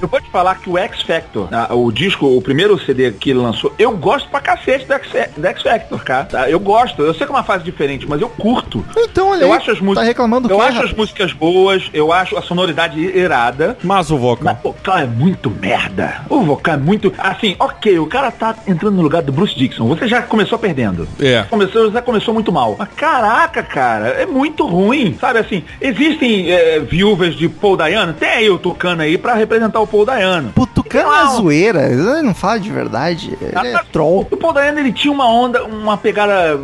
[0.00, 3.30] Eu vou te falar que o X Factor, ah, o disco, o primeiro CD que
[3.30, 6.24] ele lançou, eu gosto pra cacete do X, do X Factor, cara.
[6.24, 6.50] tá?
[6.50, 7.02] Eu gosto.
[7.02, 8.84] Eu sei que é uma fase diferente, mas eu curto.
[8.96, 10.04] Então, olha Eu aí, acho as músicas.
[10.04, 10.90] tá reclamando do Eu acho rapaz?
[10.90, 13.76] as músicas boas, eu acho a sonoridade irada.
[13.82, 14.44] Mas o vocal.
[14.44, 16.22] Mas o vocal é muito merda.
[16.28, 17.12] O vocal é muito.
[17.18, 19.86] Assim, ok, o cara tá entrando no lugar do Bruce Dixon.
[19.88, 21.06] Você já começou perdendo.
[21.20, 21.42] É.
[21.50, 22.76] Começou, já começou muito mal.
[22.78, 25.16] Mas caraca, cara, é muito ruim.
[25.20, 25.62] Sabe assim,
[26.06, 28.12] existem é, viúvas de Paul Dayano?
[28.12, 30.52] Tem aí o Tucano aí pra representar o Paul Dayano.
[30.54, 31.86] Pô, Tucano é zoeira.
[31.90, 33.36] Ele não fala de verdade.
[33.40, 34.26] Ele é troll.
[34.30, 36.58] O Paul Dayano, ele tinha uma onda, uma pegada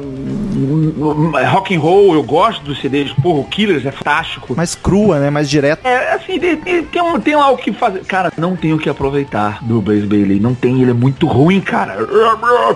[1.51, 2.15] rock and roll.
[2.15, 3.13] Eu gosto dos CDs.
[3.23, 4.55] Porra, o Killers é fantástico.
[4.57, 5.31] Mais crua, né?
[5.31, 5.87] Mais direta.
[5.89, 8.01] É, assim, tem, tem, um- lá o que fazer.
[8.05, 10.39] Cara, não tem o que aproveitar do Blaze Bailey.
[10.41, 11.97] Não tem, ele é muito ruim, cara.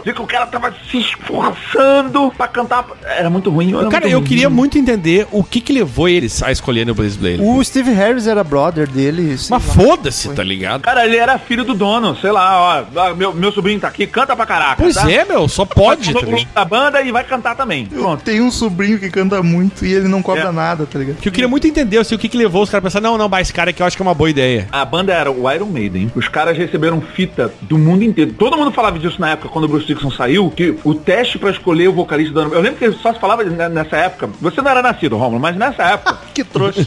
[0.04, 2.84] Vê que o cara tava se esforçando pra cantar.
[3.04, 3.68] Era muito ruim.
[3.76, 4.28] era Cara, muito eu ruim.
[4.28, 7.40] queria muito entender o que que levou eles a escolherem o Blaze Blade.
[7.42, 9.36] O Steve Harris era brother dele.
[9.50, 10.82] Mas foda-se, tá ligado?
[10.82, 13.00] Cara, ele era filho do dono, sei lá, ó.
[13.00, 14.76] ah, Meu, meu sobrinho tá aqui, canta pra caraca.
[14.82, 15.10] Pois tá?
[15.10, 16.20] é, meu, só pode, tá
[16.54, 17.75] da banda e vai cantar também.
[17.84, 18.22] Pronto.
[18.22, 20.52] Tem um sobrinho que canta muito e ele não cobra É.
[20.52, 21.16] nada, tá ligado?
[21.16, 23.18] Que eu queria muito entender assim, o que que levou os caras a pensar, não,
[23.18, 24.68] não, mas esse cara aqui eu acho que é uma boa ideia.
[24.72, 26.10] A banda era o Iron Maiden.
[26.14, 28.32] Os caras receberam fita do mundo inteiro.
[28.32, 31.50] Todo mundo falava disso na época, quando o Bruce Dixon saiu, que o teste pra
[31.50, 34.30] escolher o vocalista do Iron Eu lembro que só se falava ne- nessa época.
[34.40, 36.18] Você não era nascido, Romulo, mas nessa época.
[36.36, 36.86] Que trouxa.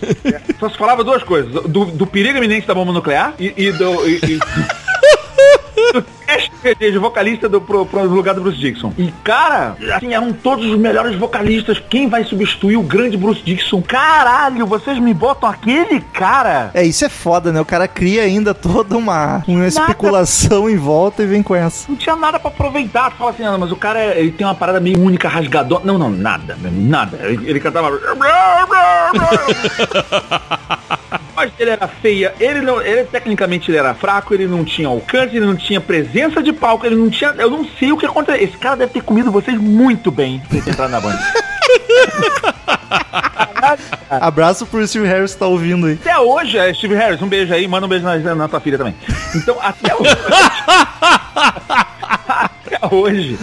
[0.59, 1.51] Só se falava duas coisas.
[1.51, 4.07] Do, do perigo iminente da bomba nuclear e, e do.
[4.07, 4.39] e- e-
[6.77, 8.93] de vocalista do, pro, pro lugar do Bruce Dixon.
[8.97, 11.81] E, cara, assim, eram todos os melhores vocalistas.
[11.89, 13.81] Quem vai substituir o grande Bruce Dixon?
[13.81, 16.71] Caralho, vocês me botam aquele cara?
[16.73, 17.61] É, isso é foda, né?
[17.61, 21.89] O cara cria ainda toda uma, uma especulação em volta e vem com essa.
[21.89, 23.11] Não tinha nada pra aproveitar.
[23.11, 25.81] Tu fala assim, ah, mas o cara, ele tem uma parada meio única, rasgador.
[25.83, 27.19] Não, não, nada, nada.
[27.23, 27.89] Ele, ele cantava...
[31.39, 35.37] Voz dele era feia, ele não, ele tecnicamente ele era fraco, ele não tinha alcance,
[35.37, 38.43] ele não tinha presença de palco, ele não tinha, eu não sei o que aconteceu.
[38.43, 41.17] Esse cara deve ter comido vocês muito bem pra ele entrar na banda.
[44.09, 45.93] Abraço pro Steve Harris que tá ouvindo aí.
[45.93, 48.77] Até hoje, é, Steve Harris, um beijo aí, manda um beijo na, na tua filha
[48.77, 48.95] também.
[49.33, 50.13] Então, até hoje.
[52.91, 53.37] hoje,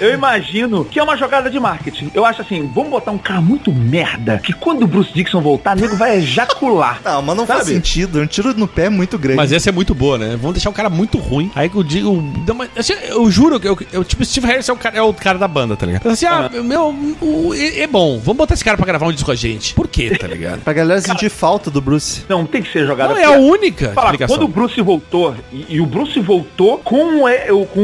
[0.00, 2.10] eu imagino que é uma jogada de marketing.
[2.14, 5.76] Eu acho assim, vamos botar um cara muito merda, que quando o Bruce Dixon voltar,
[5.76, 7.00] o nego vai ejacular.
[7.04, 7.74] Não, mas não faz Sabe?
[7.74, 8.20] sentido.
[8.20, 9.36] Um tiro no pé é muito grande.
[9.36, 10.30] Mas essa é muito boa, né?
[10.40, 11.50] Vamos deixar um cara muito ruim.
[11.54, 12.22] Aí que eu digo.
[12.76, 15.38] assim, Eu juro que eu, eu, tipo, Steve Harris é o, cara, é o cara
[15.38, 16.08] da banda, tá ligado?
[16.08, 18.18] Assim, ah, meu, o- é, é bom.
[18.18, 19.74] Vamos botar esse cara pra gravar um disco com a gente.
[19.74, 20.60] Por quê, tá ligado?
[20.64, 22.22] Pra galera sentir falta do Bruce.
[22.28, 23.12] Não, tem que ser jogada.
[23.14, 24.36] Não é a única Falar, explicação.
[24.36, 27.80] quando o Bruce voltou, e, e o Bruce voltou com, é, o- com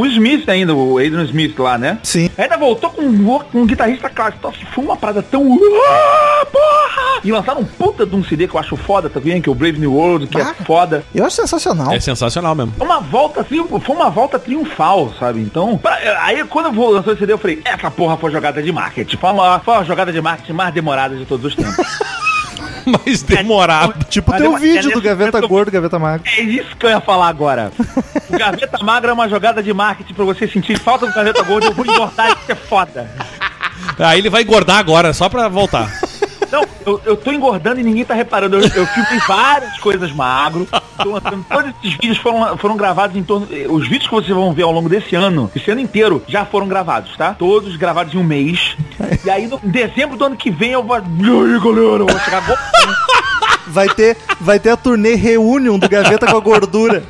[0.00, 1.98] o Smith ainda, o Adrian Smith lá, né?
[2.02, 2.30] Sim.
[2.38, 4.48] Ainda voltou com, um- com um guitarrista clássico.
[4.48, 5.42] Assim, foi uma parada tão.
[5.88, 7.20] Ah, porra!
[7.24, 9.54] E lançaram um puta de um CD que eu acho foda também, que é o
[9.54, 10.54] Brave New World, que Ah.
[10.58, 11.04] é foda.
[11.14, 11.92] Eu acho sensacional.
[11.92, 12.72] É sensacional mesmo.
[12.78, 15.40] Foi uma volta, assim, foi uma volta triunfal, sabe?
[15.40, 18.62] Então, pra- aí quando eu vou lançar esse CD, eu falei, essa porra foi jogada
[18.62, 19.16] de marketing.
[19.16, 21.76] Foi uma, foi a jogada de marketing mais demorada de todos os tempos.
[23.06, 24.04] Mas demorado.
[24.08, 26.22] Tipo, Mas tem um vídeo é do nesse Gaveta momento- Gordo, Gaveta Magro.
[26.36, 27.70] É isso que eu ia falar agora.
[28.30, 31.66] O Gaveta Magra é uma jogada de marketing pra você sentir falta do Gaveta Gordo.
[31.66, 33.10] Eu vou engordar isso é foda.
[33.98, 35.90] Aí ele vai engordar agora, só pra voltar.
[36.86, 38.56] Eu, eu tô engordando e ninguém tá reparando.
[38.56, 40.66] Eu, eu filmei várias coisas magro.
[41.02, 43.46] Tô lançando- todos esses vídeos foram, foram gravados em torno.
[43.50, 46.44] eh, Os vídeos que vocês vão ver ao longo desse ano, esse ano inteiro, já
[46.44, 47.34] foram gravados, tá?
[47.34, 48.76] Todos gravados em um mês.
[49.24, 50.96] E aí, no, em dezembro do ano que vem, eu vou.
[50.96, 51.04] E aí,
[51.60, 52.42] galera, eu vou chegar.
[53.66, 57.04] Vai ter, vai ter a turnê Reunion do Gaveta com a gordura.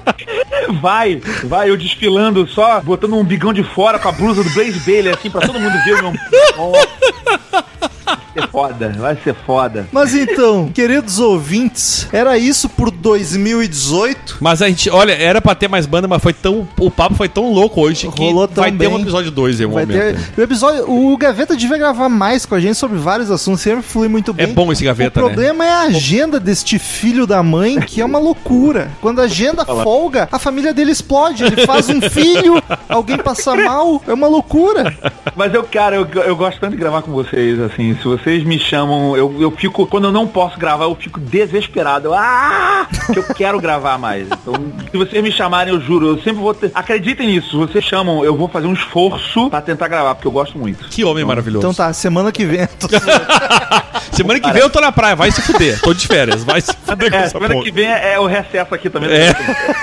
[0.80, 4.78] Vai, vai, eu desfilando só, botando um bigão de fora com a blusa do Blaze
[4.80, 6.12] Bailey, assim, pra todo mundo ver o meu.
[6.12, 7.89] Vai
[8.34, 9.86] ser foda, vai ser foda.
[9.92, 14.36] Mas então, queridos ouvintes, era isso por 2018.
[14.40, 16.66] Mas a gente, olha, era pra ter mais banda, mas foi tão.
[16.78, 18.88] O papo foi tão louco hoje que Rolou tão vai ter bem.
[18.88, 20.18] um episódio 2 em um Vai momento.
[20.34, 23.82] ter, o episódio, o Gaveta devia gravar mais com a gente sobre vários assuntos, sempre
[23.82, 24.46] flui muito bem.
[24.46, 28.04] É bom esse Gaveta, O problema é a agenda deste filho da mãe, que é
[28.04, 28.90] uma loucura.
[29.00, 34.02] Quando a agenda folga, a família dele explode, ele faz um filho, alguém passa mal,
[34.06, 34.94] é uma loucura.
[35.36, 38.58] Mas eu, cara, eu, eu gosto tanto de gravar com vocês, assim, se vocês me
[38.58, 42.08] chamam, eu, eu fico, quando eu não posso gravar, eu fico desesperado.
[42.08, 42.86] Eu, ah!
[43.12, 44.26] Que eu quero gravar mais.
[44.26, 44.54] Então,
[44.90, 46.70] se vocês me chamarem, eu juro, eu sempre vou ter.
[46.74, 50.32] Acreditem nisso, se vocês chamam, eu vou fazer um esforço pra tentar gravar, porque eu
[50.32, 50.84] gosto muito.
[50.88, 51.58] Que homem maravilhoso.
[51.66, 52.66] Então tá, semana que vem.
[52.78, 52.88] tô-
[54.12, 55.80] Semana que vem eu tô na praia, vai se fuder.
[55.80, 57.64] Tô de férias, vai se fuder com É, essa semana porra.
[57.64, 59.10] que vem é, é o recesso aqui também.
[59.10, 59.28] É.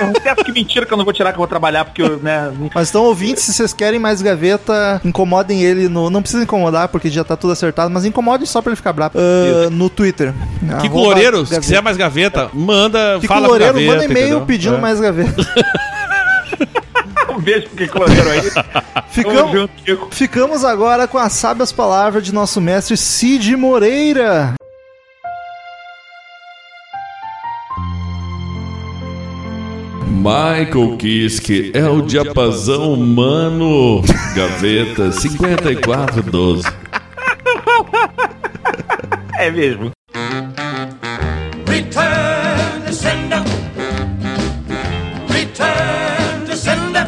[0.00, 2.02] É um recesso que mentira que eu não vou tirar, que eu vou trabalhar, porque
[2.02, 2.52] eu, né.
[2.74, 6.08] Mas então, ouvintes, se vocês querem mais gaveta, incomodem ele no.
[6.10, 9.18] Não precisa incomodar, porque já tá tudo acertado, mas incomodem só pra ele ficar bravo.
[9.18, 10.32] Ah, no Twitter.
[10.60, 14.26] Kiko Arroba Loureiro, se quiser mais gaveta, manda, Kiko fala Loureiro, com gaveta, manda e-mail
[14.26, 14.46] entendeu?
[14.46, 14.80] pedindo É.
[14.80, 15.34] mais gaveta.
[17.30, 18.40] Um beijo pro Kiko Loureiro aí.
[19.10, 20.08] Ficamos, junto, Kiko.
[20.10, 24.54] ficamos agora com as sábias palavras de nosso mestre Cid Moreira.
[30.06, 34.02] Michael Kiske é o diapasão humano.
[34.34, 36.64] Gaveta 5412.
[39.38, 39.92] É mesmo.
[41.68, 43.44] Return to sender.
[45.28, 47.06] Return to sender.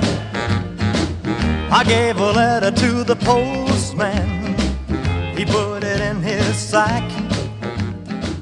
[1.73, 4.55] I gave a letter to the postman.
[5.36, 7.02] He put it in his sack.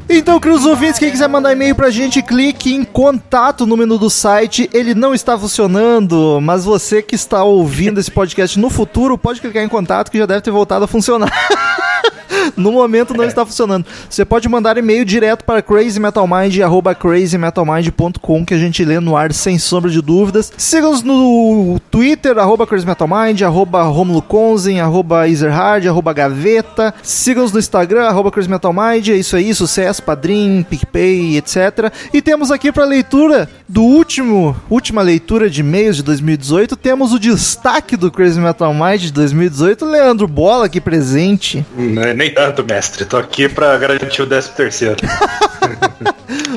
[0.06, 4.10] Então, queridos ouvintes, quem quiser mandar e-mail pra gente, clique em contato no menu do
[4.10, 4.68] site.
[4.74, 9.62] Ele não está funcionando, mas você que está ouvindo esse podcast no futuro, pode clicar
[9.62, 11.30] em contato que já deve ter voltado a funcionar.
[12.56, 13.86] No momento não está funcionando.
[14.08, 19.32] Você pode mandar e-mail direto para crazymetalmind, arroba crazymetalmind.com, que a gente lê no ar
[19.32, 20.52] sem sombra de dúvidas.
[20.56, 26.94] Siga-nos no Twitter, arroba crazymetalmind, arroba Romulo Konzen, arroba Ezerhard, arroba Gaveta.
[27.02, 29.08] Siga-nos no Instagram, arroba crazymetalmind.
[29.08, 31.92] É isso aí, sucesso, padrim, PicPay, etc.
[32.12, 37.18] E temos aqui para leitura do último, última leitura de e-mails de 2018, temos o
[37.18, 41.64] destaque do Crazy Metal Mind de 2018, Leandro Bola aqui presente.
[41.76, 43.04] Não é nem tanto, mestre.
[43.04, 44.96] Tô aqui pra garantir o 13 terceiro.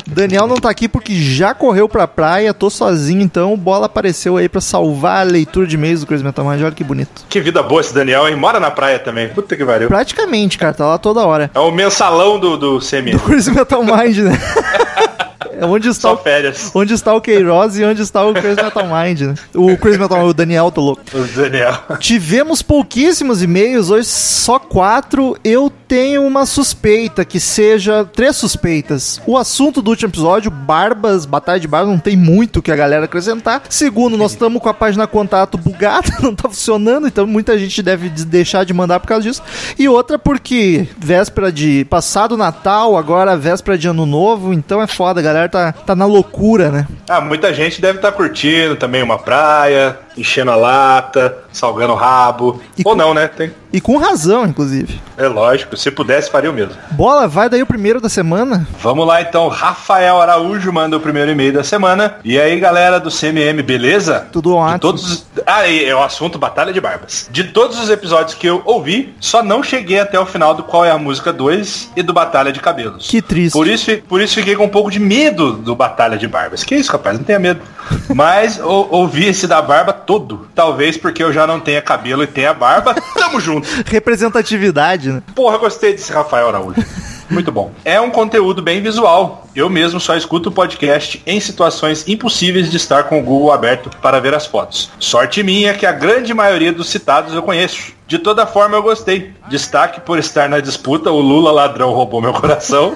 [0.08, 4.50] Daniel não tá aqui porque já correu pra praia, tô sozinho, então bola apareceu aí
[4.50, 6.64] pra salvar a leitura de e-mails do Crazy Metal Mind.
[6.64, 7.26] Olha que bonito.
[7.30, 8.36] Que vida boa esse Daniel, hein?
[8.36, 9.30] Mora na praia também.
[9.30, 9.88] Puta que pariu.
[9.88, 11.52] Praticamente, cara, tá lá toda hora.
[11.54, 13.20] É o mensalão do, do CMM.
[13.20, 14.38] Crazy Metal Mind, né?
[15.60, 16.72] É onde está, Só o, férias.
[16.74, 19.36] onde está o Queiroz e onde está o Crazy Metal Mind, né?
[19.54, 21.02] O Crazy Metal Mind, o Daniel, tô louco.
[21.14, 21.74] O Daniel.
[22.00, 25.38] Tivemos pouquíssimos e-mails, hoje só quatro.
[25.44, 29.22] Eu tenho uma suspeita, que seja três suspeitas.
[29.28, 33.06] O assunto do último episódio, Barbas, Batalha de Barbas, não tem muito que a galera
[33.06, 33.64] acrescentar.
[33.70, 38.10] Segundo, nós estamos com a página contato bugada, não tá funcionando, então muita gente deve
[38.10, 39.44] deixar de mandar por causa disso.
[39.78, 45.20] E outra porque véspera de passado Natal, agora véspera de Ano Novo, então é foda,
[45.20, 46.88] a galera tá, tá na loucura, né?
[47.08, 52.62] Ah, muita gente deve estar curtindo também uma praia, enchendo a lata, salgando o rabo.
[52.78, 53.28] E Ou com- não, né?
[53.28, 53.52] Tem...
[53.74, 55.00] E com razão, inclusive.
[55.18, 56.74] É lógico, se pudesse faria o mesmo.
[56.92, 58.68] Bola, vai daí o primeiro da semana.
[58.82, 62.16] Vamos lá então, Rafael Araújo manda o primeiro e-mail da semana.
[62.26, 64.28] E aí, galera do CMM, beleza?
[64.30, 64.74] Tudo ótimo.
[64.76, 65.26] De todos...
[65.48, 67.30] Ah, é o assunto Batalha de Barbas.
[67.32, 70.84] De todos os episódios que eu ouvi, só não cheguei até o final do Qual
[70.84, 73.08] é a Música 2 e do Batalha de Cabelos.
[73.10, 73.54] Que triste.
[73.54, 76.66] Por isso, por isso fiquei com um pouco de medo do Batalha de Barbas.
[76.66, 77.18] Que isso, rapaz?
[77.18, 77.62] Não tenha medo.
[78.14, 80.48] Mas ou- ouvi esse da barba todo.
[80.54, 82.96] Talvez porque eu já não tenha cabelo e tenha barba.
[83.16, 83.68] Tamo junto.
[83.86, 85.22] Representatividade, né?
[85.36, 86.84] Porra, gostei desse Rafael Araújo.
[87.32, 87.72] Muito bom.
[87.86, 89.48] É um conteúdo bem visual.
[89.56, 93.90] Eu mesmo só escuto o podcast em situações impossíveis de estar com o Google aberto
[94.02, 94.92] para ver as fotos.
[95.00, 97.94] Sorte minha que a grande maioria dos citados eu conheço.
[98.12, 99.32] De toda forma eu gostei.
[99.48, 102.94] Destaque por estar na disputa, o Lula ladrão roubou meu coração.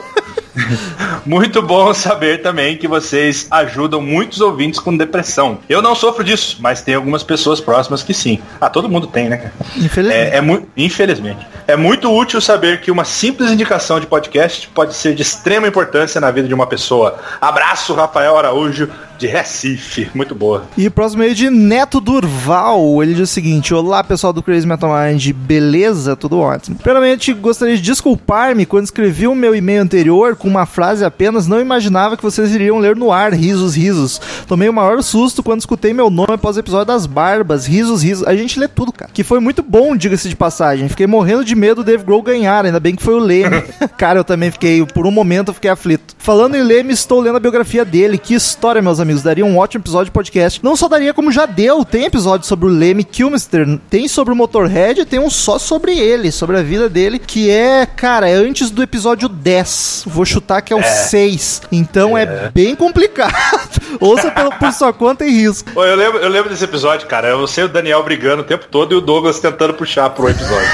[1.25, 5.59] Muito bom saber também que vocês ajudam muitos ouvintes com depressão.
[5.69, 8.39] Eu não sofro disso, mas tem algumas pessoas próximas que sim.
[8.59, 9.53] Ah, todo mundo tem, né, cara?
[9.77, 10.33] Infelizmente.
[10.33, 11.47] É, é mu- infelizmente.
[11.67, 16.19] É muito útil saber que uma simples indicação de podcast pode ser de extrema importância
[16.21, 17.17] na vida de uma pessoa.
[17.41, 20.09] Abraço, Rafael Araújo, de Recife.
[20.13, 20.65] Muito boa.
[20.77, 23.01] E o próximo é de Neto Durval.
[23.01, 26.15] Ele diz o seguinte: Olá, pessoal do Crazy Metal Mind, beleza?
[26.15, 26.77] Tudo ótimo.
[26.77, 31.47] Primeiramente, gostaria de desculpar-me quando escrevi o meu e-mail anterior com uma frase apenas.
[31.47, 33.33] Não imaginava que vocês iriam ler no ar.
[33.33, 34.21] Risos, risos.
[34.47, 37.65] Tomei o maior susto quando escutei meu nome após o episódio das barbas.
[37.65, 38.27] Risos, risos.
[38.27, 39.11] A gente lê tudo, cara.
[39.13, 40.89] Que foi muito bom, diga-se de passagem.
[40.89, 42.65] Fiquei morrendo de medo do Dave Grohl ganhar.
[42.65, 43.61] Ainda bem que foi o Leme.
[43.97, 46.15] cara, eu também fiquei, por um momento, eu fiquei aflito.
[46.17, 48.17] Falando em Leme, estou lendo a biografia dele.
[48.17, 49.04] Que história, meus amigos.
[49.23, 50.63] Daria um ótimo episódio de podcast.
[50.63, 51.83] Não só daria, como já deu.
[51.83, 53.79] Tem episódio sobre o Leme Kilmister.
[53.89, 55.05] Tem sobre o Motorhead.
[55.05, 57.19] Tem um só sobre ele, sobre a vida dele.
[57.19, 60.03] Que é, cara, é antes do episódio 10.
[60.07, 61.63] Vou chutar que é o 6.
[61.71, 63.33] Então é, bem complicado.
[63.99, 65.71] Ouça pelo, por sua conta e risco.
[65.71, 67.29] Pô, eu, lembro, eu lembro desse episódio, cara.
[67.29, 70.69] Eu sei o Daniel brigando o tempo todo e o Douglas tentando puxar pro episódio.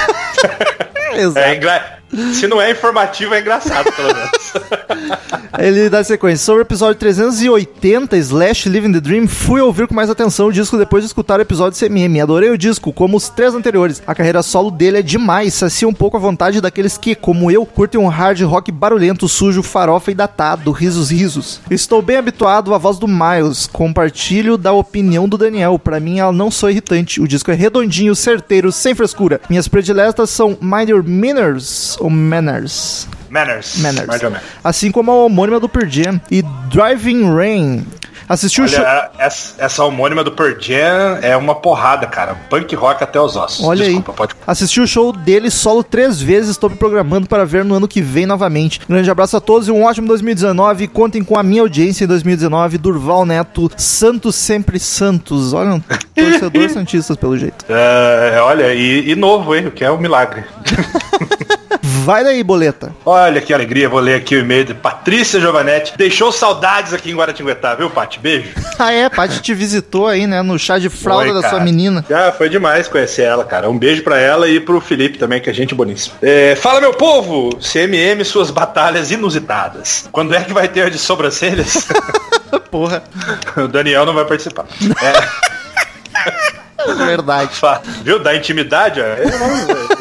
[1.14, 1.38] Exato.
[1.38, 2.01] É.
[2.34, 4.52] Se não é informativo, é engraçado, pelo menos.
[5.58, 6.44] Ele dá sequência.
[6.44, 10.76] Sobre o episódio 380, Slash Living the Dream, fui ouvir com mais atenção o disco
[10.76, 12.20] depois de escutar o episódio CMM.
[12.20, 14.02] Adorei o disco, como os três anteriores.
[14.06, 17.64] A carreira solo dele é demais, sacia um pouco a vontade daqueles que, como eu,
[17.64, 21.60] curtem um hard rock barulhento, sujo, farofa e datado, risos, risos.
[21.70, 25.78] Estou bem habituado à voz do Miles, compartilho da opinião do Daniel.
[25.78, 27.20] Pra mim, ela não sou irritante.
[27.20, 29.40] O disco é redondinho, certeiro, sem frescura.
[29.48, 33.08] Minhas prediletas são Mind Your Manners ou Manners.
[33.30, 33.76] Manners.
[33.78, 34.06] Manners.
[34.06, 34.46] Mais ou menos.
[34.62, 37.86] Assim como a homônima do Pearl Jam e Driving Rain.
[38.28, 38.80] Assistiu o show.
[38.80, 42.34] Olha, essa, essa homônima do Pearl Jam é uma porrada, cara.
[42.48, 43.64] Punk rock até os ossos.
[43.64, 44.16] Olha Desculpa, aí.
[44.16, 44.34] pode.
[44.46, 46.50] Assisti o show dele solo três vezes.
[46.50, 48.80] Estou me programando para ver no ano que vem novamente.
[48.88, 50.88] Grande abraço a todos e um ótimo 2019.
[50.88, 52.78] Contem com a minha audiência em 2019.
[52.78, 55.52] Durval Neto, Santos sempre Santos.
[55.52, 55.80] Olha, um
[56.14, 57.64] torcedor santistas pelo jeito.
[57.68, 59.66] É, olha, e, e novo, hein?
[59.66, 60.44] O que é um milagre.
[62.04, 62.92] Vai daí, boleta.
[63.06, 65.92] Olha que alegria, vou ler aqui o e-mail de Patrícia Giovanetti.
[65.96, 68.18] Deixou saudades aqui em Guaratinguetá, viu, Paty?
[68.18, 68.48] Beijo.
[68.78, 70.42] Ah, é, Paty te visitou aí, né?
[70.42, 71.54] No chá de fralda Oi, da cara.
[71.54, 72.04] sua menina.
[72.10, 73.70] Ah, foi demais conhecer ela, cara.
[73.70, 76.16] Um beijo pra ela e pro Felipe também, que é gente boníssima.
[76.20, 77.50] É, fala, meu povo!
[77.60, 80.08] CMM, suas batalhas inusitadas.
[80.10, 81.86] Quando é que vai ter a de sobrancelhas?
[82.72, 83.04] Porra,
[83.56, 84.64] o Daniel não vai participar.
[85.00, 87.50] É, verdade.
[88.02, 88.18] viu?
[88.18, 89.04] Da intimidade, ó.
[89.04, 89.92] É, vamos-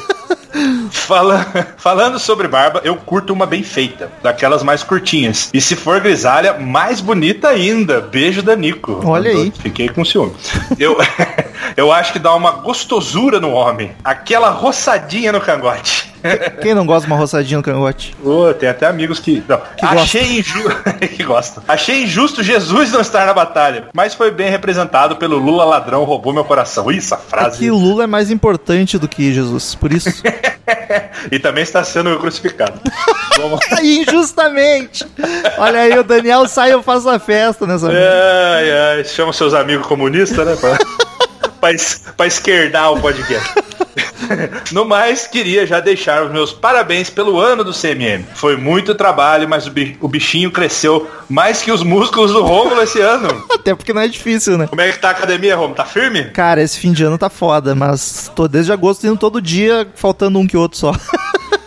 [0.91, 1.45] Fala,
[1.77, 5.49] falando sobre barba, eu curto uma bem feita, daquelas mais curtinhas.
[5.53, 8.01] E se for grisalha, mais bonita ainda.
[8.01, 9.01] Beijo da Nico.
[9.05, 9.51] Olha aí.
[9.57, 10.34] Fiquei com ciúme.
[10.77, 10.97] Eu,
[11.77, 13.91] eu acho que dá uma gostosura no homem.
[14.03, 16.11] Aquela roçadinha no cangote.
[16.61, 18.15] Quem não gosta de uma roçadinha no cangote?
[18.23, 19.43] Ô, tem até amigos que.
[19.47, 20.84] Não, achei injusto.
[21.15, 21.63] que gostam.
[21.68, 26.31] Achei injusto Jesus não estar na batalha, mas foi bem representado pelo Lula ladrão roubou
[26.31, 26.91] meu coração.
[26.91, 27.57] Isso, a É frase.
[27.57, 30.22] que o Lula é mais importante do que Jesus, por isso.
[31.31, 32.80] e também está sendo crucificado.
[33.81, 35.06] Injustamente!
[35.57, 37.88] Olha aí, o Daniel sai eu faço a festa nessa.
[37.89, 40.56] Ai, ai, chama seus amigos comunistas, né?
[40.56, 40.77] Pra,
[41.60, 43.53] pra, es- pra esquerdar o podcast.
[44.71, 48.23] No mais, queria já deixar os meus parabéns pelo ano do CMM.
[48.35, 52.81] Foi muito trabalho, mas o bi- o bichinho cresceu mais que os músculos do Rômulo
[52.81, 53.27] esse ano.
[53.51, 54.67] Até porque não é difícil, né?
[54.67, 55.75] Como é que tá a academia, Rômulo?
[55.75, 56.25] Tá firme?
[56.31, 60.39] Cara, esse fim de ano tá foda, mas tô desde agosto indo todo dia, faltando
[60.39, 60.91] um que outro só.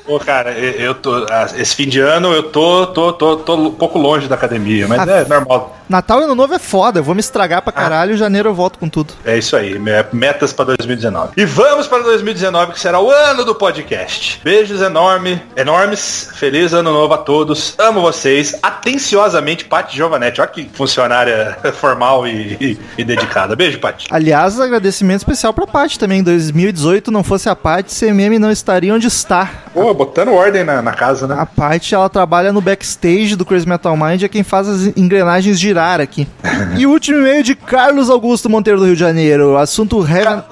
[0.06, 1.26] Pô, cara, eu tô.
[1.30, 4.86] ah, Esse fim de ano eu tô, tô, tô, tô um pouco longe da academia,
[4.86, 5.78] mas é normal.
[5.88, 8.54] Natal e Ano Novo é foda, eu vou me estragar pra caralho, em janeiro eu
[8.54, 9.12] volto com tudo.
[9.24, 11.32] É isso aí, me- metas para 2019.
[11.36, 14.40] E vamos para 2019, que será o ano do podcast.
[14.42, 17.74] Beijos enorme, enormes, feliz ano novo a todos.
[17.78, 18.54] Amo vocês.
[18.62, 20.40] Atenciosamente, Paty Giovanetti.
[20.40, 23.54] Olha que funcionária formal e, e- e dedicada.
[23.56, 24.06] Beijo, Paty.
[24.10, 26.20] Aliás, agradecimento especial pra Paty também.
[26.20, 29.50] Em 2018, não fosse a Paty, CMM não estaria onde está.
[29.94, 31.36] Botando ordem na, na casa, né?
[31.38, 35.58] A Paty, ela trabalha no backstage do Crazy Metal Mind, é quem faz as engrenagens
[35.58, 36.26] girar aqui.
[36.76, 39.56] e o último e-mail de Carlos Augusto Monteiro do Rio de Janeiro.
[39.56, 40.42] Assunto Heaven,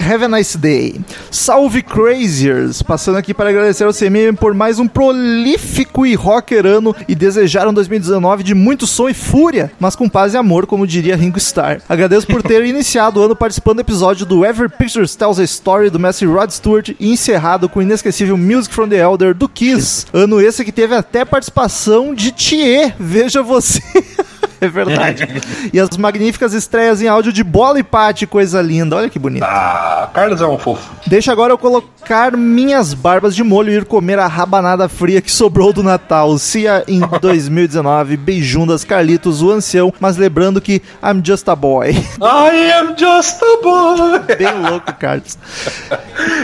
[0.00, 1.00] Have a Nice Day.
[1.30, 2.82] Salve Craziers!
[2.82, 7.68] Passando aqui para agradecer ao CMM por mais um prolífico e rocker ano e desejar
[7.68, 11.38] um 2019 de muito som e fúria, mas com paz e amor, como diria Ringo
[11.38, 11.80] Starr.
[11.88, 15.90] Agradeço por ter iniciado o ano participando do episódio do Ever Pictures Tells a Story
[15.90, 20.06] do mestre Rod Stewart e encerrado com o inesquecível Music from the Elder do Kiss.
[20.12, 23.82] Ano esse que teve até participação de Thier, veja você.
[24.66, 25.26] É verdade.
[25.72, 28.96] e as magníficas estreias em áudio de Bola e Pate, coisa linda.
[28.96, 29.42] Olha que bonito.
[29.42, 30.90] Ah, Carlos é um fofo.
[31.06, 35.30] Deixa agora eu colocar minhas barbas de molho e ir comer a rabanada fria que
[35.30, 36.36] sobrou do Natal.
[36.38, 38.16] Cia em 2019.
[38.16, 39.92] Beijundas, Carlitos, o ancião.
[40.00, 41.90] Mas lembrando que I'm just a boy.
[41.90, 44.36] I am just a boy.
[44.36, 45.38] Bem louco, Carlos.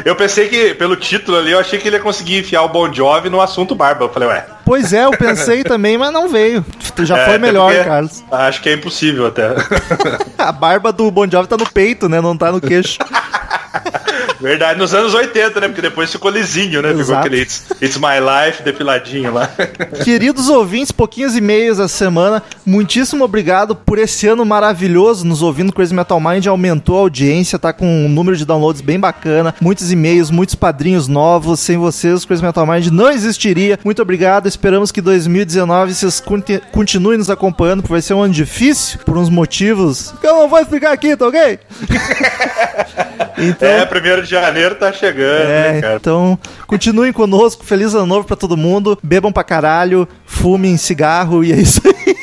[0.05, 2.93] Eu pensei que, pelo título ali, eu achei que ele ia conseguir enfiar o Bon
[2.93, 4.05] Jovi no assunto barba.
[4.05, 4.47] Eu falei, ué.
[4.65, 6.65] Pois é, eu pensei também, mas não veio.
[7.01, 8.23] Já é, foi melhor, Carlos.
[8.31, 9.55] Acho que é impossível até.
[10.39, 12.21] A barba do Bon Jovi tá no peito, né?
[12.21, 12.99] Não tá no queixo.
[14.41, 15.69] Verdade, nos anos 80, né?
[15.69, 16.89] Porque depois ficou lisinho, né?
[16.89, 17.27] Ficou Exato.
[17.27, 19.49] aquele It's, It's My Life depiladinho lá.
[20.05, 22.43] Queridos ouvintes, pouquinhos e-mails essa semana.
[22.67, 25.73] Muitíssimo obrigado por esse ano maravilhoso nos ouvindo.
[25.73, 29.55] Crazy Metal Mind aumentou a audiência, tá com um número de downloads bem bacana.
[29.61, 31.61] Muitos e-mails, muitos padrinhos novos.
[31.61, 33.79] Sem vocês, Crazy Metal Mind não existiria.
[33.85, 34.47] Muito obrigado.
[34.49, 39.17] Esperamos que 2019 vocês conti- continuem nos acompanhando, porque vai ser um ano difícil por
[39.17, 41.59] uns motivos que eu não vou explicar aqui, tá ok?
[43.39, 45.95] então, É, primeiro de janeiro tá chegando, é, né, cara?
[45.95, 47.65] então, continuem conosco.
[47.65, 48.99] Feliz ano novo pra todo mundo.
[49.01, 52.17] Bebam pra caralho, fumem cigarro e é isso aí.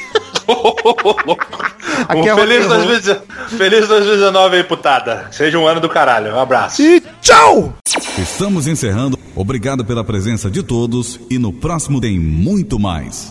[2.08, 2.86] Aqui é feliz, rock and roll.
[2.86, 3.22] 2019,
[3.58, 5.28] feliz 2019 aí, putada.
[5.32, 6.36] Seja um ano do caralho.
[6.36, 6.82] Um abraço.
[6.82, 7.74] E tchau!
[8.18, 9.18] Estamos encerrando.
[9.36, 13.28] Obrigado pela presença de todos e no próximo tem muito mais.